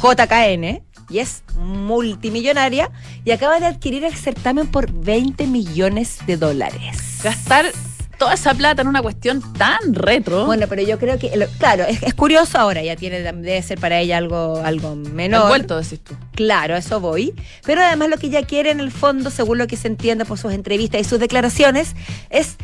JKN 0.01 0.81
y 1.09 1.19
es 1.19 1.43
multimillonaria 1.57 2.89
y 3.25 3.31
acaba 3.31 3.59
de 3.59 3.65
adquirir 3.67 4.03
el 4.05 4.15
certamen 4.15 4.67
por 4.67 4.91
20 4.91 5.45
millones 5.47 6.19
de 6.25 6.37
dólares. 6.37 7.19
Gastar 7.23 7.65
toda 8.17 8.35
esa 8.35 8.53
plata 8.53 8.83
en 8.83 8.87
una 8.87 9.01
cuestión 9.01 9.41
tan 9.53 9.93
retro. 9.95 10.45
Bueno, 10.45 10.67
pero 10.69 10.83
yo 10.83 10.99
creo 10.99 11.17
que, 11.17 11.31
claro, 11.57 11.83
es, 11.85 12.01
es 12.03 12.13
curioso 12.13 12.59
ahora, 12.59 12.83
ya 12.83 12.95
tiene, 12.95 13.19
debe 13.21 13.61
ser 13.63 13.79
para 13.79 13.99
ella 13.99 14.17
algo, 14.17 14.61
algo 14.63 14.95
menor. 14.95 15.41
el 15.43 15.47
vuelto, 15.47 15.81
decís 15.81 15.99
tú. 16.03 16.15
Claro, 16.35 16.77
eso 16.77 16.99
voy. 16.99 17.33
Pero 17.65 17.81
además 17.81 18.09
lo 18.09 18.17
que 18.17 18.27
ella 18.27 18.43
quiere 18.43 18.69
en 18.71 18.79
el 18.79 18.91
fondo, 18.91 19.31
según 19.31 19.57
lo 19.57 19.65
que 19.67 19.75
se 19.75 19.87
entiende 19.87 20.23
por 20.23 20.37
sus 20.37 20.53
entrevistas 20.53 21.01
y 21.01 21.03
sus 21.03 21.19
declaraciones, 21.19 21.95
es 22.29 22.57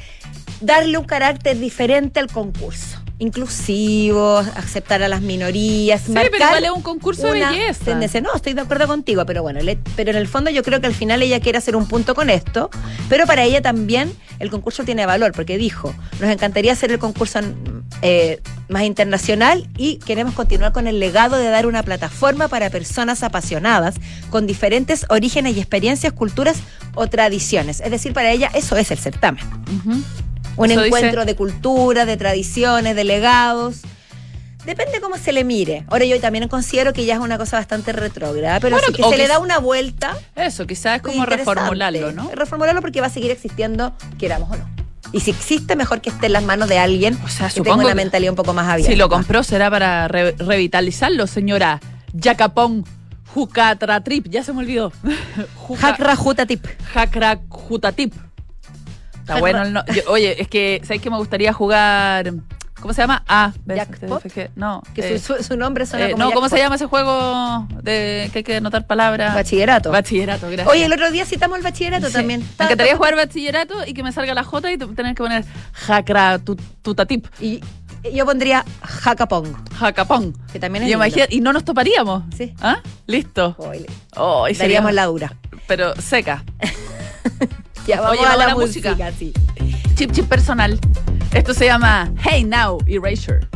darle 0.61 0.97
un 0.97 1.05
carácter 1.05 1.57
diferente 1.59 2.19
al 2.19 2.27
concurso. 2.27 2.97
Inclusivo, 3.19 4.37
aceptar 4.55 5.01
a 5.01 5.07
las 5.07 5.21
minorías. 5.21 6.01
Sí, 6.01 6.13
pero 6.13 6.35
igual 6.35 6.63
es 6.65 6.69
un 6.71 6.81
concurso 6.83 7.27
de 7.31 7.39
belleza. 7.45 7.85
tendencia. 7.85 8.21
No, 8.21 8.33
estoy 8.35 8.53
de 8.53 8.61
acuerdo 8.61 8.85
contigo, 8.87 9.25
pero 9.25 9.41
bueno, 9.41 9.59
le- 9.61 9.79
pero 9.95 10.11
en 10.11 10.17
el 10.17 10.27
fondo 10.27 10.49
yo 10.51 10.61
creo 10.63 10.81
que 10.81 10.87
al 10.87 10.93
final 10.93 11.21
ella 11.23 11.39
quiere 11.39 11.57
hacer 11.57 11.75
un 11.75 11.87
punto 11.87 12.13
con 12.13 12.29
esto, 12.29 12.69
pero 13.09 13.25
para 13.25 13.43
ella 13.43 13.61
también 13.61 14.11
el 14.39 14.51
concurso 14.51 14.83
tiene 14.83 15.05
valor, 15.05 15.31
porque 15.31 15.57
dijo, 15.57 15.95
nos 16.19 16.29
encantaría 16.29 16.73
hacer 16.73 16.91
el 16.91 16.99
concurso 16.99 17.39
eh, 18.03 18.39
más 18.69 18.83
internacional 18.83 19.67
y 19.77 19.97
queremos 19.97 20.33
continuar 20.35 20.71
con 20.71 20.85
el 20.87 20.99
legado 20.99 21.37
de 21.37 21.49
dar 21.49 21.65
una 21.65 21.81
plataforma 21.83 22.47
para 22.49 22.69
personas 22.69 23.23
apasionadas 23.23 23.95
con 24.29 24.45
diferentes 24.45 25.05
orígenes 25.09 25.55
y 25.55 25.59
experiencias, 25.59 26.13
culturas 26.13 26.57
o 26.93 27.07
tradiciones. 27.07 27.79
Es 27.81 27.89
decir, 27.89 28.13
para 28.13 28.31
ella 28.31 28.51
eso 28.53 28.75
es 28.77 28.91
el 28.91 28.99
certamen. 28.99 29.43
Ujú. 29.79 30.03
Un 30.57 30.71
Eso 30.71 30.83
encuentro 30.83 31.21
dice- 31.21 31.25
de 31.25 31.35
cultura, 31.35 32.05
de 32.05 32.17
tradiciones, 32.17 32.95
de 32.95 33.03
legados. 33.03 33.77
Depende 34.65 34.99
cómo 34.99 35.17
se 35.17 35.31
le 35.31 35.43
mire. 35.45 35.85
Ahora 35.87 36.03
yo 36.03 36.19
también 36.19 36.45
considero 36.49 36.91
que 36.91 37.05
ya 37.05 37.13
es 37.13 37.19
una 37.21 37.37
cosa 37.37 37.55
bastante 37.57 37.93
retrógrada, 37.93 38.59
pero 38.59 38.75
Bueno, 38.75 38.91
que 38.93 39.01
se 39.01 39.17
le 39.17 39.27
da 39.27 39.39
una 39.39 39.59
vuelta, 39.59 40.17
Eso, 40.35 40.67
quizás 40.67 40.97
es 40.97 41.01
como 41.03 41.25
reformularlo, 41.25 42.11
¿no? 42.11 42.29
Reformularlo 42.33 42.81
porque 42.81 42.99
va 42.99 43.07
a 43.07 43.09
seguir 43.09 43.31
existiendo, 43.31 43.93
queramos 44.19 44.51
o 44.51 44.57
no. 44.57 44.69
Y 45.13 45.21
si 45.21 45.31
existe, 45.31 45.77
mejor 45.77 46.01
que 46.01 46.09
esté 46.09 46.25
en 46.25 46.33
las 46.33 46.43
manos 46.43 46.67
de 46.67 46.79
alguien 46.79 47.17
O 47.23 47.29
sea, 47.29 47.47
que 47.47 47.61
tenga 47.61 47.77
una 47.77 47.87
que 47.89 47.95
mentalidad 47.95 48.31
un 48.31 48.35
poco 48.35 48.53
más 48.53 48.67
abierta. 48.67 48.91
Si 48.91 48.97
lo 48.97 49.07
compró 49.07 49.41
será 49.41 49.69
para 49.71 50.09
re- 50.09 50.33
revitalizarlo, 50.37 51.27
señora 51.27 51.79
Yacapón 52.11 52.83
Jucatratrip. 53.33 54.27
Ya 54.27 54.43
se 54.43 54.51
me 54.51 54.59
olvidó. 54.59 54.91
Juca- 55.55 55.89
Hakra 55.89 56.15
Jutatip. 56.17 56.65
Hakra 56.93 57.39
Jutatip. 57.47 58.13
Está 59.27 59.39
bueno 59.39 59.61
el 59.63 59.73
no- 59.73 59.85
yo- 59.87 60.03
Oye, 60.09 60.41
es 60.41 60.47
que, 60.47 60.81
¿sabes 60.83 61.01
que 61.01 61.09
me 61.09 61.17
gustaría 61.17 61.51
jugar? 61.51 62.33
¿Cómo 62.79 62.93
se 62.93 63.01
llama? 63.01 63.23
Ah. 63.27 63.51
Jackpot. 63.65 64.23
No, 64.55 64.83
Que 64.93 65.15
eh, 65.15 65.19
su, 65.19 65.57
nombre 65.57 65.85
suena 65.87 66.07
eh, 66.07 66.11
como 66.11 66.23
no, 66.25 66.31
¿cómo 66.31 66.47
se 66.47 66.57
llama 66.57 66.75
ese 66.75 66.85
juego 66.85 67.67
de 67.81 68.29
que 68.31 68.39
hay 68.39 68.43
que 68.43 68.55
anotar 68.57 68.85
palabras? 68.85 69.33
Bachillerato. 69.33 69.91
Bachillerato, 69.91 70.47
gracias. 70.47 70.67
Oye, 70.67 70.85
el 70.85 70.93
otro 70.93 71.09
día 71.11 71.25
citamos 71.25 71.57
el 71.57 71.63
bachillerato 71.63 72.07
Sí. 72.07 72.13
también. 72.13 72.41
Me 72.59 72.65
encantaría 72.65 72.95
jugar 72.95 73.15
bachillerato 73.15 73.73
y 73.85 73.93
que 73.95 74.03
me 74.03 74.11
salga 74.11 74.33
la 74.35 74.43
J 74.43 74.71
y 74.71 74.77
tener 74.77 75.15
que 75.15 75.23
poner 75.23 75.43
tu- 76.45 76.55
Tutatip. 76.83 77.25
Y 77.41 77.61
yo 78.13 78.25
pondría 78.25 78.63
Hakapong, 79.03 79.55
Jacapón. 79.79 80.33
que 80.53 80.59
también 80.59 80.83
es 80.83 80.87
Y, 80.89 80.91
lindo. 80.91 81.03
imagina- 81.05 81.25
y 81.29 81.41
no 81.41 81.51
nos 81.53 81.65
toparíamos. 81.65 82.23
Sí. 82.37 82.53
¿Ah? 82.61 82.77
Listo. 83.07 83.55
Oye, 83.57 83.87
Oh, 84.15 84.47
y 84.47 84.53
sería- 84.53 84.75
daríamos 84.77 84.93
la 84.93 85.05
dura. 85.07 85.33
Pero 85.67 85.95
seca. 85.99 86.43
Ya 87.87 88.01
vamos 88.01 88.17
Oye, 88.19 88.27
a 88.27 88.35
la, 88.35 88.53
música. 88.55 88.89
música. 88.91 89.11
sí. 89.17 89.33
Chip 89.95 90.11
chip 90.11 90.27
personal. 90.27 90.77
Esto 91.33 91.53
se 91.53 91.65
llama 91.65 92.11
Hey 92.21 92.43
Now 92.43 92.77
Erasure. 92.85 93.47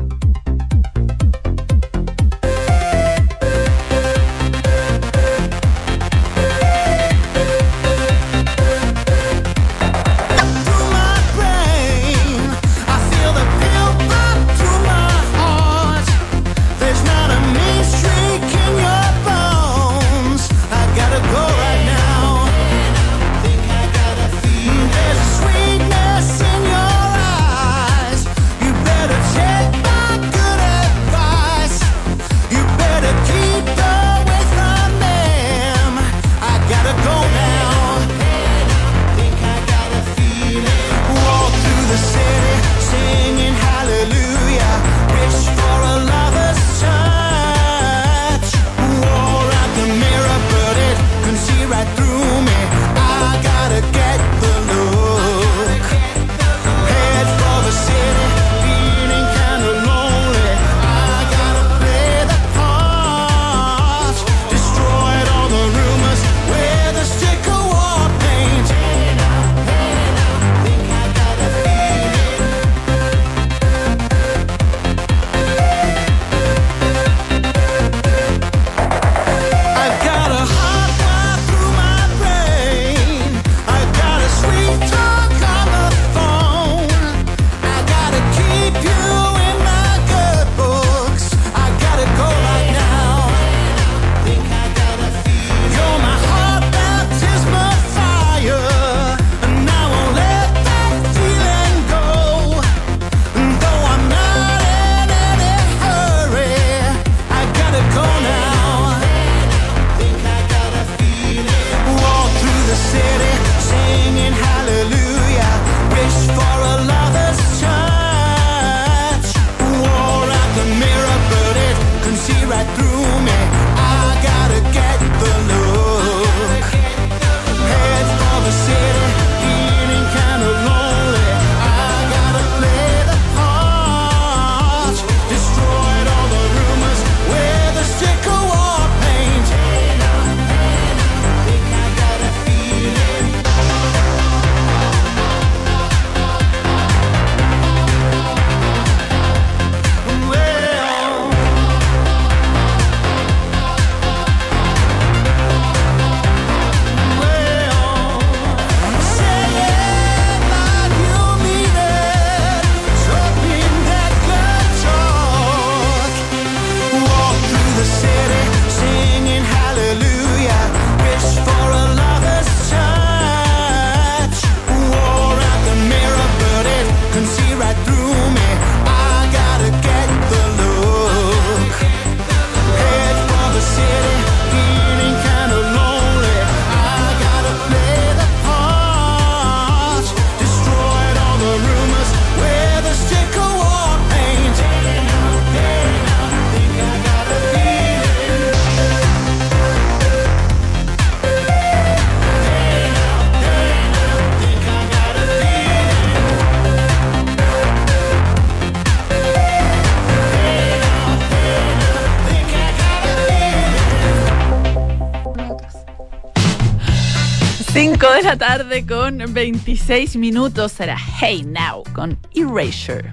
La 218.32 218.38
tarde 218.38 218.86
con 218.86 219.22
26 219.34 220.16
minutos. 220.16 220.72
Será 220.72 220.96
Hey 221.20 221.44
Now 221.44 221.84
con 221.94 222.18
Erasure. 222.34 223.12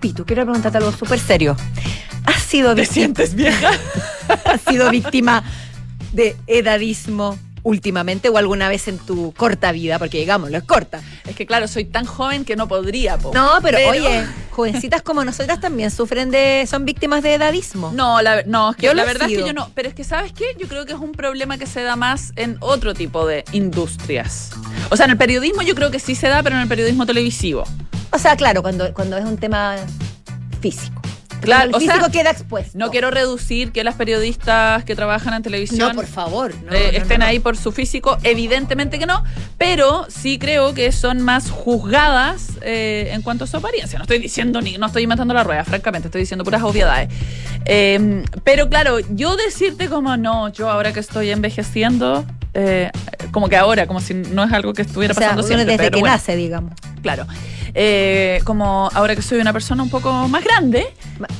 Pitu, 0.00 0.24
quiero 0.24 0.44
preguntarte 0.44 0.78
algo 0.78 0.92
súper 0.92 1.18
serio. 1.18 1.54
¿Has 2.24 2.42
sido, 2.42 2.74
¿Te 2.74 2.80
víctima, 2.80 2.94
sientes 2.94 3.34
vieja? 3.34 3.70
¿Has 4.46 4.62
sido 4.62 4.90
víctima 4.90 5.44
de 6.14 6.36
edadismo 6.46 7.38
últimamente 7.62 8.28
o 8.28 8.36
alguna 8.36 8.68
vez 8.68 8.88
en 8.88 8.98
tu 8.98 9.32
corta 9.32 9.72
vida? 9.72 9.98
Porque 9.98 10.18
digámoslo, 10.18 10.56
es 10.56 10.64
corta. 10.64 11.00
es 11.26 11.36
que 11.36 11.46
claro, 11.46 11.68
soy 11.68 11.84
tan 11.84 12.04
joven 12.04 12.44
que 12.44 12.56
no 12.56 12.68
podría. 12.68 13.18
po. 13.18 13.32
No, 13.34 13.58
pero, 13.62 13.78
oye, 13.90 14.26
jovencitas 14.50 15.02
como 15.02 15.24
nosotras 15.24 15.60
también 15.60 15.90
sufren 15.90 16.30
de, 16.30 16.66
son 16.68 16.84
víctimas 16.84 17.22
de 17.22 17.34
edadismo. 17.34 17.92
No, 17.92 18.22
la, 18.22 18.42
no, 18.44 18.70
es 18.70 18.76
que 18.76 18.86
Yo 18.86 18.94
la 18.94 19.04
verdad 19.04 19.30
es 19.30 19.38
que 19.38 19.46
yo 19.46 19.52
no. 19.52 19.70
Pero 19.74 19.88
es 19.88 19.94
que, 19.94 20.04
¿sabes 20.04 20.32
qué? 20.32 20.56
Yo 20.58 20.68
creo 20.68 20.86
que 20.86 20.92
es 20.92 20.98
un 20.98 21.12
problema 21.12 21.58
que 21.58 21.66
se 21.66 21.82
da 21.82 21.96
más 21.96 22.32
en 22.36 22.56
otro 22.60 22.94
tipo 22.94 23.26
de 23.26 23.44
industrias. 23.52 24.50
O 24.90 24.96
sea, 24.96 25.06
en 25.06 25.12
el 25.12 25.18
periodismo 25.18 25.62
yo 25.62 25.74
creo 25.74 25.90
que 25.90 26.00
sí 26.00 26.14
se 26.14 26.28
da, 26.28 26.42
pero 26.42 26.56
en 26.56 26.62
el 26.62 26.68
periodismo 26.68 27.06
televisivo. 27.06 27.64
O 28.12 28.18
sea, 28.18 28.36
claro, 28.36 28.62
cuando, 28.62 28.92
cuando 28.92 29.16
es 29.16 29.24
un 29.24 29.38
tema 29.38 29.76
físico. 30.60 30.99
Claro, 31.40 31.70
el 31.70 31.74
o 31.74 31.80
sea, 31.80 31.94
físico 31.94 32.10
queda 32.12 32.30
expuesto. 32.30 32.78
No 32.78 32.90
quiero 32.90 33.10
reducir 33.10 33.72
que 33.72 33.84
las 33.84 33.94
periodistas 33.94 34.84
que 34.84 34.94
trabajan 34.94 35.34
en 35.34 35.42
televisión 35.42 35.88
No, 35.88 35.94
por 35.94 36.06
favor. 36.06 36.54
no, 36.64 36.72
eh, 36.72 36.90
no, 36.92 36.98
estén 36.98 37.22
ahí 37.22 37.38
por 37.38 37.56
su 37.56 37.72
físico, 37.72 38.18
evidentemente 38.22 38.98
que 38.98 39.06
no, 39.06 39.24
pero 39.58 40.06
sí 40.08 40.38
creo 40.38 40.74
que 40.74 40.92
son 40.92 41.20
más 41.22 41.50
juzgadas 41.50 42.48
eh, 42.62 43.10
en 43.12 43.22
cuanto 43.22 43.44
a 43.44 43.46
su 43.46 43.56
apariencia. 43.56 43.98
No 43.98 44.04
estoy 44.04 44.18
diciendo 44.18 44.60
ni, 44.60 44.78
no 44.78 44.86
estoy 44.86 45.02
inventando 45.04 45.34
la 45.34 45.44
rueda, 45.44 45.64
francamente, 45.64 46.08
estoy 46.08 46.20
diciendo 46.22 46.44
puras 46.44 46.62
obviedades. 46.62 47.08
Eh, 47.66 48.22
pero 48.44 48.68
claro, 48.68 48.98
yo 49.10 49.36
decirte 49.36 49.88
como 49.88 50.16
no, 50.16 50.48
yo 50.48 50.70
ahora 50.70 50.92
que 50.92 51.00
estoy 51.00 51.30
envejeciendo, 51.30 52.24
eh, 52.54 52.90
como 53.32 53.48
que 53.48 53.56
ahora, 53.56 53.86
como 53.86 54.00
si 54.00 54.14
no 54.14 54.44
es 54.44 54.52
algo 54.52 54.72
que 54.72 54.82
estuviera 54.82 55.12
O 55.12 55.14
sea, 55.14 55.28
pasando 55.28 55.42
siempre. 55.42 55.64
desde 55.66 55.78
pero 55.78 55.90
que 55.94 56.00
bueno. 56.00 56.14
nace, 56.14 56.36
digamos. 56.36 56.72
Claro. 57.02 57.26
Eh, 57.74 58.40
como 58.44 58.88
ahora 58.94 59.14
que 59.16 59.22
soy 59.22 59.40
una 59.40 59.52
persona 59.52 59.82
un 59.82 59.90
poco 59.90 60.28
más 60.28 60.42
grande, 60.44 60.86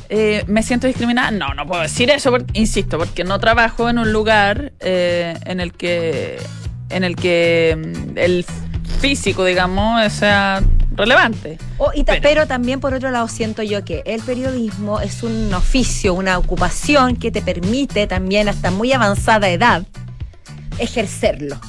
eh, 0.09 0.45
me 0.47 0.63
siento 0.63 0.87
discriminada. 0.87 1.31
No, 1.31 1.55
no 1.55 1.67
puedo 1.67 1.83
decir 1.83 2.11
eso, 2.11 2.31
porque, 2.31 2.47
insisto, 2.59 2.99
porque 2.99 3.25
no 3.25 3.39
trabajo 3.39 3.89
en 3.91 3.99
un 3.99 4.13
lugar 4.13 4.73
eh, 4.81 5.35
en 5.45 5.61
el 5.61 5.73
que 5.73 6.39
en 6.91 7.05
el 7.05 7.15
que 7.17 7.77
mm, 7.77 8.19
el 8.19 8.45
físico, 9.01 9.45
digamos, 9.45 10.13
sea 10.13 10.61
relevante. 10.97 11.57
O- 11.79 11.93
y 11.95 12.03
ta- 12.05 12.13
Pero- 12.15 12.23
pero 12.23 12.47
también 12.47 12.81
por 12.81 12.93
otro 12.95 13.11
lado 13.11 13.29
siento 13.29 13.63
yo 13.63 13.85
que 13.85 14.03
el 14.07 14.21
periodismo 14.23 15.01
es 15.01 15.23
un 15.23 15.55
oficio, 15.55 16.15
una 16.15 16.37
ocupación 16.39 17.17
que 17.17 17.31
te 17.31 17.41
permite 17.43 18.07
también 18.07 18.49
hasta 18.49 18.71
muy 18.71 18.93
avanzada 18.93 19.49
edad 19.49 19.85
ejercerlo. 20.79 21.61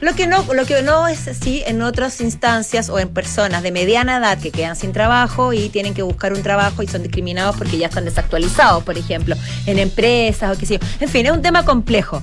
Lo 0.00 0.14
que 0.14 0.26
no, 0.26 0.44
lo 0.52 0.66
que 0.66 0.82
no 0.82 1.08
es 1.08 1.26
así 1.26 1.62
en 1.66 1.80
otras 1.80 2.20
instancias 2.20 2.90
o 2.90 2.98
en 2.98 3.08
personas 3.08 3.62
de 3.62 3.72
mediana 3.72 4.18
edad 4.18 4.38
que 4.38 4.50
quedan 4.50 4.76
sin 4.76 4.92
trabajo 4.92 5.54
y 5.54 5.70
tienen 5.70 5.94
que 5.94 6.02
buscar 6.02 6.34
un 6.34 6.42
trabajo 6.42 6.82
y 6.82 6.86
son 6.86 7.02
discriminados 7.02 7.56
porque 7.56 7.78
ya 7.78 7.86
están 7.86 8.04
desactualizados, 8.04 8.84
por 8.84 8.98
ejemplo, 8.98 9.36
en 9.64 9.78
empresas 9.78 10.54
o 10.54 10.60
qué 10.60 10.66
sé 10.66 10.74
yo. 10.78 10.86
En 11.00 11.08
fin, 11.08 11.24
es 11.24 11.32
un 11.32 11.40
tema 11.40 11.64
complejo. 11.64 12.22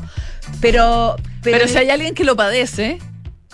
Pero, 0.61 1.15
Pero, 1.41 1.67
si 1.67 1.77
hay 1.77 1.89
alguien 1.89 2.13
que 2.13 2.23
lo 2.25 2.35
padece, 2.35 2.99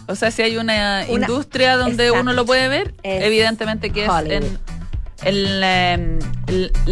o 0.08 0.16
sea, 0.16 0.32
si 0.32 0.42
hay 0.42 0.58
una, 0.58 1.06
Una- 1.08 1.26
industria 1.26 1.78
donde 1.78 2.06
exacto. 2.08 2.22
uno 2.22 2.34
lo 2.34 2.46
puede 2.46 2.68
ver, 2.68 2.94
evidentemente 3.04 3.90
que 3.92 4.04
es 4.04 4.10
Hollywood. 4.10 4.44
en, 4.44 4.60
la, 5.24 6.00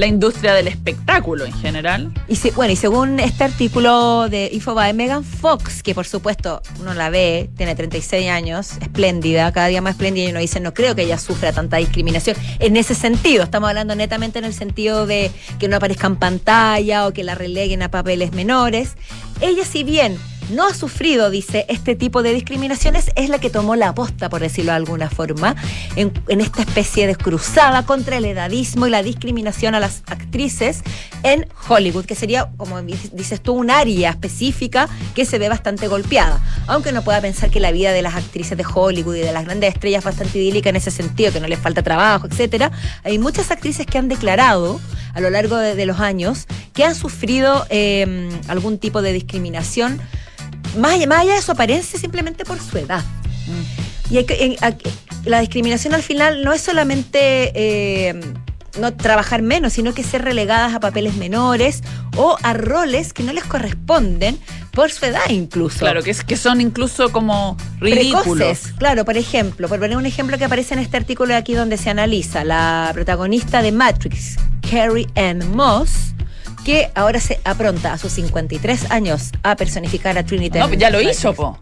industria 0.06 0.54
del 0.54 0.68
espectáculo 0.68 1.46
en 1.46 1.54
general. 1.54 2.12
Y 2.28 2.38
bueno, 2.52 2.74
y 2.74 2.76
según 2.76 3.20
este 3.20 3.44
artículo 3.44 4.30
de 4.30 4.50
Infobae, 4.52 4.94
Megan 4.94 5.24
Fox, 5.24 5.84
que 5.84 5.94
por 5.94 6.06
supuesto 6.06 6.62
uno 6.80 6.94
la 6.94 7.10
ve, 7.10 7.50
tiene 7.58 7.76
36 7.76 8.30
años, 8.30 8.72
espléndida, 8.82 9.52
cada 9.52 9.68
día 9.68 9.82
más 9.82 9.94
espléndida, 9.94 10.26
y 10.26 10.32
uno 10.32 10.40
dice, 10.40 10.60
no 10.60 10.74
creo 10.74 10.96
que 10.96 11.04
ella 11.04 11.18
sufra 11.18 11.52
tanta 11.52 11.78
discriminación. 11.78 12.36
En 12.60 12.78
ese 12.78 12.96
sentido, 12.96 13.44
estamos 13.44 13.70
hablando 13.70 13.96
netamente 13.96 14.40
en 14.40 14.46
el 14.46 14.54
sentido 14.54 15.06
de 15.06 15.32
que 15.60 15.68
no 15.68 15.78
aparezca 15.78 16.08
en 16.08 16.16
pantalla 16.16 17.08
o 17.08 17.14
que 17.14 17.24
la 17.24 17.36
releguen 17.36 17.82
a 17.82 17.92
papeles 17.92 18.34
menores. 18.34 18.96
Ella, 19.42 19.64
si 19.66 19.84
bien 19.84 20.18
no 20.50 20.66
ha 20.66 20.74
sufrido, 20.74 21.30
dice, 21.30 21.66
este 21.68 21.96
tipo 21.96 22.24
de 22.24 22.34
discriminaciones, 22.34 23.12
es 23.16 23.30
la 23.30 23.40
que 23.40 23.50
tomó 23.50 23.76
la 23.76 23.90
aposta, 23.90 24.30
por 24.30 24.42
decirlo 24.42 24.72
de 24.72 24.78
alguna 24.78 25.10
forma, 25.10 25.56
en, 25.96 26.14
esta 26.28 26.62
especie 26.62 27.08
de 27.08 27.16
cruzada 27.16 27.86
contra 27.86 28.18
el 28.18 28.26
edadismo 28.26 28.88
y 28.88 28.90
la 28.90 29.04
discriminación 29.04 29.76
a 29.76 29.80
las 29.80 30.04
actrices 30.08 30.84
en 31.24 31.48
Hollywood, 31.68 32.06
que 32.06 32.16
sería, 32.16 32.50
como 32.58 32.82
dices 32.82 33.42
tú, 33.42 33.54
un 33.54 33.70
área 33.70 34.12
específica 34.12 34.88
que 35.16 35.26
se 35.26 35.38
ve 35.38 35.50
bastante 35.50 35.88
golpeada. 35.88 36.40
Aunque 36.68 36.92
no 36.92 37.04
pueda 37.04 37.20
pensar 37.22 37.50
que 37.50 37.60
la 37.60 37.72
vida 37.72 37.92
de 37.92 38.02
las 38.02 38.16
actrices 38.16 38.58
de 38.58 38.66
Hollywood 38.72 39.16
y 39.16 39.22
de 39.22 39.32
las 39.32 39.46
grandes 39.46 39.74
estrellas 39.74 40.00
es 40.00 40.06
bastante 40.06 40.38
idílica 40.38 40.70
en 40.70 40.78
ese 40.78 40.92
sentido, 40.92 41.34
que 41.34 41.40
no 41.40 41.48
les 41.48 41.60
falta 41.60 41.84
trabajo, 41.84 42.28
etcétera. 42.28 42.72
Hay 43.04 43.20
muchas 43.20 43.52
actrices 43.52 43.86
que 43.86 43.98
han 43.98 44.08
declarado 44.08 44.80
a 45.14 45.20
lo 45.20 45.30
largo 45.30 45.58
de, 45.58 45.86
los 45.86 46.00
años 46.00 46.46
que 46.74 46.84
han 46.84 46.94
sufrido 46.94 47.66
eh, 47.70 48.30
algún 48.48 48.78
tipo 48.78 49.02
de 49.02 49.14
discriminación 49.14 50.00
más 50.78 50.94
allá, 50.94 51.08
más 51.08 51.20
allá 51.20 51.36
de 51.36 51.42
su 51.42 51.52
apariencia, 51.52 52.00
simplemente 52.00 52.46
por 52.46 52.60
su 52.60 52.78
edad. 52.78 53.04
Y 54.10 54.18
hay 54.18 54.26
que- 54.26 54.46
en- 54.46 54.56
la 55.26 55.40
discriminación 55.42 55.94
al 55.94 56.04
final 56.04 56.44
no 56.44 56.54
es 56.54 56.62
solamente 56.62 57.52
eh, 57.56 58.20
no 58.80 58.94
trabajar 58.94 59.42
menos, 59.42 59.74
sino 59.74 59.94
que 59.94 60.04
ser 60.04 60.24
relegadas 60.24 60.74
a 60.74 60.80
papeles 60.80 61.16
menores 61.16 61.82
o 62.16 62.38
a 62.44 62.54
roles 62.54 63.12
que 63.12 63.24
no 63.24 63.34
les 63.34 63.44
corresponden 63.44 64.38
por 64.72 64.92
su 64.92 65.06
edad 65.06 65.28
incluso. 65.30 65.80
Claro, 65.80 66.04
que, 66.04 66.12
es, 66.12 66.24
que 66.24 66.38
son 66.38 66.62
incluso 66.62 67.12
como 67.12 67.58
ridículos. 67.80 68.38
Precoces, 68.38 68.74
claro, 68.78 69.04
por 69.04 69.18
ejemplo, 69.18 69.68
por 69.68 69.80
poner 69.80 69.98
un 69.98 70.06
ejemplo 70.06 70.38
que 70.38 70.46
aparece 70.46 70.76
en 70.76 70.80
este 70.82 70.96
artículo 70.98 71.30
de 71.30 71.36
aquí 71.38 71.54
donde 71.56 71.78
se 71.78 71.90
analiza, 71.90 72.44
la 72.44 72.92
protagonista 72.94 73.62
de 73.64 73.72
Matrix, 73.72 74.36
Carrie 74.70 75.08
Ann 75.16 75.52
Moss, 75.56 76.14
que 76.68 76.92
ahora 76.96 77.22
se 77.22 77.40
apronta 77.46 77.94
a 77.94 77.98
sus 77.98 78.12
53 78.12 78.92
años 78.92 79.32
a 79.42 79.56
personificar 79.56 80.18
a 80.18 80.26
Trinity. 80.26 80.60
No, 80.60 80.74
ya 80.74 80.90
lo 80.90 80.98
Matrix. 80.98 81.20
hizo, 81.20 81.34
po. 81.34 81.58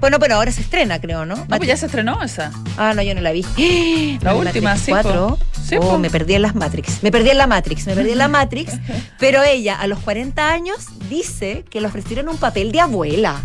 Bueno, 0.00 0.18
pero 0.18 0.34
ahora 0.34 0.52
se 0.52 0.60
estrena, 0.60 1.00
creo, 1.00 1.24
¿no? 1.24 1.34
No, 1.34 1.56
pues 1.56 1.66
ya 1.66 1.78
se 1.78 1.86
estrenó 1.86 2.22
esa. 2.22 2.52
Ah, 2.76 2.92
no, 2.94 3.00
yo 3.00 3.14
no 3.14 3.22
la 3.22 3.32
vi. 3.32 3.42
La 4.20 4.34
Matrix 4.34 4.46
última, 4.46 4.76
sí, 4.76 4.90
4. 4.90 5.28
po. 5.28 5.38
Sí, 5.66 5.76
oh, 5.76 5.80
po. 5.80 5.98
me 5.98 6.10
perdí 6.10 6.34
en 6.34 6.42
las 6.42 6.54
Matrix. 6.54 7.02
Me 7.02 7.10
perdí 7.10 7.30
en 7.30 7.38
la 7.38 7.46
Matrix, 7.46 7.86
me 7.86 7.94
perdí 7.94 8.10
en 8.10 8.18
la 8.18 8.28
Matrix. 8.28 8.74
pero 9.18 9.42
ella, 9.42 9.80
a 9.80 9.86
los 9.86 9.98
40 10.00 10.52
años, 10.52 10.76
dice 11.08 11.64
que 11.70 11.80
le 11.80 11.86
ofrecieron 11.86 12.28
un 12.28 12.36
papel 12.36 12.70
de 12.70 12.80
abuela. 12.82 13.40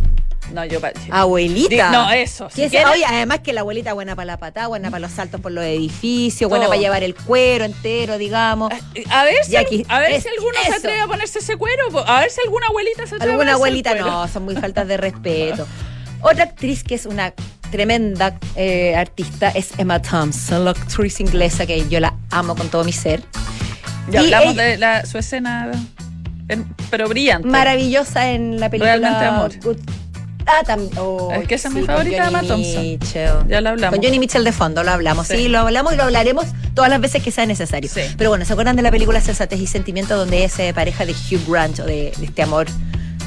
No, 0.54 0.64
yo. 0.66 0.80
Abuelita. 1.10 1.90
No, 1.92 2.12
eso, 2.12 2.48
si 2.50 2.64
es- 2.64 2.72
oye, 2.74 3.04
además 3.06 3.40
que 3.40 3.54
la 3.54 3.62
abuelita 3.62 3.94
buena 3.94 4.16
para 4.16 4.26
la 4.26 4.38
patada, 4.38 4.68
buena 4.68 4.92
para 4.92 5.00
los 5.02 5.12
saltos 5.12 5.42
por 5.42 5.52
los 5.52 5.64
edificios, 5.64 6.50
buena 6.50 6.66
Todo. 6.66 6.72
para 6.74 6.82
llevar 6.82 7.04
el 7.04 7.16
cuero 7.16 7.66
entero, 7.66 8.18
digamos. 8.18 8.72
A 9.10 9.24
ver, 9.24 9.36
si, 9.46 9.56
a 9.56 10.00
ver 10.00 10.12
es- 10.12 10.24
si 10.24 10.30
alguno 10.30 10.54
se 10.66 10.74
atreve 10.74 11.02
a 11.02 11.08
ponerse 11.08 11.40
ese 11.40 11.58
cuero. 11.58 11.84
A 12.08 12.20
ver 12.22 12.30
si 12.30 12.42
alguna 12.42 12.68
abuelita 12.68 13.08
se 13.08 13.16
atreve 13.16 13.32
a 13.32 13.34
Alguna 13.34 13.54
ponerse 13.58 13.90
abuelita 13.90 13.96
no, 13.96 14.28
son 14.28 14.44
muy 14.46 14.56
faltas 14.56 14.88
de 14.88 14.98
respeto. 14.98 15.68
Otra 16.22 16.44
actriz 16.46 16.84
que 16.84 16.96
es 16.96 17.06
una 17.06 17.34
tremenda 17.72 18.38
eh, 18.56 18.96
artista 18.96 19.50
es 19.50 19.72
Emma 19.80 20.02
Thompson, 20.02 20.64
la 20.66 20.72
actriz 20.72 21.20
inglesa 21.20 21.66
que 21.66 21.88
yo 21.90 22.00
la 22.00 22.14
amo 22.30 22.56
con 22.56 22.70
todo 22.70 22.84
mi 22.84 22.94
ser. 22.94 23.24
Ya 24.10 24.22
Y 24.22 24.26
hablamos 24.26 24.54
ella- 24.54 24.64
de 24.64 24.78
la, 24.78 25.06
su 25.06 25.18
escena, 25.18 25.72
en- 26.50 26.66
pero 26.92 27.10
brillante. 27.10 27.48
Maravillosa 27.48 28.30
en 28.32 28.60
la 28.60 28.70
película 28.70 28.96
Realmente 28.98 29.26
amor. 29.26 29.52
Good- 29.62 29.80
Ah, 30.46 30.64
también. 30.66 30.92
Es 31.34 31.48
que 31.48 31.56
esa 31.56 31.68
es 31.70 31.74
mi 31.74 31.84
favorita 31.84 32.24
de 32.24 32.28
Emma 32.28 32.42
Thompson. 32.42 32.82
Mitchell. 32.84 33.32
Ya 33.48 33.62
la 33.62 33.72
hablamos. 33.72 33.96
Con 33.96 34.04
Johnny 34.04 34.20
Mitchell 34.20 34.44
de 34.44 34.52
fondo 34.52 34.84
lo 34.84 34.92
hablamos. 34.92 35.28
Sí. 35.28 35.38
Sí. 35.38 35.48
lo 35.48 35.60
hablamos 35.60 35.94
y 35.94 35.96
lo 35.96 36.04
hablaremos 36.04 36.46
todas 36.74 36.90
las 36.90 37.00
veces 37.02 37.24
que 37.24 37.32
sea 37.32 37.46
necesario. 37.46 37.90
Sí. 37.90 38.02
Pero 38.18 38.30
bueno, 38.30 38.46
¿se 38.46 38.54
acuerdan 38.54 38.76
de 38.76 38.82
la 38.82 38.92
película 38.92 39.22
Sensatez 39.22 39.60
y 39.60 39.68
Sentimiento 39.68 40.16
donde 40.16 40.44
es 40.46 40.58
eh, 40.60 40.74
pareja 40.74 41.06
de 41.06 41.14
Hugh 41.14 41.48
Grant 41.48 41.80
o 41.80 41.86
de, 41.86 42.14
de 42.18 42.26
este 42.26 42.44
amor 42.44 42.68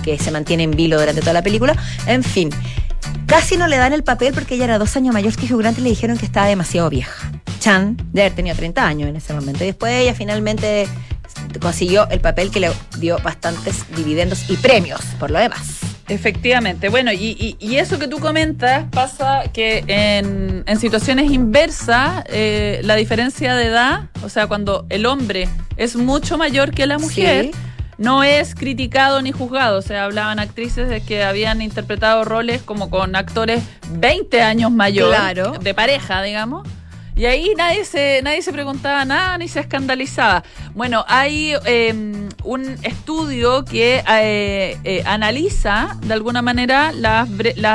que 0.05 0.19
se 0.19 0.31
mantiene 0.31 0.65
en 0.65 0.71
vilo 0.73 0.99
durante 0.99 1.21
toda 1.21 1.33
la 1.33 1.43
película? 1.43 1.77
En 2.07 2.23
fin. 2.23 2.51
Casi 3.27 3.57
no 3.57 3.67
le 3.67 3.77
dan 3.77 3.93
el 3.93 4.05
papel 4.05 4.33
porque 4.35 4.55
ella 4.55 4.65
era 4.65 4.79
dos 4.79 4.97
años 4.97 5.13
mayor 5.13 5.35
que 5.37 5.53
Hugh 5.53 5.59
Grant 5.61 5.79
y 5.79 5.83
le 5.83 5.91
dijeron 5.91 6.17
que 6.17 6.27
estaba 6.27 6.47
demasiado 6.47 6.89
vieja. 6.91 7.33
Chan 7.61 7.97
de 8.13 8.23
haber 8.23 8.35
tenido 8.35 8.55
30 8.57 8.87
años 8.87 9.09
en 9.09 9.17
ese 9.17 9.33
momento. 9.33 9.65
Y 9.65 9.69
después 9.69 9.93
ella 9.93 10.15
finalmente 10.15 10.87
consiguió 11.61 12.09
el 12.11 12.21
papel 12.21 12.51
que 12.51 12.61
le 12.61 12.71
dio 12.99 13.19
bastantes 13.19 13.85
dividendos 13.97 14.49
y 14.49 14.57
premios 14.57 15.01
por 15.19 15.31
lo 15.31 15.39
demás. 15.39 15.86
Efectivamente. 16.09 16.89
Bueno, 16.89 17.13
y, 17.13 17.37
y- 17.39 17.57
y 17.59 17.77
eso 17.77 17.99
que 17.99 18.09
tú 18.09 18.19
comentas 18.19 18.85
pasa 18.91 19.45
que 19.53 19.85
en, 19.89 20.63
en 20.67 20.79
situaciones 20.79 21.31
inversas, 21.33 22.25
eh, 22.29 22.81
la 22.85 22.95
diferencia 22.95 23.55
de 23.57 23.67
edad, 23.67 24.05
o 24.23 24.29
sea, 24.29 24.47
cuando 24.47 24.87
el 24.89 25.07
hombre 25.07 25.49
es 25.77 25.97
mucho 25.97 26.39
mayor 26.39 26.71
que 26.71 26.87
la 26.87 26.99
mujer, 26.99 27.47
Sí. 27.47 27.51
no 27.99 28.23
es 28.23 28.55
criticado 28.55 29.21
ni 29.23 29.33
juzgado. 29.33 29.79
O 29.79 29.83
sea, 29.83 30.05
hablaban 30.05 30.39
actrices 30.39 30.89
de 30.89 31.01
que 31.01 31.25
habían 31.25 31.61
interpretado 31.61 32.25
roles 32.25 32.63
como 32.63 32.89
con 32.91 33.17
actores 33.17 33.63
20 33.91 34.43
años 34.43 34.71
mayor, 34.71 35.09
Claro. 35.09 35.53
de 35.61 35.75
pareja, 35.75 36.23
digamos. 36.23 36.69
Y 37.17 37.25
ahí 37.25 37.55
nadie 37.57 37.85
se, 37.87 38.21
nadie 38.23 38.43
se 38.43 38.53
preguntaba 38.53 39.05
nada 39.07 39.39
ni 39.39 39.49
se 39.49 39.61
escandalizaba. 39.61 40.45
Bueno, 40.75 41.05
hay 41.09 41.55
eh, 41.65 41.95
un 42.45 42.77
estudio 42.83 43.65
que 43.65 44.03
eh, 44.07 44.77
eh, 44.85 45.03
analiza 45.07 45.97
de 46.03 46.13
alguna 46.13 46.43
manera 46.43 46.93
las, 46.93 47.29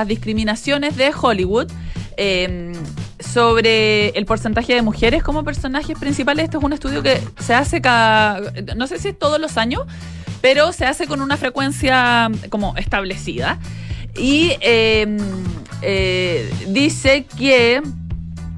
discriminaciones 0.08 0.96
de 0.96 1.12
Hollywood. 1.20 1.72
eh, 2.18 2.74
sobre 3.22 4.10
el 4.10 4.26
porcentaje 4.26 4.74
de 4.74 4.82
mujeres 4.82 5.24
como 5.24 5.44
personajes 5.44 5.98
principales. 5.98 6.46
Esto 6.46 6.58
es 6.58 6.64
un 6.64 6.74
estudio 6.74 7.04
que 7.04 7.22
se 7.40 7.54
hace 7.54 7.82
cada, 7.82 8.42
no 8.76 8.88
sé 8.88 9.00
si 9.00 9.10
es 9.10 9.20
todos 9.20 9.40
los 9.40 9.58
años, 9.58 9.84
pero 10.42 10.72
se 10.74 10.86
hace 10.86 11.08
con 11.08 11.22
una 11.22 11.38
frecuencia 11.38 12.30
como 12.50 12.76
establecida. 12.78 13.60
Y 14.18 14.54
eh, 14.62 15.18
eh, 15.82 16.52
dice 16.68 17.26
que 17.38 17.82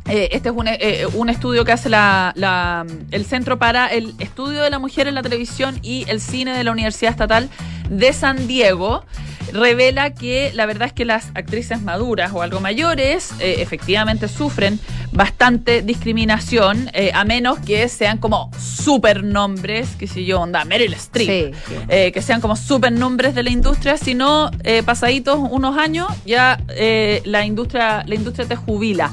eh, 0.07 0.29
este 0.31 0.49
es 0.49 0.55
un, 0.55 0.67
eh, 0.67 1.05
un 1.13 1.29
estudio 1.29 1.63
que 1.65 1.71
hace 1.71 1.89
la- 1.89 2.33
la- 2.35 2.85
el 3.11 3.25
Centro 3.25 3.57
para 3.59 3.87
el 3.87 4.13
Estudio 4.19 4.61
de 4.61 4.69
la 4.69 4.79
Mujer 4.79 5.07
en 5.07 5.15
la 5.15 5.21
Televisión 5.21 5.79
y 5.81 6.05
el 6.09 6.19
Cine 6.19 6.57
de 6.57 6.63
la 6.63 6.71
Universidad 6.71 7.11
Estatal 7.11 7.49
de 7.89 8.11
San 8.13 8.47
Diego. 8.47 9.05
Revela 9.51 10.11
que 10.15 10.51
la 10.55 10.65
verdad 10.65 10.87
es 10.87 10.93
que 10.93 11.05
las 11.05 11.27
actrices 11.35 11.79
maduras 11.81 12.31
o 12.33 12.41
algo 12.41 12.59
mayores 12.59 13.31
eh, 13.39 13.57
efectivamente 13.59 14.27
sufren 14.27 14.79
bastante 15.11 15.81
discriminación, 15.83 16.89
eh, 16.93 17.11
a 17.13 17.23
menos 17.23 17.59
que 17.59 17.87
sean 17.87 18.17
como 18.17 18.49
supernombres, 18.57 19.89
que 19.97 20.07
sé 20.07 20.23
yo, 20.25 20.41
onda, 20.41 20.65
Meryl 20.65 20.93
Streep 20.93 21.53
Sí, 21.53 21.59
sí. 21.67 21.75
eh, 21.87 22.11
que 22.11 22.21
sean 22.21 22.41
como 22.41 22.55
supernombres 22.55 23.35
de 23.35 23.43
la 23.43 23.49
industria, 23.51 23.97
sino 23.97 24.49
eh, 24.63 24.81
pasaditos 24.83 25.37
unos 25.37 25.77
años 25.77 26.07
ya 26.25 26.59
eh, 26.69 27.21
la 27.25 27.45
industria 27.45 28.03
la 28.07 28.15
industria 28.15 28.47
te 28.47 28.55
jubila. 28.55 29.11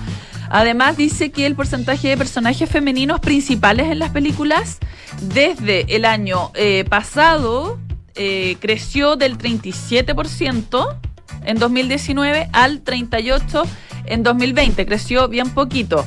Además 0.50 0.96
dice 0.96 1.30
que 1.30 1.46
el 1.46 1.54
porcentaje 1.54 2.08
de 2.08 2.16
personajes 2.16 2.68
femeninos 2.68 3.20
principales 3.20 3.86
en 3.90 4.00
las 4.00 4.10
películas 4.10 4.78
desde 5.22 5.94
el 5.94 6.04
año 6.04 6.50
eh, 6.54 6.84
pasado 6.88 7.78
eh, 8.16 8.56
creció 8.60 9.14
del 9.16 9.38
37% 9.38 10.96
en 11.44 11.58
2019 11.58 12.48
al 12.52 12.84
38% 12.84 13.64
en 14.06 14.22
2020, 14.24 14.86
creció 14.86 15.28
bien 15.28 15.50
poquito. 15.50 16.04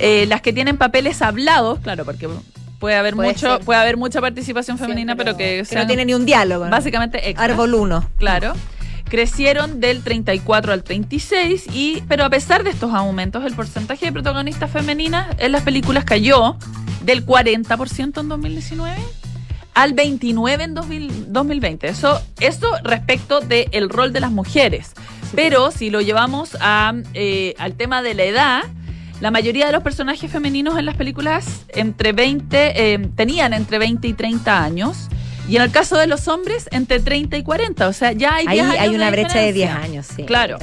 Eh, 0.00 0.26
las 0.26 0.42
que 0.42 0.52
tienen 0.52 0.76
papeles 0.76 1.22
hablados, 1.22 1.78
claro, 1.78 2.04
porque 2.04 2.28
puede 2.80 2.96
haber 2.96 3.14
Puede 3.14 3.28
mucho, 3.28 3.56
ser. 3.56 3.64
puede 3.64 3.80
haber 3.80 3.96
mucha 3.96 4.20
participación 4.20 4.76
femenina, 4.76 5.12
Sí, 5.12 5.18
pero, 5.18 5.36
que, 5.36 5.64
no 5.72 5.86
tiene 5.86 6.04
ni 6.04 6.14
un 6.14 6.26
diálogo. 6.26 6.64
¿no? 6.64 6.70
básicamente. 6.70 7.34
Árbol 7.38 7.74
1. 7.74 8.10
Claro. 8.18 8.54
Crecieron 9.14 9.78
del 9.78 10.02
34 10.02 10.72
al 10.72 10.82
36 10.82 11.68
y 11.72 12.02
pero 12.08 12.24
a 12.24 12.30
pesar 12.30 12.64
de 12.64 12.70
estos 12.70 12.92
aumentos 12.92 13.44
el 13.44 13.54
porcentaje 13.54 14.06
de 14.06 14.12
protagonistas 14.12 14.68
femeninas 14.68 15.28
en 15.38 15.52
las 15.52 15.62
películas 15.62 16.04
cayó 16.04 16.56
del 17.04 17.24
40% 17.24 18.20
en 18.20 18.28
2019 18.28 18.96
al 19.74 19.92
29 19.92 20.64
en 20.64 20.74
2000 20.74 21.32
2020. 21.32 21.86
Eso 21.86 22.20
eso 22.40 22.66
respecto 22.82 23.38
del 23.38 23.88
rol 23.88 24.12
de 24.12 24.18
las 24.18 24.32
mujeres. 24.32 24.94
Pero 25.36 25.70
si 25.70 25.90
lo 25.90 26.00
llevamos 26.00 26.56
a, 26.60 26.92
eh, 27.12 27.54
al 27.58 27.74
tema 27.74 28.02
de 28.02 28.14
la 28.14 28.24
edad, 28.24 28.62
la 29.20 29.30
mayoría 29.30 29.66
de 29.66 29.72
los 29.72 29.84
personajes 29.84 30.28
femeninos 30.28 30.76
en 30.76 30.86
las 30.86 30.96
películas 30.96 31.66
entre 31.68 32.12
20 32.12 32.94
eh, 32.94 32.98
tenían 33.14 33.52
entre 33.52 33.78
20 33.78 34.08
y 34.08 34.12
30 34.12 34.64
años. 34.64 35.08
Y 35.48 35.56
en 35.56 35.62
el 35.62 35.70
caso 35.70 35.96
de 35.98 36.06
los 36.06 36.26
hombres, 36.28 36.68
entre 36.72 37.00
30 37.00 37.36
y 37.36 37.42
40. 37.42 37.88
O 37.88 37.92
sea, 37.92 38.12
ya 38.12 38.34
hay 38.36 38.46
Ahí 38.48 38.54
10 38.60 38.66
años 38.66 38.80
hay 38.80 38.94
una 38.94 39.10
brecha 39.10 39.38
de 39.38 39.52
10 39.52 39.54
diferencia. 39.54 39.82
años, 39.84 40.06
sí. 40.14 40.24
Claro. 40.24 40.58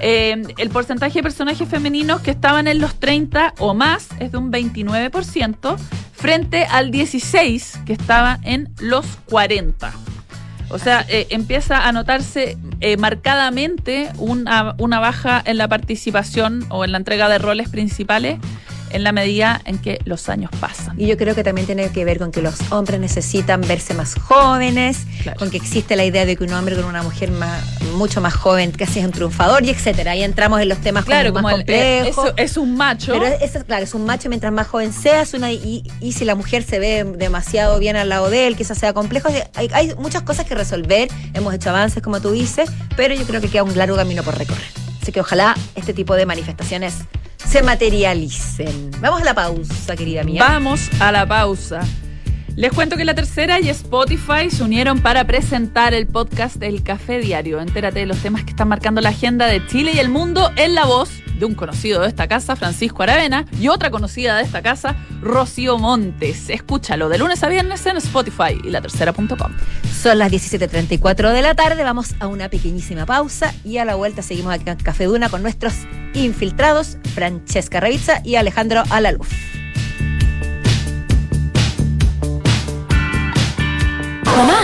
Eh, 0.00 0.42
el 0.58 0.70
porcentaje 0.70 1.18
de 1.20 1.22
personajes 1.22 1.68
femeninos 1.68 2.20
que 2.20 2.30
estaban 2.30 2.66
en 2.68 2.80
los 2.80 2.94
30 2.98 3.54
o 3.58 3.74
más 3.74 4.08
es 4.20 4.32
de 4.32 4.38
un 4.38 4.50
29% 4.52 5.76
frente 6.12 6.64
al 6.64 6.90
16 6.90 7.80
que 7.86 7.92
estaba 7.92 8.38
en 8.42 8.70
los 8.80 9.06
40. 9.26 9.92
O 10.70 10.78
sea, 10.78 11.04
eh, 11.08 11.26
empieza 11.30 11.86
a 11.86 11.92
notarse 11.92 12.56
eh, 12.80 12.96
marcadamente 12.96 14.08
una, 14.18 14.74
una 14.78 14.98
baja 14.98 15.40
en 15.44 15.58
la 15.58 15.68
participación 15.68 16.66
o 16.70 16.84
en 16.84 16.92
la 16.92 16.98
entrega 16.98 17.28
de 17.28 17.38
roles 17.38 17.68
principales 17.68 18.38
en 18.94 19.04
la 19.04 19.12
medida 19.12 19.60
en 19.64 19.78
que 19.78 19.98
los 20.04 20.28
años 20.28 20.50
pasan. 20.60 20.98
Y 20.98 21.06
yo 21.06 21.16
creo 21.16 21.34
que 21.34 21.44
también 21.44 21.66
tiene 21.66 21.90
que 21.90 22.04
ver 22.04 22.18
con 22.18 22.30
que 22.32 22.40
los 22.42 22.54
hombres 22.72 23.00
necesitan 23.00 23.60
verse 23.60 23.92
más 23.94 24.14
jóvenes, 24.14 24.98
Claro. 25.22 25.38
con 25.38 25.50
que 25.50 25.56
existe 25.56 25.96
la 25.96 26.04
idea 26.04 26.24
de 26.26 26.36
que 26.36 26.44
un 26.44 26.52
hombre 26.52 26.76
con 26.76 26.84
una 26.84 27.02
mujer 27.02 27.30
más, 27.30 27.62
mucho 27.96 28.20
más 28.20 28.34
joven 28.34 28.70
casi 28.72 29.00
es 29.00 29.04
un 29.04 29.12
triunfador 29.12 29.64
y 29.64 29.70
etcétera. 29.70 30.12
Ahí 30.12 30.22
entramos 30.22 30.60
en 30.60 30.68
los 30.68 30.78
temas 30.78 31.04
Claro, 31.04 31.32
como 31.32 31.42
más 31.48 31.54
eh, 31.54 31.56
complejos. 31.56 32.24
eso 32.26 32.34
es 32.36 32.56
un 32.56 32.76
macho. 32.76 33.12
Pero 33.12 33.26
eso, 33.26 33.64
claro, 33.64 33.84
es 33.84 33.94
un 33.94 34.04
macho 34.06 34.28
mientras 34.28 34.52
más 34.52 34.66
joven 34.68 34.92
seas 34.92 35.34
una, 35.34 35.52
y, 35.52 35.82
y 36.00 36.12
si 36.12 36.24
la 36.24 36.34
mujer 36.34 36.62
se 36.62 36.78
ve 36.78 37.04
demasiado 37.04 37.78
bien 37.78 37.96
al 37.96 38.08
lado 38.08 38.30
de 38.30 38.46
él, 38.46 38.56
quizás 38.56 38.78
sea 38.78 38.92
complejo. 38.92 39.28
Hay, 39.54 39.68
hay 39.72 39.94
muchas 39.96 40.22
cosas 40.22 40.46
que 40.46 40.54
resolver, 40.54 41.08
hemos 41.34 41.52
hecho 41.54 41.70
avances 41.70 42.02
como 42.02 42.20
tú 42.20 42.30
dices, 42.30 42.70
pero 42.96 43.14
yo 43.14 43.24
creo 43.24 43.40
que 43.40 43.48
queda 43.48 43.62
un 43.64 43.76
largo 43.76 43.96
camino 43.96 44.22
por 44.22 44.36
recorrer. 44.38 44.64
Así 45.02 45.12
que 45.12 45.20
ojalá 45.20 45.54
este 45.74 45.92
tipo 45.92 46.14
de 46.14 46.24
manifestaciones 46.26 46.94
se 47.46 47.62
materialicen. 47.62 48.90
Vamos 49.00 49.22
a 49.22 49.24
la 49.24 49.34
pausa, 49.34 49.96
querida 49.96 50.24
mía. 50.24 50.42
Vamos 50.42 50.90
a 51.00 51.12
la 51.12 51.26
pausa. 51.26 51.80
Les 52.56 52.72
cuento 52.72 52.96
que 52.96 53.04
la 53.04 53.14
tercera 53.14 53.58
y 53.58 53.68
Spotify 53.68 54.48
se 54.48 54.62
unieron 54.62 55.00
para 55.00 55.24
presentar 55.24 55.92
el 55.92 56.06
podcast 56.06 56.62
El 56.62 56.84
Café 56.84 57.18
Diario. 57.18 57.60
Entérate 57.60 57.98
de 57.98 58.06
los 58.06 58.18
temas 58.18 58.44
que 58.44 58.50
están 58.50 58.68
marcando 58.68 59.00
la 59.00 59.08
agenda 59.08 59.48
de 59.48 59.66
Chile 59.66 59.90
y 59.92 59.98
el 59.98 60.08
mundo 60.08 60.52
en 60.54 60.76
la 60.76 60.84
voz 60.84 61.10
de 61.36 61.46
un 61.46 61.56
conocido 61.56 62.02
de 62.02 62.08
esta 62.08 62.28
casa, 62.28 62.54
Francisco 62.54 63.02
Aravena, 63.02 63.44
y 63.60 63.66
otra 63.66 63.90
conocida 63.90 64.36
de 64.36 64.44
esta 64.44 64.62
casa, 64.62 64.94
Rocío 65.20 65.78
Montes. 65.78 66.48
Escúchalo 66.48 67.08
de 67.08 67.18
lunes 67.18 67.42
a 67.42 67.48
viernes 67.48 67.84
en 67.86 67.96
Spotify 67.96 68.56
y 68.62 68.70
la 68.70 68.80
tercera.com. 68.80 69.52
Son 69.92 70.16
las 70.16 70.30
17.34 70.30 71.32
de 71.32 71.42
la 71.42 71.56
tarde, 71.56 71.82
vamos 71.82 72.14
a 72.20 72.28
una 72.28 72.48
pequeñísima 72.48 73.04
pausa 73.04 73.52
y 73.64 73.78
a 73.78 73.84
la 73.84 73.96
vuelta 73.96 74.22
seguimos 74.22 74.54
aquí 74.54 74.70
en 74.70 74.76
Café 74.76 75.06
Duna 75.06 75.28
con 75.28 75.42
nuestros 75.42 75.74
infiltrados, 76.14 76.98
Francesca 77.16 77.80
Ravizza 77.80 78.20
y 78.22 78.36
Alejandro 78.36 78.84
Alaluf. 78.90 79.53
Mamá, 84.36 84.56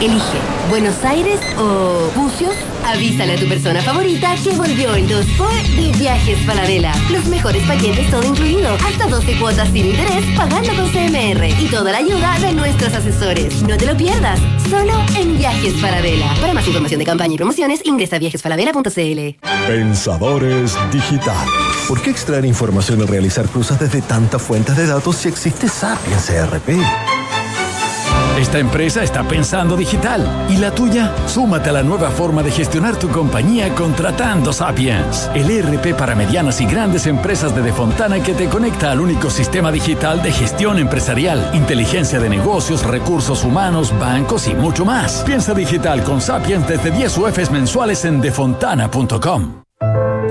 elige 0.00 0.38
Buenos 0.70 1.04
Aires 1.04 1.38
o 1.58 2.10
Bucios. 2.14 2.54
Avísale 2.86 3.34
a 3.34 3.36
tu 3.36 3.46
persona 3.46 3.82
favorita 3.82 4.34
que 4.42 4.52
volvió 4.52 4.94
el 4.94 5.06
2 5.06 5.26
por 5.36 5.52
de 5.52 5.92
Viajes 5.98 6.38
Falabella. 6.46 6.94
Los 7.10 7.26
mejores 7.26 7.62
paquetes 7.66 8.10
todo 8.10 8.22
incluido. 8.24 8.74
Hasta 8.74 9.06
12 9.06 9.38
cuotas 9.38 9.68
sin 9.68 9.86
interés 9.86 10.24
pagando 10.34 10.70
con 10.74 10.90
CMR. 10.90 11.46
Y 11.60 11.68
toda 11.70 11.92
la 11.92 11.98
ayuda 11.98 12.38
de 12.38 12.54
nuestros 12.54 12.94
asesores. 12.94 13.62
No 13.62 13.76
te 13.76 13.84
lo 13.84 13.94
pierdas. 13.96 14.40
Solo 14.70 14.94
en 15.14 15.36
Viajes 15.36 15.74
Falabella. 15.78 16.34
Para 16.40 16.54
más 16.54 16.66
información 16.66 16.98
de 16.98 17.04
campaña 17.04 17.34
y 17.34 17.36
promociones, 17.36 17.80
ingresa 17.84 18.16
a 18.16 18.18
viajesfalabella.cl. 18.20 19.46
Pensadores 19.66 20.74
digitales. 20.90 21.52
¿Por 21.86 22.00
qué 22.00 22.10
extraer 22.10 22.46
información 22.46 23.02
y 23.02 23.04
realizar 23.04 23.46
cruzas 23.46 23.78
desde 23.78 24.00
tantas 24.00 24.40
fuentes 24.40 24.74
de 24.76 24.86
datos 24.86 25.16
si 25.16 25.28
existe 25.28 25.68
Sapiens 25.68 26.30
ERP? 26.30 26.68
Esta 28.38 28.60
empresa 28.60 29.02
está 29.02 29.24
pensando 29.24 29.76
digital. 29.76 30.24
¿Y 30.48 30.58
la 30.58 30.72
tuya? 30.72 31.12
Súmate 31.26 31.70
a 31.70 31.72
la 31.72 31.82
nueva 31.82 32.08
forma 32.12 32.40
de 32.44 32.52
gestionar 32.52 32.96
tu 32.96 33.08
compañía 33.08 33.74
contratando 33.74 34.52
Sapiens, 34.52 35.28
el 35.34 35.50
ERP 35.50 35.96
para 35.96 36.14
medianas 36.14 36.60
y 36.60 36.66
grandes 36.66 37.08
empresas 37.08 37.52
de 37.56 37.62
Defontana 37.62 38.22
que 38.22 38.34
te 38.34 38.48
conecta 38.48 38.92
al 38.92 39.00
único 39.00 39.28
sistema 39.28 39.72
digital 39.72 40.22
de 40.22 40.30
gestión 40.30 40.78
empresarial, 40.78 41.50
inteligencia 41.52 42.20
de 42.20 42.30
negocios, 42.30 42.86
recursos 42.86 43.42
humanos, 43.42 43.92
bancos 43.98 44.46
y 44.46 44.54
mucho 44.54 44.84
más. 44.84 45.24
Piensa 45.26 45.52
digital 45.52 46.04
con 46.04 46.20
Sapiens 46.20 46.68
desde 46.68 46.92
10 46.92 47.18
UFs 47.18 47.50
mensuales 47.50 48.04
en 48.04 48.20
defontana.com. 48.20 49.64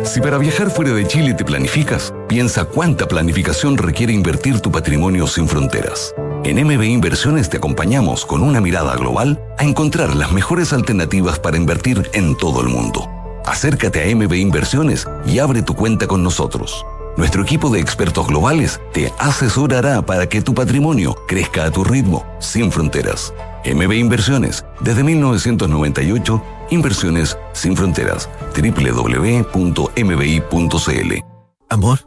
Si 0.06 0.22
para 0.22 0.38
viajar 0.38 0.70
fuera 0.70 0.94
de 0.94 1.06
Chile 1.06 1.34
te 1.34 1.44
planificas, 1.44 2.14
piensa 2.30 2.64
cuánta 2.64 3.06
planificación 3.06 3.78
requiere 3.78 4.14
invertir 4.14 4.62
tu 4.62 4.72
patrimonio 4.72 5.28
sin 5.28 5.50
fronteras. 5.50 6.16
En 6.48 6.66
MB 6.66 6.82
Inversiones 6.84 7.50
te 7.50 7.58
acompañamos 7.58 8.26
con 8.26 8.42
una 8.42 8.62
mirada 8.62 8.96
global 8.96 9.38
a 9.58 9.66
encontrar 9.66 10.16
las 10.16 10.32
mejores 10.32 10.72
alternativas 10.72 11.40
para 11.40 11.58
invertir 11.58 12.10
en 12.14 12.38
todo 12.38 12.62
el 12.62 12.70
mundo. 12.70 13.06
Acércate 13.46 14.02
a 14.02 14.16
MB 14.16 14.34
Inversiones 14.36 15.06
y 15.26 15.40
abre 15.40 15.62
tu 15.62 15.76
cuenta 15.76 16.08
con 16.08 16.24
nosotros. 16.24 16.86
Nuestro 17.18 17.44
equipo 17.44 17.70
de 17.70 17.82
expertos 17.82 18.28
globales 18.28 18.80
te 18.94 19.12
asesorará 19.20 20.02
para 20.02 20.30
que 20.30 20.42
tu 20.42 20.54
patrimonio 20.54 21.18
crezca 21.28 21.66
a 21.66 21.72
tu 21.72 21.84
ritmo, 21.84 22.26
sin 22.40 22.72
fronteras. 22.72 23.34
MB 23.66 23.92
Inversiones, 23.96 24.64
desde 24.80 25.04
1998, 25.04 26.42
inversiones 26.70 27.38
sin 27.52 27.76
fronteras. 27.76 28.30
www.mbi.cl 28.56 29.54
Amor, 31.70 32.07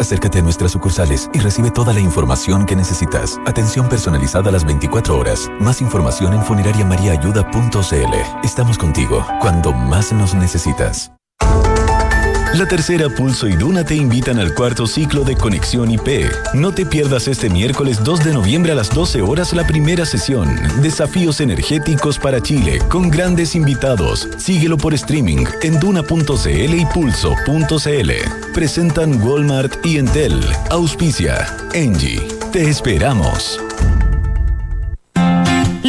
Acércate 0.00 0.38
a 0.38 0.42
nuestras 0.42 0.72
sucursales 0.72 1.30
y 1.32 1.38
recibe 1.38 1.70
toda 1.70 1.92
la 1.92 2.00
información 2.00 2.66
que 2.66 2.76
necesitas. 2.76 3.38
Atención 3.46 3.88
personalizada 3.88 4.48
a 4.48 4.52
las 4.52 4.64
24 4.64 5.18
horas. 5.18 5.50
Más 5.60 5.80
información 5.80 6.34
en 6.34 6.42
funerariamariaayuda.cl. 6.42 8.44
Estamos 8.44 8.78
contigo 8.78 9.24
cuando 9.40 9.72
más 9.72 10.12
nos 10.12 10.34
necesitas. 10.34 11.12
La 12.54 12.66
tercera 12.66 13.08
Pulso 13.08 13.48
y 13.48 13.56
Duna 13.56 13.82
te 13.82 13.96
invitan 13.96 14.38
al 14.38 14.54
cuarto 14.54 14.86
ciclo 14.86 15.24
de 15.24 15.34
Conexión 15.34 15.90
IP. 15.90 16.30
No 16.54 16.72
te 16.72 16.86
pierdas 16.86 17.26
este 17.26 17.50
miércoles 17.50 18.04
2 18.04 18.22
de 18.22 18.32
noviembre 18.32 18.70
a 18.70 18.76
las 18.76 18.90
12 18.90 19.22
horas 19.22 19.52
la 19.54 19.66
primera 19.66 20.06
sesión. 20.06 20.56
Desafíos 20.80 21.40
energéticos 21.40 22.16
para 22.16 22.40
Chile 22.40 22.78
con 22.88 23.10
grandes 23.10 23.56
invitados. 23.56 24.28
Síguelo 24.36 24.76
por 24.76 24.94
streaming 24.94 25.44
en 25.62 25.80
duna.cl 25.80 26.74
y 26.74 26.86
pulso.cl. 26.94 28.10
Presentan 28.54 29.20
Walmart 29.20 29.84
y 29.84 29.98
Entel. 29.98 30.40
Auspicia. 30.70 31.56
Engie. 31.72 32.22
Te 32.52 32.68
esperamos. 32.68 33.58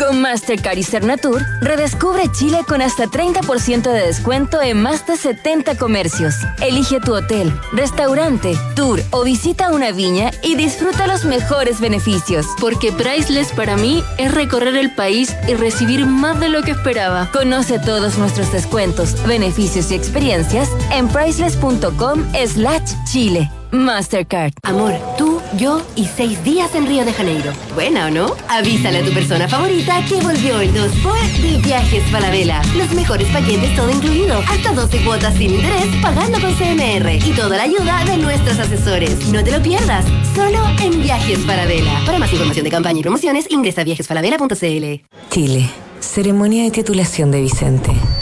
Con 0.00 0.22
Mastercard 0.22 0.78
y 0.78 0.82
Cernatur, 0.82 1.42
redescubre 1.60 2.32
Chile 2.32 2.60
con 2.66 2.80
hasta 2.80 3.04
30% 3.04 3.82
de 3.82 4.06
descuento 4.06 4.62
en 4.62 4.80
más 4.80 5.06
de 5.06 5.18
70 5.18 5.76
comercios. 5.76 6.34
Elige 6.62 7.00
tu 7.00 7.14
hotel, 7.14 7.52
restaurante, 7.72 8.56
tour 8.74 9.02
o 9.10 9.24
visita 9.24 9.70
una 9.70 9.92
viña 9.92 10.30
y 10.42 10.54
disfruta 10.54 11.06
los 11.06 11.26
mejores 11.26 11.80
beneficios. 11.80 12.46
Porque 12.58 12.92
Priceless 12.92 13.52
para 13.52 13.76
mí 13.76 14.02
es 14.16 14.32
recorrer 14.32 14.74
el 14.76 14.94
país 14.94 15.36
y 15.46 15.52
recibir 15.52 16.06
más 16.06 16.40
de 16.40 16.48
lo 16.48 16.62
que 16.62 16.70
esperaba. 16.70 17.30
Conoce 17.30 17.78
todos 17.78 18.16
nuestros 18.16 18.50
descuentos, 18.52 19.22
beneficios 19.26 19.90
y 19.90 19.96
experiencias 19.96 20.70
en 20.92 21.08
priceless.com 21.08 22.24
slash 22.46 22.94
Chile. 23.04 23.50
Mastercard. 23.72 24.52
Amor, 24.62 24.94
tú, 25.16 25.40
yo 25.56 25.82
y 25.96 26.06
seis 26.06 26.42
días 26.44 26.74
en 26.74 26.86
Río 26.86 27.04
de 27.04 27.12
Janeiro. 27.12 27.52
¿Buena 27.74 28.06
o 28.06 28.10
no? 28.10 28.34
Avísale 28.48 28.98
a 28.98 29.04
tu 29.04 29.12
persona 29.12 29.48
favorita 29.48 30.04
que 30.06 30.16
volvió 30.16 30.60
el 30.60 30.72
2 30.72 30.92
por 31.02 31.20
de 31.20 31.58
Viajes 31.58 32.04
Falabella. 32.10 32.62
Los 32.76 32.92
mejores 32.92 33.28
paquetes 33.28 33.74
todo 33.76 33.90
incluido. 33.90 34.38
Hasta 34.48 34.72
12 34.72 35.04
cuotas 35.04 35.34
sin 35.34 35.54
interés 35.54 35.86
pagando 36.02 36.40
con 36.40 36.52
CMR. 36.54 37.14
Y 37.14 37.32
toda 37.34 37.56
la 37.56 37.64
ayuda 37.64 38.04
de 38.04 38.16
nuestros 38.16 38.58
asesores. 38.58 39.28
No 39.28 39.42
te 39.44 39.52
lo 39.52 39.62
pierdas. 39.62 40.04
Solo 40.34 40.58
en 40.82 41.02
Viajes 41.02 41.38
Falabella. 41.46 42.00
Para 42.06 42.18
más 42.18 42.32
información 42.32 42.64
de 42.64 42.70
campaña 42.70 43.00
y 43.00 43.02
promociones, 43.02 43.46
ingresa 43.50 43.82
a 43.82 43.84
viajesfalabella.cl. 43.84 45.04
Chile. 45.30 45.70
Ceremonia 46.00 46.64
de 46.64 46.70
titulación 46.70 47.30
de 47.30 47.42
Vicente. 47.42 47.92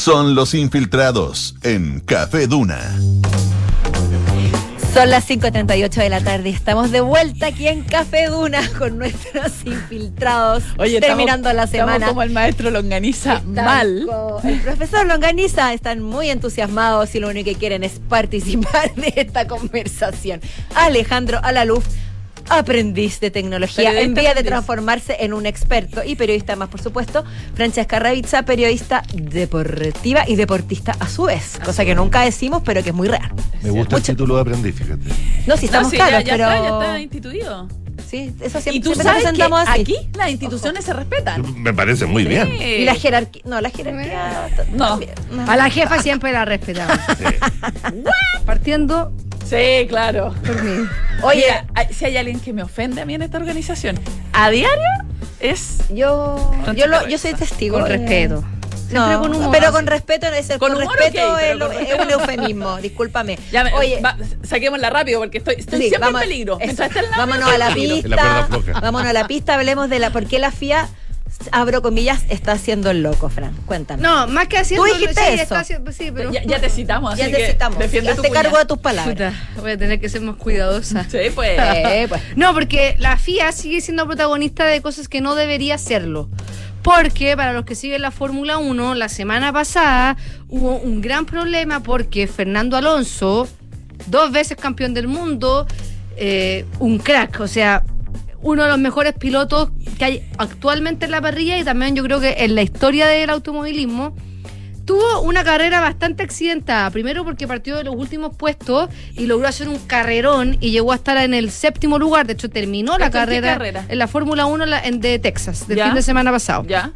Son 0.00 0.34
los 0.34 0.54
infiltrados 0.54 1.54
en 1.62 2.00
Café 2.00 2.46
Duna. 2.46 2.78
Son 4.94 5.10
las 5.10 5.28
5.38 5.28 5.90
de 6.02 6.08
la 6.08 6.20
tarde 6.22 6.48
estamos 6.48 6.90
de 6.90 7.00
vuelta 7.02 7.48
aquí 7.48 7.68
en 7.68 7.82
Café 7.84 8.26
Duna 8.28 8.62
con 8.78 8.96
nuestros 8.98 9.52
infiltrados. 9.66 10.64
Oye, 10.78 11.00
terminando 11.00 11.50
estamos- 11.50 11.54
la 11.56 11.64
estamos 11.64 11.92
semana. 11.92 12.06
como 12.08 12.22
el 12.22 12.30
maestro 12.30 12.70
Longaniza 12.70 13.34
Están 13.36 13.54
mal. 13.54 14.06
El 14.42 14.60
profesor 14.60 15.06
Longaniza 15.06 15.72
están 15.74 16.02
muy 16.02 16.30
entusiasmados 16.30 17.14
y 17.14 17.20
lo 17.20 17.28
único 17.28 17.50
que 17.50 17.56
quieren 17.56 17.84
es 17.84 18.00
participar 18.08 18.94
de 18.96 19.12
esta 19.16 19.46
conversación. 19.46 20.40
Alejandro 20.74 21.38
Alaluf, 21.42 21.84
aprendiz 22.50 23.20
de 23.20 23.30
tecnología, 23.30 23.90
Periodista 23.90 24.04
en 24.04 24.14
vía 24.14 24.34
de 24.34 24.42
transformarse 24.42 25.16
en 25.20 25.32
un 25.32 25.46
experto 25.46 26.02
y 26.04 26.16
periodista 26.16 26.56
más, 26.56 26.68
por 26.68 26.80
supuesto. 26.82 27.24
Francesca 27.54 27.98
Ravizza, 27.98 28.42
periodista 28.42 29.02
deportiva 29.14 30.24
y 30.28 30.36
deportista 30.36 30.92
a 30.98 31.08
su 31.08 31.24
vez, 31.24 31.58
cosa 31.64 31.84
que 31.84 31.94
nunca 31.94 32.22
decimos, 32.22 32.62
pero 32.64 32.82
que 32.82 32.90
es 32.90 32.94
muy 32.94 33.08
real. 33.08 33.32
Me 33.62 33.70
gusta 33.70 33.96
el 33.96 34.02
título 34.02 34.34
de 34.36 34.40
aprendiz, 34.42 34.74
fíjate. 34.74 35.04
No, 35.46 35.56
si 35.56 35.66
estamos 35.66 35.86
No, 35.86 35.90
sí, 35.90 35.96
claros, 35.96 36.24
ya, 36.24 36.36
ya 36.36 36.48
pero. 36.48 36.50
está, 36.50 36.62
ya 36.62 36.76
está 36.86 37.00
instituido. 37.00 37.68
Sí, 38.08 38.32
eso 38.40 38.60
siempre, 38.60 38.76
Y 38.76 38.80
tú 38.80 38.94
siempre 38.94 39.04
sabes 39.04 39.22
que 39.22 39.28
presentamos 39.28 39.68
así. 39.68 39.80
aquí 39.82 39.96
las 40.14 40.30
instituciones 40.30 40.84
se 40.84 40.92
respetan. 40.94 41.62
Me 41.62 41.72
parece 41.72 42.06
muy 42.06 42.24
bien. 42.24 42.50
Y 42.60 42.84
la 42.84 42.94
jerarquía. 42.94 43.42
No, 43.44 43.60
la 43.60 43.70
jerarquía. 43.70 44.48
No. 44.72 44.98
A 45.46 45.56
la 45.56 45.70
jefa 45.70 46.02
siempre 46.02 46.32
la 46.32 46.44
respetamos. 46.44 46.98
Partiendo 48.44 49.12
Sí, 49.50 49.86
claro. 49.88 50.34
por 50.46 50.62
mí. 50.62 50.86
Oye, 51.22 51.44
si 51.90 52.04
hay 52.06 52.16
alguien 52.16 52.40
que 52.40 52.52
me 52.52 52.62
ofende 52.62 53.00
a 53.00 53.04
mí 53.04 53.14
en 53.14 53.22
esta 53.22 53.38
organización, 53.38 53.98
a 54.32 54.48
diario 54.50 54.82
es. 55.40 55.78
Yo, 55.90 56.52
yo, 56.74 56.86
lo- 56.86 57.06
yo 57.08 57.18
soy 57.18 57.34
testigo. 57.34 57.78
Con 57.78 57.88
respeto. 57.88 58.44
No, 58.92 59.06
Siempre 59.06 59.28
con 59.28 59.36
humor. 59.36 59.50
pero 59.56 59.70
con 59.72 59.86
respeto 59.86 60.28
no 60.30 60.34
es 60.36 60.50
el 60.50 60.58
Con 60.58 60.72
con, 60.72 60.82
humor, 60.82 60.96
respeto 60.98 61.36
lo- 61.56 61.68
con 61.68 61.76
es 61.86 61.94
un 62.00 62.10
eufemismo, 62.20 62.76
discúlpame. 62.78 63.38
Ya 63.52 63.62
me- 63.62 63.72
Oye, 63.74 64.00
va, 64.00 64.16
saquémosla 64.42 64.90
rápido 64.90 65.20
porque 65.20 65.38
estoy, 65.38 65.54
estoy 65.58 65.80
sí, 65.82 65.88
siempre 65.90 66.10
vamos- 66.10 66.22
en 66.22 66.28
peligro. 66.28 66.58
vámonos 67.16 67.48
a 67.52 67.58
la 67.58 67.72
pista. 67.72 68.48
Vámonos 68.80 69.08
a 69.08 69.12
la 69.12 69.26
pista, 69.28 69.54
hablemos 69.54 69.88
de 69.90 69.98
la 70.00 70.10
por 70.10 70.26
qué 70.26 70.38
la 70.40 70.50
FIA 70.50 70.88
abro 71.52 71.82
comillas 71.82 72.22
está 72.28 72.52
haciendo 72.52 72.90
el 72.90 73.02
loco, 73.02 73.28
Fran. 73.28 73.54
Cuéntame. 73.66 74.02
No, 74.02 74.26
más 74.26 74.48
que 74.48 74.58
haciendo. 74.58 74.86
Tú 74.86 74.92
dijiste 74.94 75.14
sí, 75.20 75.32
eso. 75.34 75.42
está 75.42 75.60
haciendo- 75.60 75.92
sí, 75.92 76.10
pero. 76.14 76.30
Ya, 76.32 76.42
ya 76.44 76.60
te 76.60 76.68
citamos, 76.68 77.16
ya 77.16 77.24
así 77.24 77.32
te 77.32 77.38
que 77.38 77.46
citamos. 77.52 77.78
Defiende 77.78 78.10
tu 78.14 78.16
Hazte 78.20 78.28
cuña. 78.28 78.42
cargo 78.42 78.58
de 78.58 78.64
tus 78.66 78.78
palabras. 78.78 79.14
Puta, 79.14 79.60
voy 79.62 79.70
a 79.72 79.78
tener 79.78 80.00
que 80.00 80.08
ser 80.08 80.20
más 80.20 80.36
cuidadosa. 80.36 81.04
Sí, 81.10 81.18
pues. 81.34 81.58
Eh, 81.58 82.06
pues. 82.08 82.20
No, 82.36 82.52
porque 82.52 82.94
la 82.98 83.16
FIA 83.16 83.52
sigue 83.52 83.80
siendo 83.80 84.06
protagonista 84.06 84.64
de 84.66 84.80
cosas 84.82 85.08
que 85.08 85.20
no 85.20 85.34
debería 85.34 85.78
serlo. 85.78 86.28
Porque 86.82 87.36
para 87.36 87.52
los 87.52 87.64
que 87.66 87.74
siguen 87.74 88.00
la 88.02 88.10
Fórmula 88.10 88.56
1, 88.56 88.94
la 88.94 89.08
semana 89.10 89.52
pasada 89.52 90.16
hubo 90.48 90.76
un 90.76 91.00
gran 91.02 91.26
problema 91.26 91.82
porque 91.82 92.26
Fernando 92.26 92.76
Alonso, 92.78 93.46
dos 94.06 94.32
veces 94.32 94.56
campeón 94.56 94.94
del 94.94 95.06
mundo, 95.06 95.66
eh, 96.16 96.64
un 96.78 96.98
crack, 96.98 97.40
o 97.40 97.46
sea, 97.48 97.84
uno 98.42 98.62
de 98.64 98.68
los 98.70 98.78
mejores 98.78 99.12
pilotos 99.14 99.70
que 99.98 100.04
hay 100.04 100.28
actualmente 100.38 101.04
en 101.06 101.10
la 101.10 101.20
parrilla 101.20 101.58
y 101.58 101.64
también 101.64 101.94
yo 101.94 102.02
creo 102.04 102.20
que 102.20 102.36
en 102.38 102.54
la 102.54 102.62
historia 102.62 103.06
del 103.06 103.30
automovilismo, 103.30 104.14
tuvo 104.86 105.20
una 105.20 105.44
carrera 105.44 105.80
bastante 105.80 106.22
accidentada. 106.24 106.90
Primero 106.90 107.22
porque 107.24 107.46
partió 107.46 107.76
de 107.76 107.84
los 107.84 107.94
últimos 107.94 108.34
puestos 108.36 108.88
y 109.16 109.26
logró 109.26 109.46
hacer 109.46 109.68
un 109.68 109.78
carrerón 109.78 110.56
y 110.60 110.70
llegó 110.72 110.90
a 110.92 110.96
estar 110.96 111.16
en 111.18 111.32
el 111.34 111.50
séptimo 111.52 111.98
lugar. 111.98 112.26
De 112.26 112.32
hecho, 112.32 112.48
terminó 112.50 112.98
la 112.98 113.06
¿Esto 113.06 113.18
en 113.18 113.24
qué 113.24 113.26
carrera, 113.30 113.52
carrera? 113.52 113.84
en 113.88 113.98
la 113.98 114.08
Fórmula 114.08 114.46
1 114.46 114.66
la- 114.66 114.80
en- 114.82 115.00
de 115.00 115.18
Texas, 115.20 115.68
del 115.68 115.78
Ya. 115.78 115.84
fin 115.86 115.94
de 115.94 116.02
semana 116.02 116.32
pasado. 116.32 116.64
Ya. 116.66 116.92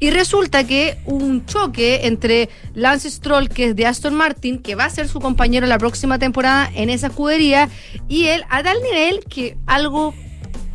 Y 0.00 0.10
resulta 0.10 0.64
que 0.64 0.96
un 1.04 1.44
choque 1.46 2.06
entre 2.06 2.48
Lance 2.74 3.10
Stroll, 3.10 3.48
que 3.48 3.66
es 3.66 3.76
de 3.76 3.86
Aston 3.86 4.14
Martin, 4.14 4.58
que 4.58 4.74
va 4.74 4.86
a 4.86 4.90
ser 4.90 5.06
su 5.08 5.20
compañero 5.20 5.66
la 5.66 5.78
próxima 5.78 6.18
temporada 6.18 6.70
en 6.74 6.90
esa 6.90 7.08
escudería, 7.08 7.68
y 8.08 8.26
él 8.26 8.44
a 8.50 8.62
tal 8.62 8.76
nivel 8.82 9.20
que 9.28 9.56
algo 9.66 10.14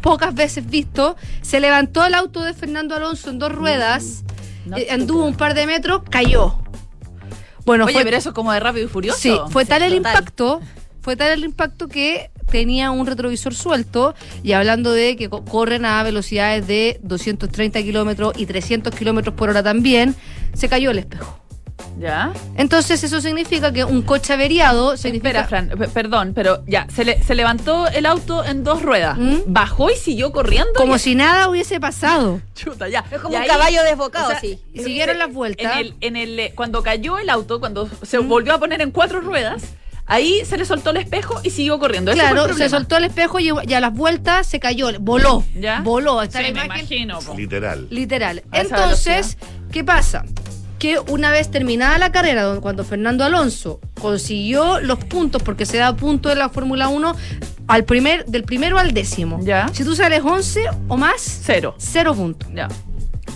pocas 0.02 0.34
veces 0.34 0.70
visto, 0.70 1.16
se 1.41 1.60
levantó 1.60 2.06
el 2.06 2.14
auto 2.14 2.41
de 2.43 2.54
Fernando 2.54 2.95
Alonso 2.95 3.30
en 3.30 3.39
dos 3.39 3.52
ruedas, 3.52 4.24
eh, 4.76 4.88
anduvo 4.91 5.26
un 5.26 5.36
par 5.36 5.54
de 5.54 5.66
metros, 5.66 6.02
cayó. 6.10 6.56
Bueno, 7.66 7.86
Oye, 7.86 7.93
fue, 7.93 8.04
pero 8.04 8.18
eso 8.18 8.30
es 8.30 8.36
como 8.36 8.52
de 8.52 8.60
rápido 8.60 8.86
y 8.86 8.89
furioso. 8.89 9.20
sí, 9.20 9.36
fue 9.52 9.66
tal 9.66 9.84
el 9.84 9.93
impacto, 9.93 10.62
fue 11.02 11.16
tal 11.16 11.32
el 11.32 11.43
impacto 11.43 11.88
que 11.88 12.32
tenía 12.50 12.89
un 12.89 13.06
retrovisor 13.06 13.54
suelto 13.54 14.16
y 14.41 14.54
hablando 14.54 14.91
de 14.91 15.16
que 15.16 15.30
co- 15.30 15.45
corren 15.45 15.86
a 15.86 16.02
velocidades 16.02 16.66
de 16.66 17.00
230 17.04 17.82
kilómetros 17.84 18.34
y 18.38 18.47
300 18.47 18.93
kilómetros 18.95 19.36
por 19.36 19.50
hora 19.50 19.62
también, 19.62 20.16
se 20.54 20.68
cayó 20.68 20.89
el 20.89 20.97
espejo. 21.00 21.39
¿Ya? 22.00 22.32
Entonces 22.56 23.04
eso 23.04 23.20
significa 23.20 23.74
que 23.74 23.84
un 23.84 24.02
coche 24.04 24.32
averiado 24.34 24.95
significa... 24.95 25.41
Espera, 25.41 25.47
Fran, 25.47 25.70
pe- 25.78 25.89
perdón, 25.89 26.32
pero 26.34 26.64
ya, 26.66 26.88
se, 26.95 27.04
le- 27.04 27.22
se 27.22 27.36
levantó 27.36 27.88
el 27.89 28.06
auto 28.06 28.45
en 28.45 28.64
dos 28.64 28.82
ruedas. 28.82 29.18
Bajó 29.45 29.91
y 29.91 29.95
siguió 29.95 30.32
corriendo. 30.32 30.72
¿Mm? 30.72 30.78
Como 30.78 30.95
y- 30.95 31.00
si 31.00 31.16
nada 31.16 31.50
hubiese 31.50 31.80
pasado. 31.82 32.41
Chuta, 32.56 32.88
ya. 32.88 33.04
Es 33.12 33.20
como 33.20 33.34
Y 33.34 33.38
un 33.38 33.41
ahí- 33.43 33.47
caballo 33.50 33.84
desbocado, 33.84 34.28
o 34.28 34.32
sea, 34.32 34.39
sí. 34.39 34.60
Y 34.74 34.80
siguieron 34.82 35.20
las 35.20 35.34
vueltas. 35.34 35.74
En 35.74 35.78
el, 35.80 35.95
en 36.00 36.16
el, 36.16 36.39
eh, 36.39 36.54
cuando 36.56 36.82
cayó 36.84 37.20
el 37.20 37.30
auto, 37.30 37.60
cuando 37.60 37.89
se 38.04 38.18
¿Mm? 38.20 38.28
volvió 38.30 38.54
a 38.54 38.60
poner 38.60 38.80
en 38.82 38.91
cuatro 38.91 39.20
ruedas, 39.20 39.62
ahí 40.06 40.43
se 40.45 40.58
le 40.58 40.64
soltó 40.64 40.91
el 40.91 40.97
espejo 40.97 41.41
y 41.43 41.50
siguió 41.50 41.80
corriendo. 41.80 42.14
Claro, 42.14 42.54
se 42.56 42.70
soltó 42.70 42.95
el 42.95 43.04
espejo 43.04 43.39
y, 43.41 43.52
y 43.68 43.74
a 43.74 43.80
las 43.82 43.93
vueltas 43.93 44.47
se 44.47 44.62
cayó, 44.62 44.88
voló. 45.02 45.43
¿Ya? 45.54 45.82
Voló. 45.82 46.22
Está 46.22 46.39
Sí, 46.39 46.45
la 46.45 46.52
me 46.54 46.66
imagen 46.66 46.80
imagino. 46.86 47.20
po. 47.20 47.36
Literal. 47.36 47.88
literal. 47.89 48.43
A 48.52 48.62
Entonces, 48.62 49.38
¿qué 49.72 49.84
pasa? 49.84 50.24
Que 50.80 50.98
una 50.98 51.30
vez 51.32 51.52
terminada 51.52 51.98
la 51.98 52.12
carrera, 52.12 52.56
cuando 52.62 52.84
Fernando 52.84 53.24
Alonso 53.26 53.80
consiguió 54.00 54.80
los 54.80 54.98
puntos, 55.04 55.44
porque 55.44 55.66
se 55.66 55.78
da 55.78 55.96
puntos 55.96 56.32
en 56.32 56.40
la 56.40 56.50
Fórmula 56.50 56.88
1 56.88 57.16
al 57.68 57.84
primer, 57.84 58.26
del 58.26 58.44
primero 58.46 58.80
al 58.80 58.94
décimo. 58.94 59.40
Ya. 59.44 59.68
Si 59.74 59.84
tú 59.84 59.96
sales 59.96 60.22
11 60.24 60.66
o 60.88 60.98
más, 60.98 61.42
Cero. 61.44 61.76
cero 61.78 62.16
puntos. 62.16 62.50
Ya. 62.54 62.70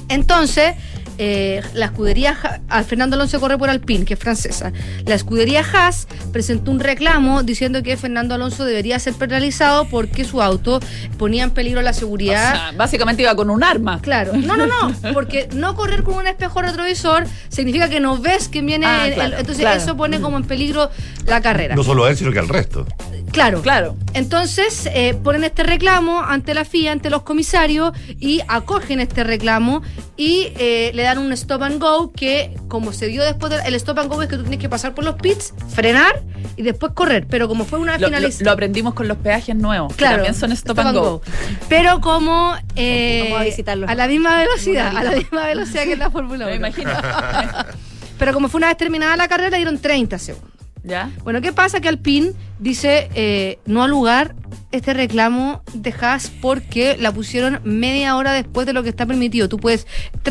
Entonces, 0.10 0.76
eh, 1.18 1.62
la 1.74 1.86
escudería 1.86 2.38
Ha- 2.44 2.60
ah, 2.70 2.84
Fernando 2.84 3.16
Alonso 3.16 3.40
corre 3.40 3.58
por 3.58 3.70
Alpine, 3.70 4.06
que 4.06 4.16
es 4.16 4.20
francesa. 4.20 4.72
La 5.06 5.16
escudería 5.16 5.64
Haas 5.74 6.08
presentó 6.32 6.72
un 6.72 6.80
reclamo 6.80 7.44
diciendo 7.44 7.84
que 7.84 7.96
Fernando 7.98 8.36
Alonso 8.36 8.66
debería 8.66 8.98
ser 9.00 9.14
penalizado 9.14 9.86
porque 9.86 10.26
su 10.26 10.42
auto 10.42 10.80
ponía 11.18 11.44
en 11.44 11.52
peligro 11.52 11.82
la 11.82 11.92
O 11.92 11.94
seguridad. 11.94 12.52
sea, 12.54 12.72
básicamente 12.76 13.22
iba 13.24 13.36
con 13.36 13.50
un 13.50 13.64
arma. 13.64 14.00
Claro, 14.02 14.34
no, 14.36 14.58
no, 14.58 14.66
no, 14.66 14.94
porque 15.14 15.48
no 15.54 15.76
correr 15.76 16.04
con 16.04 16.16
un 16.16 16.28
espejo 16.28 16.62
retrovisor 16.62 17.26
significa 17.50 17.90
que 17.90 18.00
no 18.00 18.18
ves 18.18 18.50
quién 18.50 18.66
viene, 18.66 18.86
Ah, 18.86 19.08
el- 19.08 19.14
claro, 19.14 19.38
entonces 19.38 19.60
claro. 19.62 19.80
eso 19.82 19.96
pone 19.98 20.20
como 20.20 20.38
en 20.38 20.44
peligro 20.44 20.90
la 21.28 21.42
carrera. 21.42 21.76
No 21.76 21.84
solo 21.84 22.06
a 22.06 22.10
él, 22.10 22.18
sino 22.18 22.32
que 22.32 22.40
al 22.40 22.50
resto. 22.50 22.86
Claro. 23.32 23.62
Claro. 23.62 23.96
Entonces 24.14 24.88
eh, 24.94 25.16
ponen 25.24 25.44
este 25.44 25.64
reclamo 25.64 26.22
ante 26.22 26.54
la 26.54 26.66
FIA, 26.66 26.92
ante 26.92 27.10
los 27.10 27.24
comisarios 27.24 27.92
y 28.20 28.42
acogen 28.48 29.00
este 29.00 29.24
reclamo 29.24 29.82
y 30.18 30.48
eh, 30.58 30.92
le 30.94 31.03
dan 31.04 31.18
un 31.18 31.32
stop 31.34 31.62
and 31.64 31.80
go 31.82 32.12
que 32.12 32.56
como 32.68 32.92
se 32.94 33.08
dio 33.08 33.24
después 33.24 33.52
del 33.52 33.62
el 33.66 33.76
stop 33.76 34.00
and 34.00 34.10
go 34.12 34.22
es 34.22 34.28
que 34.30 34.36
tú 34.38 34.42
tienes 34.44 34.60
que 34.60 34.70
pasar 34.70 34.94
por 34.94 35.04
los 35.04 35.16
pits, 35.16 35.54
frenar 35.74 36.22
y 36.56 36.64
después 36.64 36.92
correr, 36.94 37.26
pero 37.28 37.48
como 37.48 37.66
fue 37.66 37.80
una 37.80 37.94
vez 37.98 38.02
Lo, 38.02 38.10
lo- 38.10 38.52
aprendimos 38.52 38.94
con 38.94 39.08
los 39.08 39.18
peajes 39.18 39.56
nuevos. 39.56 39.92
que 39.94 39.98
Claro, 39.98 40.18
también 40.18 40.36
son 40.36 40.52
stop, 40.52 40.80
and 40.80 40.98
go. 40.98 41.22
Pero 41.70 42.02
como 42.02 42.56
eh, 42.76 43.34
a 43.68 43.72
a 43.92 43.96
la 43.96 44.08
misma 44.08 44.38
velocidad, 44.38 44.96
a 44.96 45.04
la 45.04 45.12
misma 45.12 45.46
velocidad 45.46 45.84
que 45.84 45.96
la 45.96 46.10
Fórmula 46.12 46.46
1. 46.46 46.48
Me 46.52 46.56
imagino. 46.56 46.92
Pero 48.20 48.34
como 48.34 48.48
fue 48.48 48.60
una 48.60 48.68
vez 48.68 48.78
terminada 48.78 49.18
la 49.18 49.28
carrera, 49.28 49.58
dieron 49.58 49.80
30 49.80 50.18
segundos. 50.20 50.52
¿Ya? 50.84 51.10
Bueno, 51.24 51.40
¿qué 51.42 51.54
pasa? 51.54 51.80
Que 51.80 51.88
Alpine 51.88 52.34
dice 52.60 53.10
eh, 53.16 53.60
no 53.66 53.84
al 53.84 53.90
lugar 53.90 54.36
este 54.74 54.94
reclamo 54.94 55.62
de 55.74 55.94
Haas 56.02 56.32
porque 56.42 56.98
la 57.00 57.12
pusieron 57.12 57.62
media 57.64 58.18
hora 58.18 58.34
después 58.34 58.66
de 58.66 58.74
lo 58.74 58.84
que 58.84 58.90
está 58.90 59.06
permitido. 59.06 59.48
Tú 59.48 59.58
puedes, 59.58 59.88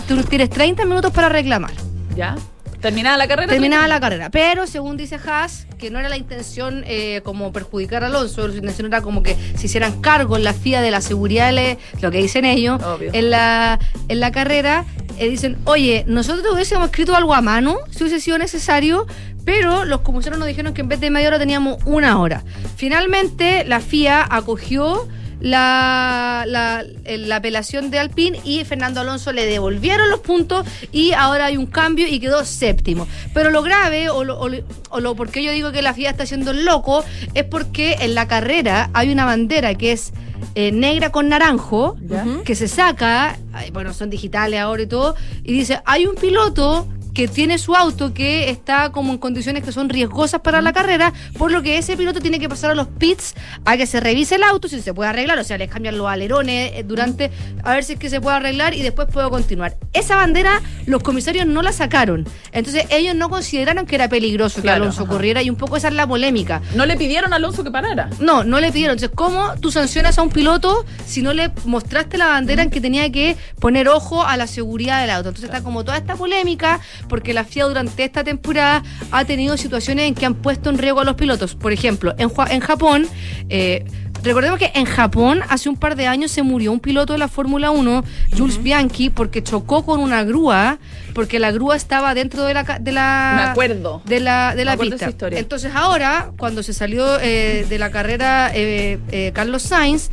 tú 0.07 0.23
tienes 0.25 0.51
30 0.51 0.85
minutos 0.85 1.13
para 1.13 1.29
reclamar. 1.29 1.73
¿Ya? 2.17 2.37
Terminada 2.83 3.17
la 3.17 3.29
carrera. 3.29 3.49
Terminada 3.51 3.89
la 3.89 4.01
carrera. 4.01 4.29
Pero 4.31 4.67
según 4.67 4.97
dice 4.97 5.19
Haas, 5.25 5.67
que 5.79 5.91
no 5.91 5.99
era 6.01 6.09
la 6.09 6.17
intención 6.17 6.85
eh, 6.87 7.21
como 7.25 7.53
perjudicar 7.53 8.03
a 8.05 8.09
Alonso, 8.09 8.49
su 8.49 8.57
intención 8.57 8.89
era 8.89 9.01
como 9.01 9.23
que 9.23 9.37
se 9.57 9.67
hicieran 9.67 10.01
cargo 10.03 10.37
en 10.37 10.45
la 10.45 10.53
FIA 10.53 10.83
de 10.83 10.91
la 10.91 11.01
seguridad, 11.01 11.53
de 11.53 11.79
lo 12.01 12.11
que 12.11 12.19
dicen 12.19 12.45
ellos, 12.45 12.83
Obvio. 12.83 13.11
en 13.13 13.31
la, 13.31 13.79
en 14.09 14.21
la 14.21 14.33
carrera. 14.33 14.85
eh, 15.19 15.29
dicen, 15.29 15.57
oye, 15.65 16.05
nosotros 16.09 16.45
hubiésemos 16.53 16.87
escrito 16.87 17.15
algo 17.15 17.35
a 17.35 17.41
mano 17.41 17.79
si 17.91 18.03
hubiese 18.03 18.21
sido 18.21 18.37
necesario, 18.39 19.07
pero 19.45 19.85
los 19.85 20.01
comisarios 20.01 20.39
nos 20.39 20.49
dijeron 20.49 20.75
que 20.75 20.81
en 20.83 20.89
vez 20.89 21.01
de 21.01 21.11
media 21.11 21.29
hora 21.29 21.39
teníamos 21.39 21.79
una 21.85 22.19
hora. 22.21 22.43
Finalmente, 22.77 23.65
la 23.65 23.81
FIA 23.81 24.27
acogió 24.29 25.09
la, 25.43 26.45
la, 26.47 26.85
la 27.05 27.37
apelación 27.37 27.91
de 27.91 27.99
Alpine 27.99 28.41
y 28.45 28.65
Fernando 28.65 29.01
Alonso 29.01 29.33
le 29.33 29.45
devolvieron 29.45 30.09
los 30.09 30.21
puntos 30.21 30.67
y 30.93 31.13
ahora 31.13 31.47
hay 31.47 31.57
un 31.57 31.67
cambio 31.67 32.07
y 32.07 32.21
quedó 32.21 32.45
séptimo. 32.45 33.07
Pero 33.35 33.51
lo 33.51 33.63
grave, 33.63 34.09
o 34.09 34.23
lo, 34.25 34.39
o 34.39 34.49
lo, 34.49 34.59
o 34.91 35.01
lo 35.01 35.17
por 35.17 35.31
qué 35.31 35.43
yo 35.43 35.53
digo 35.53 35.73
que 35.73 35.83
la 35.83 35.95
FIA 35.95 36.11
está 36.11 36.23
haciendo 36.23 36.53
el 36.53 36.65
loco, 36.65 37.05
es 37.35 37.45
porque 37.45 37.97
en 38.01 38.15
la 38.15 38.29
carrera 38.29 38.91
hay 38.95 39.11
una 39.11 39.25
bandera 39.25 39.75
que 39.75 39.93
es 39.93 40.13
eh, 40.55 40.71
negra 40.71 41.11
con 41.11 41.29
naranjo, 41.29 41.97
¿Ya? 42.03 42.25
que 42.45 42.55
se 42.55 42.69
saca, 42.69 43.39
bueno, 43.73 43.93
son 43.95 44.11
digitales 44.11 44.61
ahora 44.61 44.83
y 44.83 44.87
todo, 44.87 45.17
y 45.43 45.53
dice, 45.53 45.81
hay 45.85 46.07
un 46.07 46.15
piloto 46.15 46.87
que 47.15 47.29
tiene 47.29 47.59
su 47.59 47.75
auto 47.75 48.15
que 48.15 48.51
está 48.51 48.91
como 48.91 49.13
en 49.13 49.19
condiciones 49.19 49.63
que 49.63 49.73
son 49.73 49.89
riesgosas 49.89 50.41
para 50.41 50.61
la 50.61 50.73
carrera, 50.73 51.13
por 51.39 51.51
lo 51.51 51.63
que 51.63 51.79
ese 51.79 51.97
piloto 51.97 52.21
tiene 52.21 52.39
que 52.39 52.49
pasar 52.49 52.71
a 52.71 52.75
los 52.75 52.89
pits 52.89 53.35
a 53.65 53.77
que 53.77 53.87
se 53.87 54.01
revise 54.01 54.37
el 54.37 54.43
auto, 54.43 54.69
si 54.69 54.81
se 54.81 54.95
puede 54.95 55.11
arreglar, 55.11 55.39
o 55.39 55.45
sea, 55.45 55.59
les 55.59 55.71
cambian 55.71 55.99
los 55.99 56.09
alerones 56.09 56.73
eh, 56.75 56.85
durante, 56.85 57.31
a 57.65 57.75
ver 57.75 57.85
si 57.85 57.95
es 57.95 57.99
que 57.99 58.09
se 58.09 58.21
puede 58.21 58.37
arreglar 58.37 58.75
y 58.75 58.83
después 58.83 59.09
puedo 59.13 59.31
continuar. 59.31 59.77
Esa 59.93 60.17
bandera 60.17 60.61
los 60.87 61.03
comisarios 61.03 61.47
no 61.47 61.63
la 61.63 61.73
sacaron, 61.73 62.27
entonces 62.53 62.87
ellos 62.91 63.15
no 63.15 63.29
consideraron 63.29 63.87
que 63.87 63.95
era 63.95 64.09
peligroso 64.09 64.63
que 64.63 64.71
Alonso 64.71 65.03
ajá. 65.03 65.13
corriera 65.13 65.43
y 65.43 65.51
un 65.51 65.57
poco 65.57 65.77
esa 65.77 65.89
es 65.89 65.95
la 65.95 66.07
polémica. 66.07 66.63
No 66.75 66.87
le 66.87 66.97
pidieron 66.97 67.33
a 67.33 67.37
Alonso 67.37 67.65
que 67.65 67.71
parara. 67.71 68.11
No, 68.21 68.45
no 68.45 68.61
le 68.61 68.73
pidieron. 68.73 68.97
Entonces, 68.97 69.15
¿cómo 69.15 69.55
tú 69.61 69.71
sancionas 69.71 70.19
a 70.19 70.23
un 70.23 70.31
piloto 70.31 70.85
si 71.07 71.23
no 71.23 71.33
le 71.33 71.51
mostraste 71.65 72.19
la 72.19 72.27
bandera 72.27 72.63
en 72.63 72.71
que 72.71 72.81
tenía 72.81 73.11
que 73.11 73.37
poner 73.61 73.89
ojo 73.89 74.25
a 74.25 74.37
la 74.37 74.47
seguridad 74.47 75.01
del 75.01 75.11
auto? 75.11 75.29
Entonces 75.29 75.51
está 75.51 75.63
como 75.63 75.85
toda 75.85 75.97
esta 75.97 76.17
polémica 76.17 76.81
porque 77.09 77.33
la 77.33 77.45
FIA 77.45 77.65
durante 77.65 78.05
esta 78.05 78.25
temporada 78.25 78.83
ha 79.11 79.25
tenido 79.25 79.57
situaciones 79.57 80.09
en 80.09 80.15
que 80.15 80.27
han 80.27 80.35
puesto 80.35 80.71
en 80.71 80.79
riesgo 80.79 81.01
a 81.01 81.05
los 81.05 81.15
pilotos. 81.15 81.55
Por 81.55 81.73
ejemplo, 81.73 82.15
en, 82.19 82.61
Japón, 82.61 83.07
eh, 83.49 83.85
recordemos 84.23 84.59
que 84.59 84.73
en 84.75 84.85
Japón 84.85 85.41
hace 85.49 85.69
un 85.69 85.77
par 85.77 85.97
de 85.97 86.07
años 86.07 86.31
se 86.31 86.43
murió 86.43 86.73
un 86.73 86.81
piloto 86.81 87.13
de 87.13 87.19
la 87.19 87.29
Fórmula 87.29 87.71
1, 87.71 88.05
Jules 88.37 88.63
Bianchi, 88.63 89.11
porque 89.11 89.43
chocó 89.43 89.85
con 89.85 90.01
una 90.01 90.25
grúa, 90.25 90.79
porque 91.15 91.39
la 91.39 91.51
grúa 91.51 91.77
estaba 91.77 92.15
dentro 92.15 92.45
de 92.45 92.55
la... 92.55 92.63
De 92.63 92.93
la 92.93 93.33
Me 93.37 93.43
acuerdo. 93.43 94.03
de 94.05 94.21
la, 94.21 94.51
de 94.51 94.57
Me 94.57 94.65
la 94.65 94.73
acuerdo 94.73 94.97
de 94.97 95.07
pista. 95.07 95.29
Entonces 95.33 95.73
ahora, 95.75 96.33
cuando 96.39 96.63
se 96.63 96.73
salió 96.73 97.19
eh, 97.21 97.67
de 97.69 97.79
la 97.79 97.91
carrera 97.91 98.51
eh, 98.55 98.99
eh, 99.11 99.33
Carlos 99.35 99.63
Sainz, 99.63 100.11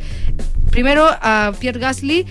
primero 0.70 1.06
a 1.08 1.52
Pierre 1.58 1.80
Gasly, 1.80 2.26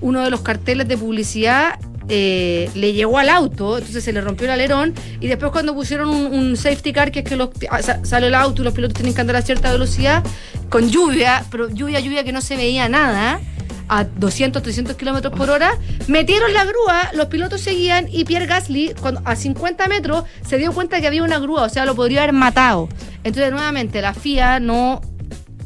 uno 0.00 0.22
de 0.22 0.30
los 0.30 0.40
carteles 0.42 0.86
de 0.88 0.96
publicidad 0.96 1.78
eh, 2.08 2.70
le 2.74 2.92
llegó 2.92 3.18
al 3.18 3.28
auto, 3.28 3.78
entonces 3.78 4.04
se 4.04 4.12
le 4.12 4.20
rompió 4.20 4.46
el 4.46 4.52
alerón 4.52 4.94
y 5.20 5.26
después 5.26 5.50
cuando 5.52 5.74
pusieron 5.74 6.08
un, 6.08 6.56
safety 6.56 6.92
car, 6.92 7.10
que 7.10 7.20
es 7.20 7.24
que 7.24 7.36
los, 7.36 7.50
ah, 7.70 7.82
sa- 7.82 8.04
sale 8.04 8.28
el 8.28 8.34
auto 8.34 8.62
y 8.62 8.64
los 8.64 8.74
pilotos 8.74 8.94
tienen 8.94 9.14
que 9.14 9.20
andar 9.20 9.36
a 9.36 9.42
cierta 9.42 9.72
velocidad, 9.72 10.22
con 10.68 10.88
lluvia, 10.90 11.44
pero 11.50 11.68
lluvia, 11.68 12.00
lluvia 12.00 12.24
que 12.24 12.32
no 12.32 12.40
se 12.40 12.56
veía 12.56 12.88
nada, 12.88 13.40
a 13.88 14.02
200, 14.04 14.62
300 14.62 14.96
kilómetros 14.96 15.32
por 15.32 15.48
hora, 15.50 15.78
metieron 16.08 16.52
la 16.52 16.64
grúa, 16.64 17.10
los 17.14 17.26
pilotos 17.26 17.60
seguían 17.60 18.06
y 18.10 18.24
Pierre 18.24 18.46
Gasly, 18.46 18.94
a 19.24 19.36
50 19.36 19.86
metros, 19.86 20.24
se 20.46 20.58
dio 20.58 20.72
cuenta 20.72 21.00
que 21.00 21.06
había 21.06 21.22
una 21.22 21.38
grúa, 21.38 21.62
o 21.62 21.68
sea, 21.68 21.84
lo 21.84 21.94
podría 21.94 22.22
haber 22.22 22.32
matado. 22.32 22.88
Entonces, 23.22 23.52
nuevamente, 23.52 24.00
la 24.00 24.12
FIA 24.14 24.58
no 24.60 25.00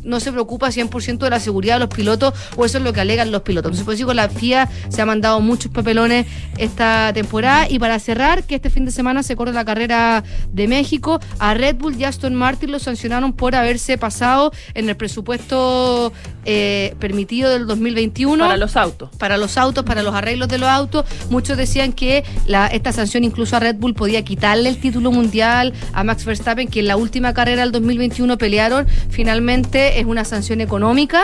no 0.02 0.20
se 0.20 0.32
preocupa 0.32 0.68
100% 0.68 1.18
de 1.18 1.30
la 1.30 1.40
seguridad 1.40 1.74
de 1.74 1.80
los 1.80 1.88
pilotos, 1.88 2.34
o 2.56 2.64
eso 2.64 2.78
es 2.78 2.84
lo 2.84 2.92
que 2.92 3.00
alegan 3.00 3.30
los 3.30 3.42
pilotos. 3.42 3.70
Entonces, 3.70 3.84
por 3.84 3.94
eso 3.94 3.98
digo, 4.00 4.14
la 4.14 4.28
FIA 4.28 4.68
se 4.88 5.02
ha 5.02 5.06
mandado 5.06 5.40
muchos 5.40 5.70
papelones 5.72 6.26
esta 6.58 7.12
temporada. 7.12 7.68
Y 7.68 7.78
para 7.78 7.98
cerrar, 7.98 8.44
que 8.44 8.56
este 8.56 8.70
fin 8.70 8.84
de 8.84 8.90
semana 8.90 9.22
se 9.22 9.36
corre 9.36 9.52
la 9.52 9.64
carrera 9.64 10.24
de 10.52 10.68
México, 10.68 11.20
a 11.38 11.54
Red 11.54 11.76
Bull 11.76 11.96
y 11.96 12.04
Aston 12.04 12.34
Martin 12.34 12.72
los 12.72 12.82
sancionaron 12.82 13.32
por 13.32 13.54
haberse 13.54 13.98
pasado 13.98 14.52
en 14.74 14.88
el 14.88 14.96
presupuesto 14.96 16.12
eh, 16.44 16.94
permitido 16.98 17.50
del 17.50 17.66
2021 17.66 18.44
Para 18.44 18.56
los 18.56 18.76
autos. 18.76 19.10
para 19.18 19.36
los 19.36 19.56
autos, 19.56 19.84
para 19.84 20.02
los 20.02 20.14
arreglos 20.14 20.48
de 20.48 20.58
los 20.58 20.68
autos. 20.68 21.04
Muchos 21.28 21.56
decían 21.56 21.92
que 21.92 22.24
la, 22.46 22.66
esta 22.68 22.92
sanción 22.92 23.24
incluso 23.24 23.56
a 23.56 23.60
Red 23.60 23.76
Bull 23.76 23.94
podía 23.94 24.22
quitarle 24.22 24.68
el 24.68 24.78
título 24.78 25.10
mundial 25.10 25.72
a 25.92 26.04
Max 26.04 26.24
Verstappen, 26.24 26.68
que 26.68 26.80
en 26.80 26.88
la 26.88 26.96
última 26.96 27.34
carrera 27.34 27.62
del 27.62 27.72
2021 27.72 28.38
pelearon. 28.38 28.86
Finalmente 29.10 29.89
es 29.98 30.06
una 30.06 30.24
sanción 30.24 30.60
económica 30.60 31.22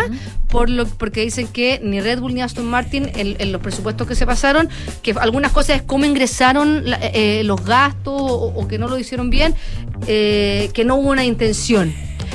por 0.48 0.68
lo, 0.70 0.86
porque 0.86 1.20
dicen 1.22 1.46
que 1.48 1.80
ni 1.82 2.00
Red 2.00 2.20
Bull 2.20 2.34
ni 2.34 2.40
Aston 2.42 2.66
Martin 2.66 3.10
en, 3.14 3.36
en 3.38 3.52
los 3.52 3.60
presupuestos 3.60 4.06
que 4.06 4.14
se 4.14 4.26
pasaron, 4.26 4.68
que 5.02 5.12
algunas 5.12 5.52
cosas 5.52 5.76
es 5.76 5.82
cómo 5.82 6.04
ingresaron 6.04 6.88
la- 6.90 6.98
eh, 7.02 7.42
los 7.44 7.64
gastos 7.64 8.14
o, 8.20 8.52
o 8.54 8.68
que 8.68 8.78
no 8.78 8.88
lo 8.88 8.98
hicieron 8.98 9.30
bien, 9.30 9.54
eh, 10.06 10.70
que 10.74 10.84
no 10.84 10.96
hubo 10.96 11.10
una 11.10 11.24
intención. 11.24 11.92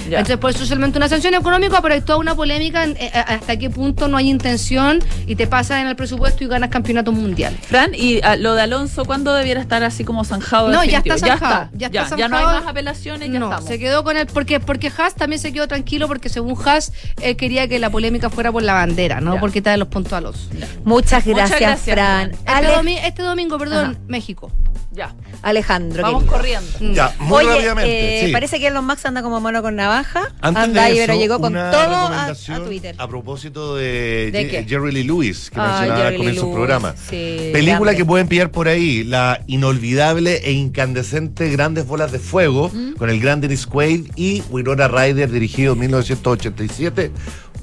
Ya. 0.10 0.20
Entonces, 0.20 0.38
por 0.38 0.50
eso 0.52 0.64
es 0.64 0.70
solamente 0.70 0.98
una 0.98 1.08
sanción 1.10 1.34
económica, 1.34 1.82
pero 1.82 1.94
hay 1.94 2.02
toda 2.02 2.18
una 2.18 2.36
polémica 2.36 2.84
en, 2.84 2.98
eh, 2.98 3.12
hasta 3.14 3.58
qué 3.58 3.70
punto 3.70 4.08
no 4.08 4.18
hay 4.18 4.30
intención 4.30 5.00
y 5.28 5.36
te 5.36 5.48
pasas 5.48 5.82
en 5.82 5.88
el 5.88 5.96
presupuesto 5.96 6.44
y 6.44 6.48
ganas 6.48 6.70
campeonatos 6.70 7.14
mundiales. 7.14 7.60
Fran, 7.66 7.92
y 7.94 8.20
ah, 8.24 8.36
lo 8.36 8.54
de 8.56 8.62
Alonso, 8.64 9.06
¿cuándo 9.06 9.34
debiera 9.34 9.62
estar 9.62 9.84
así 9.84 10.04
como 10.04 10.24
zanjado? 10.24 10.70
No, 10.70 10.84
ya 10.84 11.00
está 11.00 11.18
zanjado. 11.18 11.70
Ya, 11.74 11.88
está 11.88 12.16
ya 12.18 12.28
no 12.28 12.38
hay 12.38 12.46
más 12.46 12.68
apelaciones, 12.68 13.32
ya 13.32 13.40
no, 13.40 13.46
estamos. 13.48 13.68
se 13.70 13.80
quedó 13.80 14.04
con 14.04 14.18
él 14.18 14.28
porque 14.34 14.60
porque 14.60 14.92
Haas 14.98 15.16
también 15.16 15.40
se 15.40 15.52
quedó 15.54 15.68
tranquilo 15.68 16.08
porque 16.08 16.30
según 16.30 16.58
Haas 16.66 16.92
él 17.22 17.36
quería 17.38 17.68
que 17.68 17.80
la 17.80 17.90
polémica 17.90 18.30
fuera 18.30 18.52
por 18.52 18.64
la 18.64 18.74
bandera, 18.74 19.22
no 19.22 19.36
Ya. 19.36 19.40
por 19.40 19.52
quitarle 19.52 19.78
los 19.78 19.88
puntos 19.88 20.14
a 20.14 20.22
los. 20.22 20.50
Muchas 20.84 21.26
gracias, 21.26 21.50
Muchas 21.52 21.60
gracias, 21.60 21.96
Fran. 21.96 22.32
Este, 22.32 22.52
Ale- 22.52 22.68
domi- 22.76 23.00
este 23.04 23.22
domingo, 23.24 23.58
perdón, 23.58 23.98
México. 24.08 24.52
Ya, 24.94 25.16
Alejandro. 25.42 26.02
vamos 26.04 26.24
querido. 26.24 26.38
corriendo. 26.38 26.94
Ya, 26.94 27.16
muy 27.20 27.46
Oye, 27.46 27.54
rápidamente. 27.56 28.24
eh, 28.24 28.26
sí. 28.28 28.32
parece 28.34 28.60
que 28.60 28.68
Elon 28.68 28.86
Musk 28.86 29.06
anda 29.06 29.22
como 29.24 29.40
mono 29.40 29.62
con 29.62 29.78
navaja. 29.78 30.34
Antes 30.42 30.64
anda 30.64 30.86
de 30.86 30.92
eso, 30.92 31.04
pero 31.08 31.18
llegó 31.20 31.40
con 31.40 31.54
todo 31.54 31.62
a, 31.64 32.34
Twitter. 32.66 32.96
A 32.98 33.08
propósito 33.08 33.78
de, 33.78 34.32
¿De 34.34 34.44
Ye- 34.44 34.50
qué? 34.50 34.66
Jerry 34.68 34.92
Lee 34.92 35.04
Lewis, 35.06 35.50
que 35.50 35.60
Ah, 35.62 35.68
mencionaba 35.80 36.08
al 36.10 36.18
comienzo 36.18 36.46
del 36.46 36.54
programa. 36.54 36.94
sí, 37.10 37.52
Película 37.54 37.80
grande. 37.92 37.98
que 37.98 38.06
pueden 38.06 38.28
pillar 38.28 38.52
por 38.52 38.68
ahí, 38.68 39.06
la 39.06 39.42
inolvidable 39.48 40.42
e 40.44 40.52
incandescente 40.52 41.50
Grandes 41.50 41.88
Bolas 41.88 42.12
de 42.12 42.20
Fuego, 42.20 42.70
Mm. 42.74 42.96
con 42.98 43.10
el 43.10 43.22
gran 43.22 43.40
Dennis 43.40 43.66
Quaid 43.68 44.12
y 44.18 44.44
Winona 44.50 44.90
Ryder, 44.90 45.32
dirigido 45.32 45.72
en 45.74 45.80
1987 45.80 47.12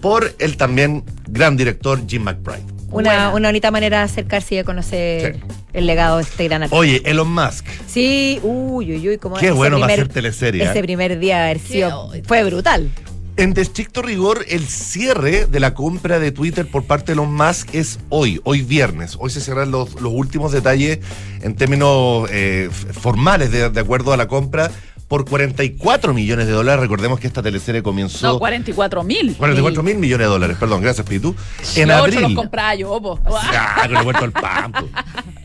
por 0.01 0.35
el 0.39 0.57
también 0.57 1.05
gran 1.29 1.59
director 1.59 2.01
Jim 2.09 2.23
McBride. 2.23 2.65
Una, 2.91 3.35
una 3.35 3.49
bonita 3.49 3.71
manera 3.71 3.99
de 3.99 4.05
acercarse 4.05 4.55
y 4.55 4.59
de 4.59 4.65
conocer 4.65 5.35
Sí. 5.35 5.41
El 5.79 5.87
legado 5.87 6.17
de 6.19 6.23
este 6.25 6.45
gran 6.45 6.63
artista. 6.63 6.77
Oye, 6.79 7.03
Elon 7.05 7.33
Musk, 7.33 7.67
Sí, 7.87 8.39
uy, 8.43 8.93
uy, 8.97 9.09
uy, 9.09 9.19
como 9.19 9.37
Qué 9.37 9.51
bueno 9.51 9.79
va 9.79 9.87
a 9.87 9.91
ser 9.91 10.09
teleserie, 10.09 10.65
Ese 10.65 10.79
¿eh? 10.79 10.83
primer 10.83 11.19
día 11.19 11.45
haber 11.45 11.59
sido, 11.59 12.11
fue 12.27 12.45
brutal. 12.45 12.91
En 13.37 13.55
de 13.55 13.63
estricto 13.63 14.03
rigor, 14.03 14.45
el 14.49 14.67
cierre 14.67 15.47
de 15.47 15.61
la 15.61 15.73
compra 15.73 16.19
de 16.19 16.33
Twitter 16.33 16.67
por 16.69 16.83
parte 16.85 17.07
de 17.07 17.13
Elon 17.13 17.33
Musk 17.33 17.73
es 17.73 18.01
hoy, 18.09 18.41
hoy 18.43 18.63
viernes. 18.63 19.17
Hoy 19.21 19.31
se 19.31 19.41
cierran 19.41 19.71
los, 19.71 20.01
los 20.01 20.13
últimos 20.13 20.51
detalles 20.51 20.99
en 21.41 21.55
términos 21.55 22.29
eh, 22.33 22.69
formales 22.73 23.53
de, 23.53 23.71
de 23.71 23.81
acuerdo 23.81 24.13
a 24.13 24.17
la 24.17 24.27
compra 24.27 24.73
por 25.07 25.25
44 25.25 26.13
millones 26.15 26.47
de 26.49 26.53
dólares. 26.53 26.81
Recordemos 26.81 27.21
que 27.21 27.29
esta 27.29 27.41
teleserie 27.41 27.81
comenzó... 27.83 28.27
No, 28.27 28.39
44 28.41 29.05
mil. 29.05 29.35
44 29.37 29.83
mil 29.85 29.97
millones 29.99 30.27
de 30.27 30.31
dólares, 30.33 30.57
perdón, 30.59 30.83
gracias 30.83 31.07
Pitu. 31.07 31.35
En 31.77 31.89
Los 31.89 32.01
ocho 32.01 32.15
los 32.17 32.23
abril. 32.25 32.37
compraba 32.37 32.75
yo, 32.75 33.01
po. 33.01 33.21
Ah, 33.25 33.85
con 33.87 33.97
el 33.99 34.05
vuelto 34.05 34.25
al 34.25 34.33
pan. 34.33 34.73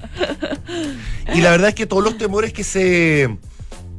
Y 1.35 1.41
la 1.41 1.51
verdad 1.51 1.69
es 1.69 1.75
que 1.75 1.85
todos 1.85 2.03
los 2.03 2.17
temores 2.17 2.53
que 2.53 2.63
se 2.63 3.37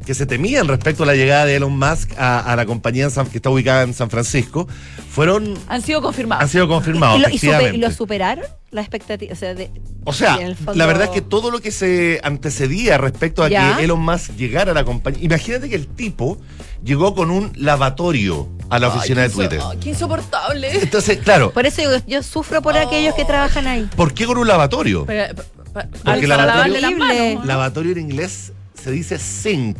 que 0.06 0.12
se 0.12 0.26
temían 0.26 0.68
respecto 0.68 1.04
a 1.04 1.06
la 1.06 1.14
llegada 1.14 1.46
de 1.46 1.56
Elon 1.56 1.78
Musk 1.78 2.12
a, 2.18 2.40
a 2.40 2.56
la 2.56 2.66
compañía 2.66 3.04
en 3.04 3.10
San- 3.10 3.26
que 3.26 3.38
está 3.38 3.48
ubicada 3.48 3.84
en 3.84 3.94
San 3.94 4.10
Francisco 4.10 4.68
fueron 5.08 5.54
Han 5.66 5.80
sido 5.80 6.02
confirmados. 6.02 6.42
han 6.42 6.48
sido 6.50 6.68
confirmados 6.68 7.18
¿Y 7.18 7.22
lo, 7.22 7.28
y 7.30 7.38
super- 7.38 7.74
lo 7.78 7.90
superaron 7.90 8.44
las 8.70 8.84
expectativas? 8.84 9.38
O 9.38 9.40
sea, 9.40 9.54
de- 9.54 9.70
o 10.04 10.12
sea, 10.12 10.36
y 10.36 10.40
en 10.42 10.46
el 10.48 10.56
fondo- 10.56 10.74
la 10.74 10.84
verdad 10.84 11.04
es 11.04 11.10
que 11.10 11.22
todo 11.22 11.50
lo 11.50 11.60
que 11.62 11.70
se 11.70 12.20
antecedía 12.22 12.98
respecto 12.98 13.42
a 13.42 13.48
Ya. 13.48 13.78
que 13.78 13.84
Elon 13.84 13.98
Musk 14.00 14.36
llegara 14.36 14.72
a 14.72 14.74
la 14.74 14.84
compañía, 14.84 15.20
imagínate 15.24 15.70
que 15.70 15.76
el 15.76 15.86
tipo 15.86 16.36
llegó 16.84 17.14
con 17.14 17.30
un 17.30 17.52
lavatorio 17.56 18.46
a 18.68 18.78
la 18.78 18.88
oficina 18.88 19.22
Ay, 19.22 19.28
de 19.28 19.34
Twitter. 19.34 19.60
qué 19.80 19.88
insoportable. 19.90 20.70
Entonces, 20.82 21.16
claro, 21.18 21.50
Por 21.52 21.64
eso 21.64 21.80
digo, 21.80 21.92
yo 22.06 22.22
sufro 22.22 22.60
por 22.60 22.76
aquellos 22.76 23.14
que 23.14 23.24
trabajan 23.24 23.66
ahí. 23.66 23.88
¿por 23.96 24.12
qué 24.12 24.26
con 24.26 24.36
un 24.36 24.46
lavatorio? 24.48 25.06
Pero, 25.06 25.34
pa- 25.74 25.82
Porque 25.82 26.02
para 26.02 26.16
lavatorio- 26.26 26.46
lavarle 26.46 26.80
las 26.80 26.90
manos, 26.92 27.16
Horrible. 27.16 27.34
¿no? 27.34 27.44
Lavatorio 27.44 27.92
en 27.92 27.98
inglés 27.98 28.52
se 28.82 28.90
dice 28.90 29.18
sink. 29.18 29.76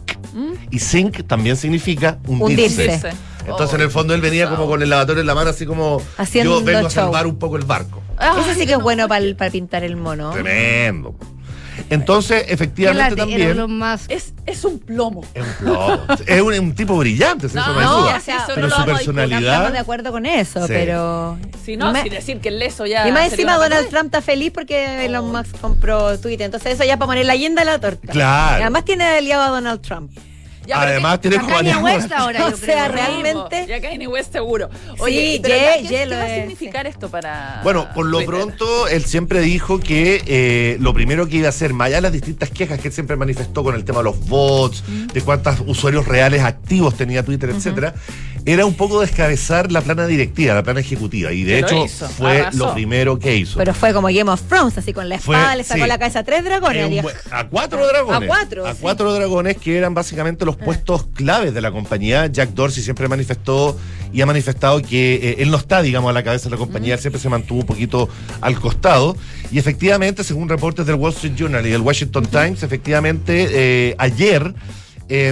Y 0.71 0.79
sink 0.81 1.27
también 1.27 1.57
significa 1.57 2.19
hundirse. 2.27 2.83
Hundirse. 2.85 3.11
Entonces, 3.47 3.75
en 3.75 3.81
el 3.83 3.91
fondo, 3.91 4.15
él 4.15 4.21
venía 4.23 4.49
como 4.49 4.67
con 4.67 4.83
el 4.83 4.89
lavatorio 4.91 5.21
en 5.21 5.27
la 5.27 5.35
mano, 5.35 5.51
así 5.51 5.67
como 5.67 6.01
Haciendo 6.17 6.61
yo 6.61 6.65
vengo 6.65 6.79
a 6.81 6.83
show. 6.91 7.05
salvar 7.05 7.27
un 7.27 7.39
poco 7.39 7.57
el 7.57 7.65
barco. 7.65 8.03
Ay, 8.17 8.31
Ese 8.41 8.55
sí 8.61 8.67
que 8.67 8.73
es 8.75 8.79
bueno 8.79 9.07
para, 9.09 9.25
para 9.37 9.51
pintar 9.51 9.85
el 9.85 9.97
mono. 9.97 10.31
Tremendo. 10.31 11.15
Entonces, 11.91 12.45
efectivamente, 12.49 13.17
también. 13.17 13.43
Elon 13.43 13.79
Musk. 13.79 14.11
Es, 14.11 14.33
es 14.47 14.65
un 14.65 14.79
plomo. 14.79 15.25
Es 15.35 15.43
un 15.45 15.53
plomo. 15.61 16.01
Es 16.27 16.41
un, 16.41 16.55
un 16.59 16.75
tipo 16.75 16.97
brillante, 16.97 17.49
sin 17.49 17.57
No, 17.57 17.63
eso 17.63 17.73
no 17.73 17.79
hay 17.81 17.85
no, 17.87 18.01
duda. 18.01 18.17
o 18.17 18.21
sea, 18.21 18.37
eso 18.37 18.45
Pero 18.55 18.61
no 18.69 18.75
su 18.75 18.81
lo 18.81 18.87
vamos 18.87 18.95
a 18.95 18.99
discutir. 18.99 19.21
Estamos 19.23 19.31
de 19.31 19.39
personalidad. 19.47 19.77
acuerdo 19.77 20.13
con 20.13 20.27
eso, 20.27 20.61
Sí. 20.67 20.73
pero. 20.73 21.39
Si 21.65 21.77
no, 21.77 21.93
Me- 21.93 22.03
sin 22.03 22.13
decir 22.13 22.41
que 22.41 22.49
el 22.49 22.59
leso 22.59 22.87
ya. 22.87 23.09
y 23.09 23.13
más 23.13 23.31
encima 23.31 23.57
Donald. 23.57 23.89
Trump 23.89 24.07
está 24.07 24.23
feliz 24.23 24.51
porque 24.53 25.05
Elon 25.07 25.31
Musk 25.31 25.61
compró 25.61 26.19
Twitter. 26.19 26.47
Entonces 26.47 26.75
eso 26.75 26.85
ya 26.85 26.97
para 26.97 27.07
poner 27.09 27.27
la 27.27 27.37
guinda 27.37 27.63
a 27.63 27.65
la 27.65 27.79
torta. 27.79 28.13
Claro. 28.13 28.59
Y 28.59 28.63
además 28.63 28.85
tiene 28.85 29.05
aliado 29.05 29.43
a 29.45 29.49
Donald 29.49 29.81
Trump. 29.81 30.11
Ya, 30.67 30.81
Además, 30.81 31.19
¿qué- 31.19 31.29
tiene 31.29 31.45
como 31.45 31.57
Kanye 31.57 31.77
West 31.77 32.11
ahora, 32.13 32.39
yo 32.39 32.47
O 32.55 32.57
sea, 32.57 32.91
creo. 32.91 32.93
realmente- 32.95 33.67
Ya 33.69 33.81
Kanye 33.81 34.07
West 34.09 34.33
seguro. 34.33 34.71
Sí, 34.73 34.91
Oye, 34.99 35.41
pero 35.43 35.55
Ye- 35.55 35.61
¿qué, 35.77 35.83
Ye 35.83 35.89
qué 35.89 36.07
lo 36.07 36.17
va 36.17 36.23
a 36.23 36.29
es, 36.35 36.41
significar 36.41 36.87
esto 36.87 37.09
para. 37.11 37.61
Bueno, 37.63 37.89
por 37.95 38.07
lo 38.07 38.19
Twitter? 38.19 38.35
pronto, 38.35 38.89
él 38.89 39.05
siempre 39.05 39.41
dijo 39.41 39.79
que 39.81 40.23
eh, 40.27 40.77
lo 40.81 40.95
primero 40.95 41.29
que 41.29 41.37
iba 41.37 41.47
a 41.47 41.51
hacer, 41.51 41.73
más 41.75 41.87
allá 41.89 41.97
de 41.97 42.03
las 42.03 42.13
distintas 42.13 42.51
quejas 42.51 42.79
que 42.81 42.89
él 42.89 42.95
siempre 42.95 43.17
manifestó 43.17 43.63
con 43.63 43.75
el 43.75 43.85
tema 43.85 43.99
de 43.99 44.05
los 44.05 44.21
bots, 44.29 44.83
de 45.13 45.21
cuántos 45.21 45.61
usuarios 45.67 46.07
reales 46.07 46.43
activos 46.43 46.97
tenía 46.97 47.23
Twitter, 47.23 47.51
etcétera, 47.51 47.95
era 48.47 48.67
un 48.67 48.75
poco 48.75 49.01
descabezar 49.01 49.73
la 49.73 49.81
plana 49.81 50.07
directiva, 50.07 50.55
la 50.55 50.63
plana 50.63 50.81
ejecutiva. 50.81 51.33
Y 51.33 51.45
de 51.45 51.61
hecho, 51.61 51.85
hizo, 51.85 52.09
fue 52.09 52.41
arrasó. 52.43 52.59
lo 52.59 52.75
primero 52.75 53.19
que 53.19 53.37
hizo. 53.37 53.57
Pero 53.59 53.73
fue 53.75 53.93
como 53.95 54.09
Game 54.09 54.31
of 54.31 54.43
Thrones, 54.43 54.77
así 54.77 54.93
con 54.93 55.09
la 55.09 55.19
Fue- 55.19 55.35
espada, 55.37 55.57
le 55.57 55.65
sacó 55.65 55.83
sí. 55.85 55.89
la 55.89 55.99
cabeza 55.99 56.19
a 56.19 56.25
tres 56.25 56.45
dragones. 56.45 56.91
Eh, 56.91 57.01
un 57.01 57.11
a 57.33 57.45
cuatro 57.49 57.87
dragones. 57.87 58.23
A 58.23 58.27
cuatro, 58.27 58.67
A 58.67 58.73
sí. 58.75 58.79
cuatro 58.83 59.13
dragones 59.15 59.57
que 59.57 59.77
eran 59.79 59.95
básicamente 59.95 60.45
los 60.45 60.57
puestos 60.57 61.07
claves 61.15 61.55
de 61.55 61.61
la 61.61 61.71
compañía. 61.73 62.27
Jack 62.27 62.51
Dorsey 62.51 62.83
siempre 62.83 63.09
manifestó 63.09 63.79
y 64.13 64.21
ha 64.21 64.27
manifestado 64.27 64.81
que 64.83 65.15
eh, 65.15 65.37
él 65.39 65.51
no 65.51 65.57
está, 65.57 65.81
digamos, 65.83 66.11
a 66.11 66.13
la 66.13 66.23
cabeza 66.23 66.45
de 66.45 66.51
la 66.51 66.57
compañía, 66.59 66.95
él 66.95 67.01
siempre 67.01 67.21
se 67.21 67.29
mantuvo 67.29 67.61
un 67.61 67.67
poquito 67.67 68.09
al 68.41 68.61
costado. 68.61 69.17
Y 69.51 69.59
efectivamente, 69.59 70.23
según 70.23 70.49
reportes 70.49 70.85
del 70.87 70.97
Wall 70.97 71.13
Street 71.13 71.35
Journal 71.35 71.67
y 71.67 71.71
del 71.71 71.81
Washington 71.81 72.27
Times, 72.27 72.63
efectivamente, 72.63 73.49
eh, 73.51 73.95
ayer. 73.99 74.55
Eh, 75.09 75.29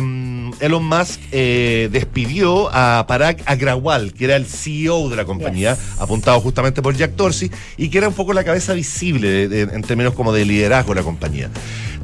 Elon 0.61 0.85
Musk 0.85 1.21
eh, 1.33 1.89
despidió 1.91 2.69
a 2.73 3.05
Parag 3.07 3.39
Agrawal, 3.47 4.13
que 4.13 4.25
era 4.27 4.37
el 4.37 4.47
CEO 4.47 5.09
de 5.09 5.17
la 5.17 5.25
compañía, 5.25 5.77
apuntado 5.99 6.41
justamente 6.41 6.83
por 6.83 6.97
Jack 6.97 7.13
Dorsey, 7.17 7.51
y 7.77 7.89
que 7.89 7.99
era 7.99 8.09
un 8.09 8.15
poco 8.15 8.33
la 8.33 8.45
cabeza 8.45 8.75
visible 8.75 9.29
de- 9.31 9.49
de- 9.49 9.75
en 9.75 9.83
términos 9.83 10.15
como 10.15 10.33
de 10.33 10.45
liderazgo 10.45 10.91
de 10.95 11.01
la 11.01 11.05
compañía. 11.05 11.51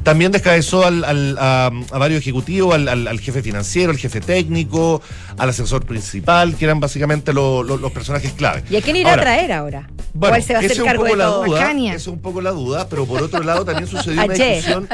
También 0.03 0.31
descabezó 0.31 0.85
al- 0.85 1.03
al- 1.03 1.37
a, 1.39 1.71
a 1.91 1.97
varios 1.97 2.21
ejecutivos, 2.21 2.73
al, 2.75 2.87
al- 2.87 3.19
jefe 3.19 3.41
financiero, 3.43 3.91
al 3.91 3.97
jefe 3.97 4.21
técnico, 4.21 5.01
al 5.37 5.49
asesor 5.49 5.85
principal, 5.85 6.55
que 6.55 6.65
eran 6.65 6.79
básicamente 6.79 7.33
lo- 7.33 7.63
lo- 7.63 7.77
los 7.77 7.91
personajes 7.91 8.31
clave. 8.33 8.63
¿Y 8.69 8.75
a 8.77 8.81
quién 8.81 8.95
irá 8.95 9.11
Ahora, 9.11 9.21
a 9.21 9.25
traer 9.25 9.51
ahora? 9.51 9.89
Bueno, 10.13 10.33
¿Cuál 10.33 10.43
se 10.43 10.53
va 10.53 10.59
a 10.59 10.61
hacer 10.61 10.71
es 10.71 10.79
un 10.79 10.85
cargo 10.85 11.03
poco 11.03 11.13
de 11.13 11.17
la 11.17 11.25
todo? 11.25 11.45
duda, 11.45 11.71
esa 11.71 11.95
es 11.95 12.07
un 12.07 12.19
poco 12.19 12.41
la 12.41 12.51
duda, 12.51 12.87
pero 12.89 13.05
por 13.05 13.21
otro 13.21 13.43
lado 13.43 13.63
también 13.65 13.87
sucedió 13.89 14.23
una 14.23 14.33
discusión 14.33 14.87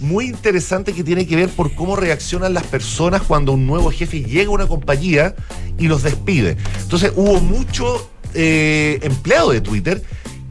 muy 0.00 0.26
interesante 0.26 0.92
que 0.92 1.04
tiene 1.04 1.26
que 1.26 1.36
ver 1.36 1.48
por 1.50 1.74
cómo 1.74 1.94
reaccionan 1.96 2.54
las 2.54 2.64
personas 2.64 3.22
cuando 3.22 3.52
un 3.52 3.66
nuevo 3.66 3.90
jefe 3.90 4.22
llega 4.24 4.50
a 4.50 4.54
una 4.54 4.66
compañía 4.66 5.34
y 5.78 5.86
los 5.88 6.02
despide. 6.02 6.56
Entonces 6.82 7.12
hubo 7.14 7.40
mucho 7.40 8.10
eh, 8.34 8.98
empleado 9.02 9.50
de 9.52 9.60
Twitter 9.60 10.02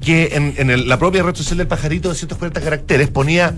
que 0.01 0.29
en, 0.33 0.53
en 0.57 0.69
el- 0.69 0.87
la 0.87 0.97
propia 0.99 1.23
red 1.23 1.35
social 1.35 1.57
del 1.57 1.67
pajarito 1.67 2.09
de 2.09 2.15
140 2.15 2.61
caracteres 2.61 3.09
ponía 3.09 3.55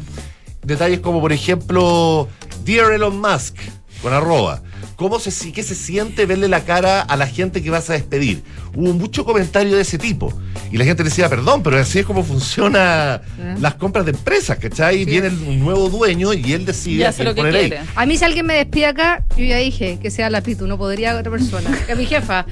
detalles 0.63 0.99
como 0.99 1.21
por 1.21 1.31
ejemplo 1.31 2.27
Dear 2.65 2.91
Elon 2.93 3.19
Musk 3.19 3.55
con 4.01 4.13
arroba. 4.13 4.61
¿Cómo 4.95 5.19
se, 5.19 5.31
si- 5.31 5.51
¿Qué 5.51 5.63
se 5.63 5.75
siente 5.75 6.25
verle 6.25 6.47
la 6.47 6.65
cara 6.65 7.01
a 7.01 7.15
la 7.15 7.27
gente 7.27 7.61
que 7.63 7.69
vas 7.69 7.89
a 7.89 7.93
despedir? 7.93 8.43
Hubo 8.75 8.93
mucho 8.93 9.25
comentario 9.25 9.75
de 9.75 9.81
ese 9.81 9.97
tipo. 9.97 10.33
Y 10.71 10.77
la 10.77 10.85
gente 10.85 11.03
decía, 11.03 11.29
perdón, 11.29 11.63
pero 11.63 11.77
así 11.79 11.99
es 11.99 12.05
como 12.05 12.23
funciona 12.23 13.21
las 13.59 13.75
compras 13.75 14.05
de 14.05 14.11
empresas, 14.11 14.57
¿cachai? 14.57 15.05
Viene 15.05 15.27
el- 15.27 15.33
un 15.47 15.59
nuevo 15.59 15.89
dueño 15.89 16.33
y 16.33 16.53
él 16.53 16.65
decide 16.65 17.03
quién 17.15 17.25
lo 17.27 17.35
que 17.35 17.41
ahí. 17.41 17.73
A 17.95 18.05
mí 18.05 18.17
si 18.17 18.25
alguien 18.25 18.45
me 18.45 18.55
despide 18.55 18.85
acá, 18.87 19.23
yo 19.37 19.45
ya 19.45 19.57
dije 19.57 19.99
que 20.01 20.11
sea 20.11 20.29
la 20.29 20.41
Pitu, 20.41 20.67
no 20.67 20.77
podría 20.77 21.15
otra 21.17 21.31
persona. 21.31 21.69
Que 21.87 21.95
mi 21.95 22.05
jefa. 22.05 22.45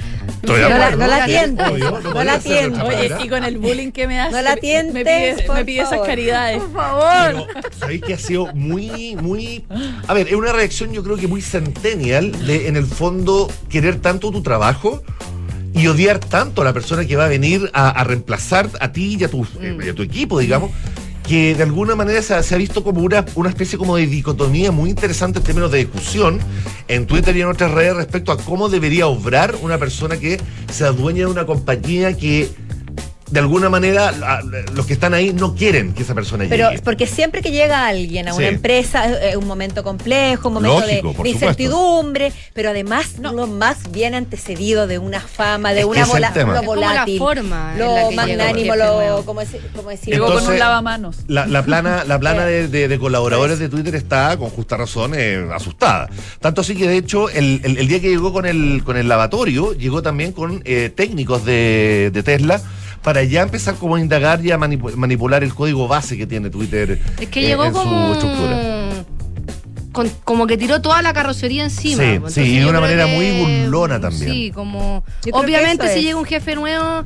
No 0.43 0.55
la, 0.57 0.67
acuerdo. 0.88 0.97
no 0.97 1.07
la 1.07 1.25
obvio, 1.71 1.99
no 2.13 2.23
la 2.23 2.38
manera. 2.38 2.84
Oye, 2.84 3.11
y 3.23 3.28
con 3.30 3.43
el 3.43 3.57
bullying 3.57 3.91
que 3.91 4.07
me 4.07 4.19
hace. 4.19 4.32
No 4.32 4.41
la 4.41 4.55
me 4.55 4.61
tientes, 4.61 5.03
pide, 5.36 5.43
por 5.45 5.55
me 5.55 5.65
pide 5.65 5.82
esas 5.82 5.99
caridades. 6.05 6.61
Por 6.61 6.73
favor. 6.73 7.47
Pero, 7.53 7.69
¿sabéis 7.78 8.01
que 8.01 8.13
ha 8.13 8.17
sido 8.19 8.53
muy, 8.55 9.15
muy. 9.15 9.65
A 10.07 10.13
ver, 10.13 10.28
es 10.28 10.34
una 10.34 10.53
reacción, 10.53 10.93
yo 10.93 11.03
creo 11.03 11.17
que 11.17 11.28
muy 11.28 11.41
de, 12.22 12.68
en 12.68 12.76
el 12.76 12.86
fondo, 12.86 13.49
querer 13.70 13.99
tanto 13.99 14.32
tu 14.32 14.41
trabajo 14.41 15.01
y 15.74 15.88
odiar 15.88 16.20
tanto 16.20 16.61
a 16.61 16.65
la 16.65 16.74
persona 16.74 17.05
que 17.05 17.15
va 17.15 17.26
a 17.26 17.28
venir 17.28 17.70
a, 17.74 17.89
a 17.89 18.03
reemplazar 18.03 18.70
a 18.80 18.91
ti 18.91 19.18
y 19.20 19.24
a 19.24 19.30
tu, 19.30 19.45
eh, 19.61 19.78
y 19.86 19.89
a 19.89 19.93
tu 19.93 20.01
equipo, 20.01 20.39
digamos. 20.39 20.72
que 21.28 21.55
de 21.55 21.63
alguna 21.63 21.93
manera 21.93 22.22
se 22.22 22.34
ha, 22.34 22.41
se 22.41 22.55
ha 22.55 22.57
visto 22.57 22.84
como 22.84 23.01
una, 23.01 23.26
una 23.36 23.49
especie 23.49 23.78
como 23.78 23.97
de 23.97 24.07
dicotomía 24.07 24.72
muy 24.72 24.89
interesante 24.89 25.39
en 25.39 25.45
términos 25.45 25.72
de 25.72 25.80
discusión 25.80 26.39
en 26.88 27.05
Twitter 27.05 27.36
y 27.36 27.41
en 27.41 27.47
otras 27.47 27.72
redes 27.72 27.97
respecto 27.97 28.32
a 28.32 28.38
cómo 28.38 28.70
debería 28.70 29.07
obrar 29.07 29.55
una 29.61 29.78
persona 29.78 30.18
que 30.18 30.39
se 30.72 30.86
adueña 30.86 31.26
de 31.26 31.26
una 31.26 31.45
compañía 31.45 32.15
que 32.15 32.49
de 33.30 33.39
alguna 33.39 33.69
manera 33.69 34.13
los 34.73 34.86
que 34.86 34.93
están 34.93 35.13
ahí 35.13 35.34
no 35.34 35.53
quieren 35.55 35.93
que 35.93 36.03
esa 36.03 36.15
persona 36.15 36.45
Pero 36.49 36.69
llegue. 36.69 36.82
porque 36.82 37.07
siempre 37.07 37.41
que 37.41 37.51
llega 37.51 37.86
alguien 37.88 38.28
a 38.30 38.34
una 38.34 38.47
Sí. 38.47 38.53
empresa 38.55 39.05
es 39.05 39.17
es 39.28 39.36
un 39.36 39.45
momento 39.47 39.84
complejo, 39.84 40.47
un 40.47 40.53
momento 40.55 40.82
de- 40.88 41.01
Lógico, 41.01 41.25
incertidumbre, 41.25 42.32
pero 42.53 42.69
además 42.69 43.15
lo 43.19 43.47
más 43.47 43.91
bien 43.91 44.15
antecedido 44.15 44.88
de 44.88 44.99
una 44.99 45.19
fama, 45.19 45.73
de 45.73 45.82
Es 45.82 45.86
una 45.86 46.01
es 46.01 46.34
tema. 46.34 46.53
lo 46.53 46.59
Es 46.61 46.65
como 46.65 46.75
la 46.75 46.88
volátil, 46.89 47.17
forma 47.19 47.73
lo 47.78 48.11
magnánimo, 48.11 48.75
lo 48.75 49.23
como 49.25 49.41
decir, 49.41 49.61
como 49.75 49.89
decir. 49.89 50.13
Llegó 50.13 50.28
con 50.32 50.47
un 50.47 50.59
lavamanos. 50.59 51.17
La, 51.28 51.45
la 51.45 51.63
plana, 51.63 52.03
la 52.05 52.19
plana 52.19 52.45
de, 52.45 52.67
de- 52.67 52.88
de 52.88 52.99
colaboradores 52.99 53.59
de 53.59 53.69
Twitter 53.69 53.95
está, 53.95 54.38
con 54.38 54.49
justa 54.49 54.78
razón, 54.78 55.13
eh, 55.15 55.45
asustada. 55.53 56.09
Tanto 56.39 56.61
así 56.61 56.75
que, 56.75 56.88
de 56.88 56.97
hecho, 56.97 57.30
el, 57.30 57.61
el- 57.63 57.78
el 57.78 57.88
día 57.88 57.99
que 57.99 58.09
llegó 58.09 58.32
con 58.32 58.45
el, 58.45 58.82
con 58.86 58.97
el 58.97 59.07
lavatorio, 59.07 59.73
llegó 59.73 60.01
también 60.01 60.32
con 60.32 60.61
eh, 60.65 60.91
técnicos 60.95 61.43
de, 61.45 62.11
de 62.13 62.23
Tesla 62.23 62.61
para 63.04 63.24
ya 63.24 63.41
empezar 63.43 63.76
como 63.76 63.95
a 63.95 64.00
indagar 64.00 64.43
y 64.45 64.52
a 64.52 64.58
manipu- 64.58 64.95
manipular 64.95 65.43
el 65.43 65.54
código 65.54 65.88
base 65.88 66.18
que 66.18 66.28
tiene 66.28 66.50
Twitter 66.50 67.00
Es 67.20 67.28
que 67.30 67.41
eh, 67.41 67.48
llegó 67.48 67.66
en 67.66 67.72
como. 67.74 68.08
su 68.08 68.14
estructura. 68.14 68.89
con- 69.93 70.12
como 70.24 70.45
que 70.45 70.58
tiró 70.58 70.80
toda 70.82 71.02
la 71.02 71.12
carrocería 71.12 71.64
encima. 71.64 72.04
Sí, 72.04 72.10
Entonces 72.10 72.45
sí, 72.45 72.56
y 72.56 72.60
de 72.60 72.68
una 72.70 72.80
manera 72.80 73.06
que- 73.06 73.16
muy 73.16 73.32
burlona 73.64 74.00
también. 74.00 74.32
Sí, 74.32 74.52
como. 74.54 75.04
Yo 75.26 75.34
Obviamente, 75.34 75.88
si 75.91 76.00
es. 76.00 76.06
llega 76.06 76.18
un 76.18 76.26
jefe 76.26 76.54
nuevo, 76.56 77.04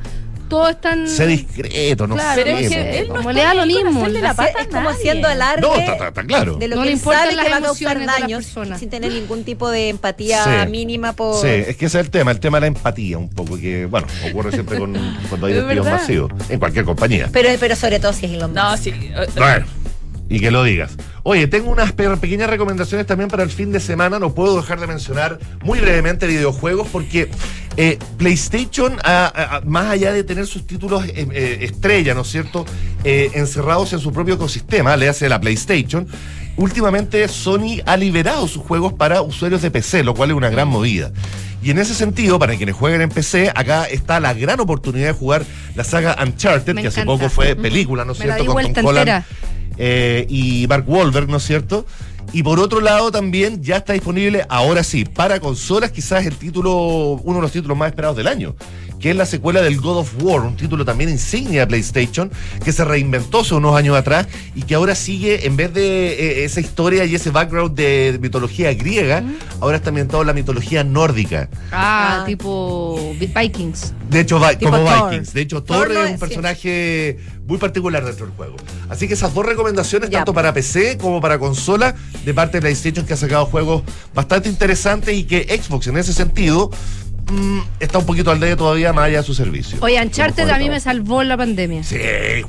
todos 0.52 0.70
están. 0.70 1.08
Sé 1.08 1.26
discreto, 1.26 2.06
no 2.06 2.14
Claro, 2.14 2.34
sé. 2.34 2.44
pero 2.44 2.58
es 2.58 2.68
que 2.68 2.98
él 3.00 3.08
no 3.08 3.14
Como 3.16 3.32
le 3.32 3.40
da 3.42 3.54
lo 3.54 3.66
mismo, 3.66 4.06
la 4.08 4.20
la 4.20 4.34
pata 4.34 4.60
es 4.62 4.68
como 4.68 4.88
haciendo 4.88 5.26
alarde 5.28 5.60
No, 5.62 5.74
está, 5.74 5.92
está- 5.92 6.08
está 6.08 6.24
claro. 6.24 6.54
de 6.56 6.68
lo 6.68 6.76
No 6.76 6.82
que 6.82 6.90
le 6.90 6.96
sabe 6.98 7.34
las 7.34 7.44
que 7.46 7.50
va 7.50 7.56
a 7.56 7.60
causar 7.62 8.06
daños 8.06 8.46
sin 8.78 8.90
tener 8.90 9.12
ningún 9.12 9.44
tipo 9.44 9.70
de 9.70 9.88
empatía 9.88 10.44
Sí. 10.64 10.70
mínima 10.70 11.12
por 11.14 11.40
Sí, 11.40 11.48
es 11.48 11.76
que 11.76 11.86
ese 11.86 11.98
es 11.98 12.04
el 12.06 12.10
tema, 12.10 12.30
el 12.30 12.40
tema 12.40 12.58
de 12.58 12.62
la 12.62 12.66
empatía 12.68 13.18
un 13.18 13.28
poco, 13.28 13.56
que, 13.58 13.86
bueno, 13.86 14.06
ocurre 14.30 14.52
siempre 14.52 14.78
con, 14.78 14.92
cuando 15.28 15.46
hay 15.46 15.54
Es 15.54 15.58
despidos 15.64 15.86
masivos, 15.86 16.32
en 16.48 16.58
cualquier 16.58 16.84
compañía. 16.84 17.28
pero, 17.32 17.48
pero 17.58 17.74
sobre 17.76 17.98
todo 17.98 18.12
si 18.12 18.26
es 18.26 18.32
Elon 18.32 18.50
Musk. 18.52 18.56
No, 18.62 18.76
sí. 18.76 18.92
Bueno, 19.36 19.66
y 20.28 20.40
que 20.40 20.50
lo 20.50 20.64
digas. 20.64 20.92
Oye, 21.24 21.46
tengo 21.46 21.70
unas 21.70 21.92
pe- 21.92 22.16
pequeñas 22.16 22.50
recomendaciones 22.50 23.06
también 23.06 23.30
para 23.30 23.42
el 23.44 23.50
fin 23.50 23.70
de 23.70 23.78
semana. 23.80 24.18
No 24.18 24.34
puedo 24.34 24.56
dejar 24.56 24.80
de 24.80 24.86
mencionar 24.88 25.38
muy 25.62 25.78
brevemente 25.80 26.26
videojuegos 26.26 26.88
porque 26.90 27.30
eh, 27.76 27.98
PlayStation, 28.18 28.96
a- 29.04 29.60
más 29.64 29.86
allá 29.90 30.12
de 30.12 30.24
tener 30.24 30.46
sus 30.46 30.66
títulos 30.66 31.04
eh, 31.06 31.28
eh, 31.32 31.58
estrella, 31.62 32.14
¿no 32.14 32.22
es 32.22 32.28
cierto?, 32.28 32.66
encerrados 33.04 33.92
en 33.92 33.98
su 34.00 34.12
propio 34.12 34.34
ecosistema, 34.34 34.96
le 34.96 35.08
hace 35.08 35.28
la 35.28 35.40
PlayStation. 35.40 36.06
Últimamente 36.56 37.26
Sony 37.28 37.80
ha 37.86 37.96
liberado 37.96 38.46
sus 38.46 38.62
juegos 38.62 38.92
para 38.92 39.22
usuarios 39.22 39.62
de 39.62 39.70
PC, 39.70 40.04
lo 40.04 40.14
cual 40.14 40.30
es 40.30 40.36
una 40.36 40.50
gran 40.50 40.68
movida. 40.68 41.12
Y 41.62 41.70
en 41.70 41.78
ese 41.78 41.94
sentido, 41.94 42.38
para 42.40 42.56
quienes 42.56 42.74
jueguen 42.74 43.00
en 43.02 43.08
PC, 43.08 43.50
acá 43.54 43.84
está 43.84 44.18
la 44.20 44.34
gran 44.34 44.58
oportunidad 44.60 45.06
de 45.06 45.12
jugar 45.12 45.44
la 45.76 45.84
saga 45.84 46.16
Uncharted, 46.20 46.74
Me 46.74 46.82
que 46.82 46.88
hace 46.88 47.00
poco 47.06 47.28
fue 47.30 47.54
película, 47.62 48.04
¿no 48.04 48.12
es 48.12 48.18
cierto? 48.18 48.44
Con 48.46 48.54
Tom 48.74 48.86
Holland. 48.86 49.06
Eh, 49.78 50.26
y 50.28 50.66
Mark 50.68 50.84
Wahlberg, 50.86 51.28
¿no 51.28 51.38
es 51.38 51.42
cierto? 51.44 51.86
Y 52.32 52.42
por 52.42 52.60
otro 52.60 52.80
lado 52.80 53.10
también 53.10 53.62
ya 53.62 53.76
está 53.78 53.92
disponible, 53.92 54.46
ahora 54.48 54.82
sí, 54.82 55.04
para 55.04 55.40
consolas, 55.40 55.90
quizás 55.90 56.24
el 56.24 56.36
título, 56.36 57.20
uno 57.22 57.36
de 57.36 57.42
los 57.42 57.52
títulos 57.52 57.76
más 57.76 57.88
esperados 57.88 58.16
del 58.16 58.26
año, 58.26 58.54
que 59.02 59.10
es 59.10 59.16
la 59.16 59.26
secuela 59.26 59.60
del 59.60 59.80
God 59.80 59.98
of 59.98 60.12
War, 60.22 60.42
un 60.42 60.56
título 60.56 60.84
también 60.84 61.10
insignia 61.10 61.62
de 61.62 61.66
PlayStation, 61.66 62.30
que 62.64 62.72
se 62.72 62.84
reinventó 62.84 63.40
hace 63.40 63.52
unos 63.54 63.74
años 63.74 63.96
atrás 63.96 64.28
y 64.54 64.62
que 64.62 64.76
ahora 64.76 64.94
sigue, 64.94 65.44
en 65.44 65.56
vez 65.56 65.74
de 65.74 66.12
eh, 66.12 66.44
esa 66.44 66.60
historia 66.60 67.04
y 67.04 67.14
ese 67.16 67.30
background 67.30 67.74
de 67.74 68.16
mitología 68.22 68.72
griega, 68.74 69.24
ahora 69.60 69.78
está 69.78 69.88
ambientado 69.88 70.22
en 70.22 70.28
la 70.28 70.32
mitología 70.32 70.84
nórdica. 70.84 71.48
Ah, 71.72 72.22
tipo 72.26 73.12
Vikings. 73.18 73.92
De 74.08 74.20
hecho, 74.20 74.40
Tipo 74.58 74.70
como 74.70 74.84
Thor. 74.84 75.10
Vikings. 75.10 75.32
De 75.34 75.40
hecho, 75.40 75.62
Thor 75.64 75.76
Thor 75.88 75.88
no 75.94 76.00
es 76.04 76.08
un 76.08 76.14
es- 76.14 76.20
personaje 76.20 77.18
muy 77.46 77.58
particular 77.58 78.04
dentro 78.04 78.26
del 78.26 78.36
juego. 78.36 78.54
Así 78.88 79.08
que 79.08 79.14
esas 79.14 79.34
dos 79.34 79.44
recomendaciones, 79.44 80.10
tanto 80.10 80.32
para 80.32 80.54
PC 80.54 80.96
como 80.98 81.20
para 81.20 81.40
consola, 81.40 81.96
de 82.24 82.32
parte 82.34 82.58
de 82.58 82.60
PlayStation, 82.60 83.04
que 83.04 83.14
ha 83.14 83.16
sacado 83.16 83.46
juegos 83.46 83.82
bastante 84.14 84.48
interesantes 84.48 85.12
y 85.16 85.24
que 85.24 85.60
Xbox, 85.60 85.88
en 85.88 85.96
ese 85.96 86.12
sentido, 86.12 86.70
mm, 87.30 87.60
está 87.80 87.98
un 87.98 88.06
poquito 88.06 88.30
al 88.30 88.40
día 88.40 88.56
todavía 88.56 88.92
más 88.92 89.04
allá 89.06 89.18
de 89.18 89.22
su 89.24 89.34
servicio. 89.34 89.78
Oye, 89.80 90.00
Uncharted 90.02 90.48
a 90.48 90.58
mí 90.58 90.68
me 90.68 90.80
salvó 90.80 91.22
la 91.22 91.36
pandemia. 91.36 91.82
Sí, 91.84 91.96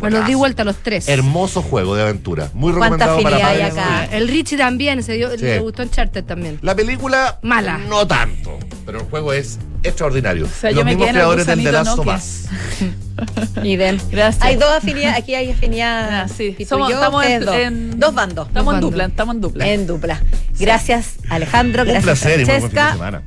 Me 0.01 0.09
los 0.09 0.25
di 0.27 0.33
vuelta 0.35 0.61
a 0.63 0.65
los 0.65 0.77
tres. 0.77 1.07
Hermoso 1.07 1.61
juego 1.61 1.95
de 1.95 2.03
aventura. 2.03 2.49
Muy 2.53 2.73
¿Cuánta 2.73 3.05
recomendado 3.07 3.23
para 3.23 3.47
hay 3.49 3.59
padres. 3.61 3.77
acá? 3.77 4.05
El 4.15 4.27
Richie 4.27 4.57
también, 4.57 5.03
se 5.03 5.13
dio, 5.13 5.31
Sí. 5.31 5.43
le 5.43 5.59
gustó 5.59 5.83
Uncharted 5.83 6.23
también. 6.23 6.59
La 6.61 6.75
película, 6.75 7.39
Mala. 7.41 7.77
no 7.89 8.05
tanto, 8.07 8.57
pero 8.85 8.99
el 9.01 9.05
juego 9.05 9.33
es 9.33 9.59
extraordinario. 9.83 10.47
sea, 10.47 10.71
Los 10.71 10.79
yo 10.79 10.85
me 10.85 10.91
mismos 10.91 11.07
quedé 11.07 11.09
en 11.09 11.15
el 11.15 11.21
creadores 11.21 11.45
del 11.45 11.63
The 11.63 11.69
gusanito 11.71 11.83
Last 11.83 11.99
of 11.99 12.05
Nokia. 12.05 12.17
Us. 12.17 13.65
Idem. 13.65 13.97
Gracias. 14.11 14.43
Hay 14.43 14.55
dos 14.55 14.71
afinidades, 14.71 15.17
aquí 15.17 15.35
hay 15.35 15.51
afinidad. 15.51 16.21
Ah, 16.23 16.27
sí. 16.27 16.55
y 16.57 16.65
tú 16.65 16.69
Somos- 16.75 16.89
yo, 16.89 16.95
estamos 16.95 17.25
en- 17.25 17.45
dos. 17.45 17.55
en- 17.55 17.99
dos 17.99 18.13
bandos. 18.15 18.47
Estamos 18.47 18.73
en 18.75 18.81
dupla, 18.81 19.05
estamos 19.05 19.35
en 19.35 19.41
dupla. 19.41 19.67
En 19.67 19.87
dupla. 19.87 20.21
Gracias, 20.59 21.15
Alejandro. 21.29 21.83
Un 21.83 21.89
gracias, 21.89 22.03
placer 22.19 22.39
y 22.41 22.45
muy 22.45 22.45
buen 22.45 22.61
fin 22.61 22.69
de 22.69 22.75
Francesca. 22.75 22.93
semana. 22.93 23.21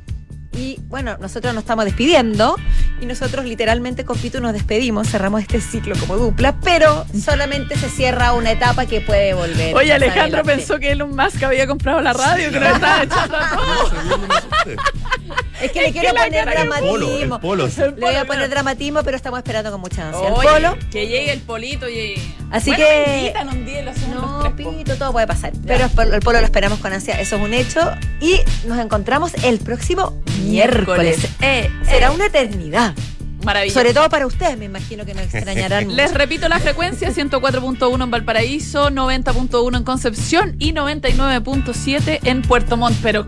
Y 0.57 0.79
bueno, 0.87 1.17
nosotros 1.19 1.53
nos 1.53 1.63
estamos 1.63 1.85
despidiendo 1.85 2.55
y 2.99 3.05
nosotros 3.05 3.45
literalmente 3.45 4.05
con 4.05 4.17
Pitu 4.17 4.41
nos 4.41 4.53
despedimos, 4.53 5.07
cerramos 5.07 5.41
este 5.41 5.61
ciclo 5.61 5.95
como 5.99 6.17
dupla, 6.17 6.59
pero 6.61 7.05
solamente 7.23 7.77
se 7.77 7.89
cierra 7.89 8.33
una 8.33 8.51
etapa 8.51 8.87
que 8.87 8.99
puede 9.01 9.35
volver. 9.35 9.75
Oye, 9.75 9.93
Alejandro 9.93 10.39
adelante. 10.39 10.55
pensó 10.55 10.79
que 10.79 10.93
Elon 10.93 11.15
Musk 11.15 11.43
había 11.43 11.67
comprado 11.67 12.01
la 12.01 12.13
radio, 12.13 12.51
que 12.51 12.59
nos 12.59 12.73
estaba 12.73 13.03
echando 13.03 13.37
a 13.37 13.49
todos. 13.51 13.93
Es 15.61 15.71
que 15.71 15.81
le 15.81 15.87
Es 15.87 15.91
quiero 15.93 16.13
que 16.13 16.21
poner 16.23 16.45
dramatismo. 16.45 17.39
polo, 17.39 17.65
el 17.65 17.95
Le 17.95 18.01
voy 18.01 18.15
a 18.15 18.25
poner 18.25 18.49
dramatismo, 18.49 19.01
pero 19.03 19.17
estamos 19.17 19.39
esperando 19.39 19.71
con 19.71 19.81
mucha 19.81 20.07
ansia. 20.09 20.33
Oye, 20.33 20.47
El 20.47 20.53
polo. 20.73 20.77
Que 20.91 21.07
llegue 21.07 21.31
el 21.33 21.39
polito 21.41 21.89
y. 21.89 22.13
Así 22.51 22.69
Bueno, 22.69 22.85
que- 22.85 23.17
invitan 23.19 23.49
un 23.49 23.65
día 23.65 23.81
lo 23.81 23.91
los 23.91 24.07
No, 24.07 24.53
tres. 24.55 24.67
Pito, 24.67 24.95
todo 24.97 25.11
puede 25.11 25.27
pasar. 25.27 25.51
Pero 25.65 25.85
el 25.85 26.21
polo- 26.21 26.39
lo 26.39 26.45
esperamos 26.45 26.79
con 26.79 26.93
ansia, 26.93 27.19
eso 27.19 27.35
es 27.37 27.41
un 27.41 27.53
hecho. 27.53 27.91
Y 28.21 28.39
nos 28.67 28.77
encontramos 28.79 29.33
el 29.43 29.59
próximo 29.59 30.21
miércoles. 30.43 31.17
Miércoles. 31.19 31.29
Eh, 31.41 31.69
Será 31.85 32.07
eh. 32.07 32.11
una 32.15 32.27
eternidad. 32.27 32.93
Maravilloso. 33.43 33.79
Sobre 33.79 33.93
todo 33.93 34.09
para 34.09 34.25
ustedes, 34.25 34.57
me 34.57 34.65
imagino 34.65 35.05
que 35.05 35.13
nos 35.13 35.23
extrañarán. 35.33 35.87
Les 35.95 36.13
repito 36.13 36.49
la 36.49 36.59
frecuencia, 36.59 37.11
104.1 37.11 38.03
en 38.03 38.11
Valparaíso, 38.11 38.89
90.1 38.89 39.77
en 39.77 39.83
Concepción 39.83 40.55
y 40.59 40.73
99.7 40.73 42.19
en 42.23 42.41
Puerto 42.41 42.77
Montt. 42.77 42.97
Pero, 43.01 43.27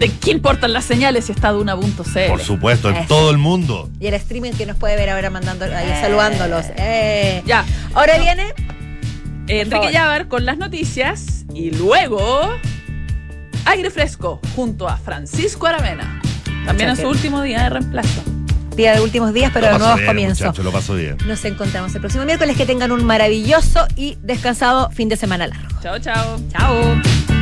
¿de 0.00 0.10
qué 0.10 0.30
importan 0.32 0.72
las 0.72 0.84
señales 0.86 1.26
si 1.26 1.32
está 1.32 1.52
Duna.cl? 1.52 2.26
Por 2.28 2.40
supuesto, 2.40 2.88
en 2.88 2.96
Eso. 2.96 3.06
todo 3.06 3.30
el 3.30 3.38
mundo. 3.38 3.88
Y 4.00 4.06
el 4.08 4.14
streaming 4.14 4.52
que 4.52 4.66
nos 4.66 4.76
puede 4.76 4.96
ver 4.96 5.10
ahora 5.10 5.30
mandando, 5.30 5.66
ahí, 5.66 5.88
saludándolos. 6.00 6.66
Eh. 6.76 7.42
Ya. 7.46 7.64
Ahora 7.94 8.18
viene. 8.18 8.54
Enrique 9.46 9.70
favor. 9.76 9.92
Llavar 9.92 10.28
con 10.28 10.46
las 10.46 10.58
noticias 10.58 11.44
y 11.54 11.70
luego 11.72 12.50
aire 13.66 13.90
fresco 13.90 14.40
junto 14.56 14.88
a 14.88 14.96
Francisco 14.96 15.66
Aravena. 15.66 16.20
También 16.64 16.90
en 16.90 16.96
su 16.96 17.08
último 17.08 17.42
día 17.42 17.64
de 17.64 17.68
reemplazo. 17.70 18.22
Día 18.76 18.94
de 18.94 19.00
últimos 19.00 19.34
días, 19.34 19.50
pero 19.52 19.66
Lo 19.66 19.72
de 19.72 19.78
nuevos 19.80 19.96
bien, 19.96 20.06
comienzos. 20.06 20.46
muchacho, 20.46 20.62
lo 20.62 20.72
paso 20.72 20.94
bien. 20.94 21.16
Nos 21.26 21.44
encontramos 21.44 21.94
el 21.94 22.00
próximo 22.00 22.24
miércoles. 22.24 22.56
Que 22.56 22.64
tengan 22.64 22.92
un 22.92 23.04
maravilloso 23.04 23.86
y 23.96 24.16
descansado 24.22 24.90
fin 24.92 25.08
de 25.10 25.16
semana 25.16 25.46
largo. 25.48 25.80
Chao, 25.82 25.98
chao. 25.98 26.40
Chao. 26.50 27.39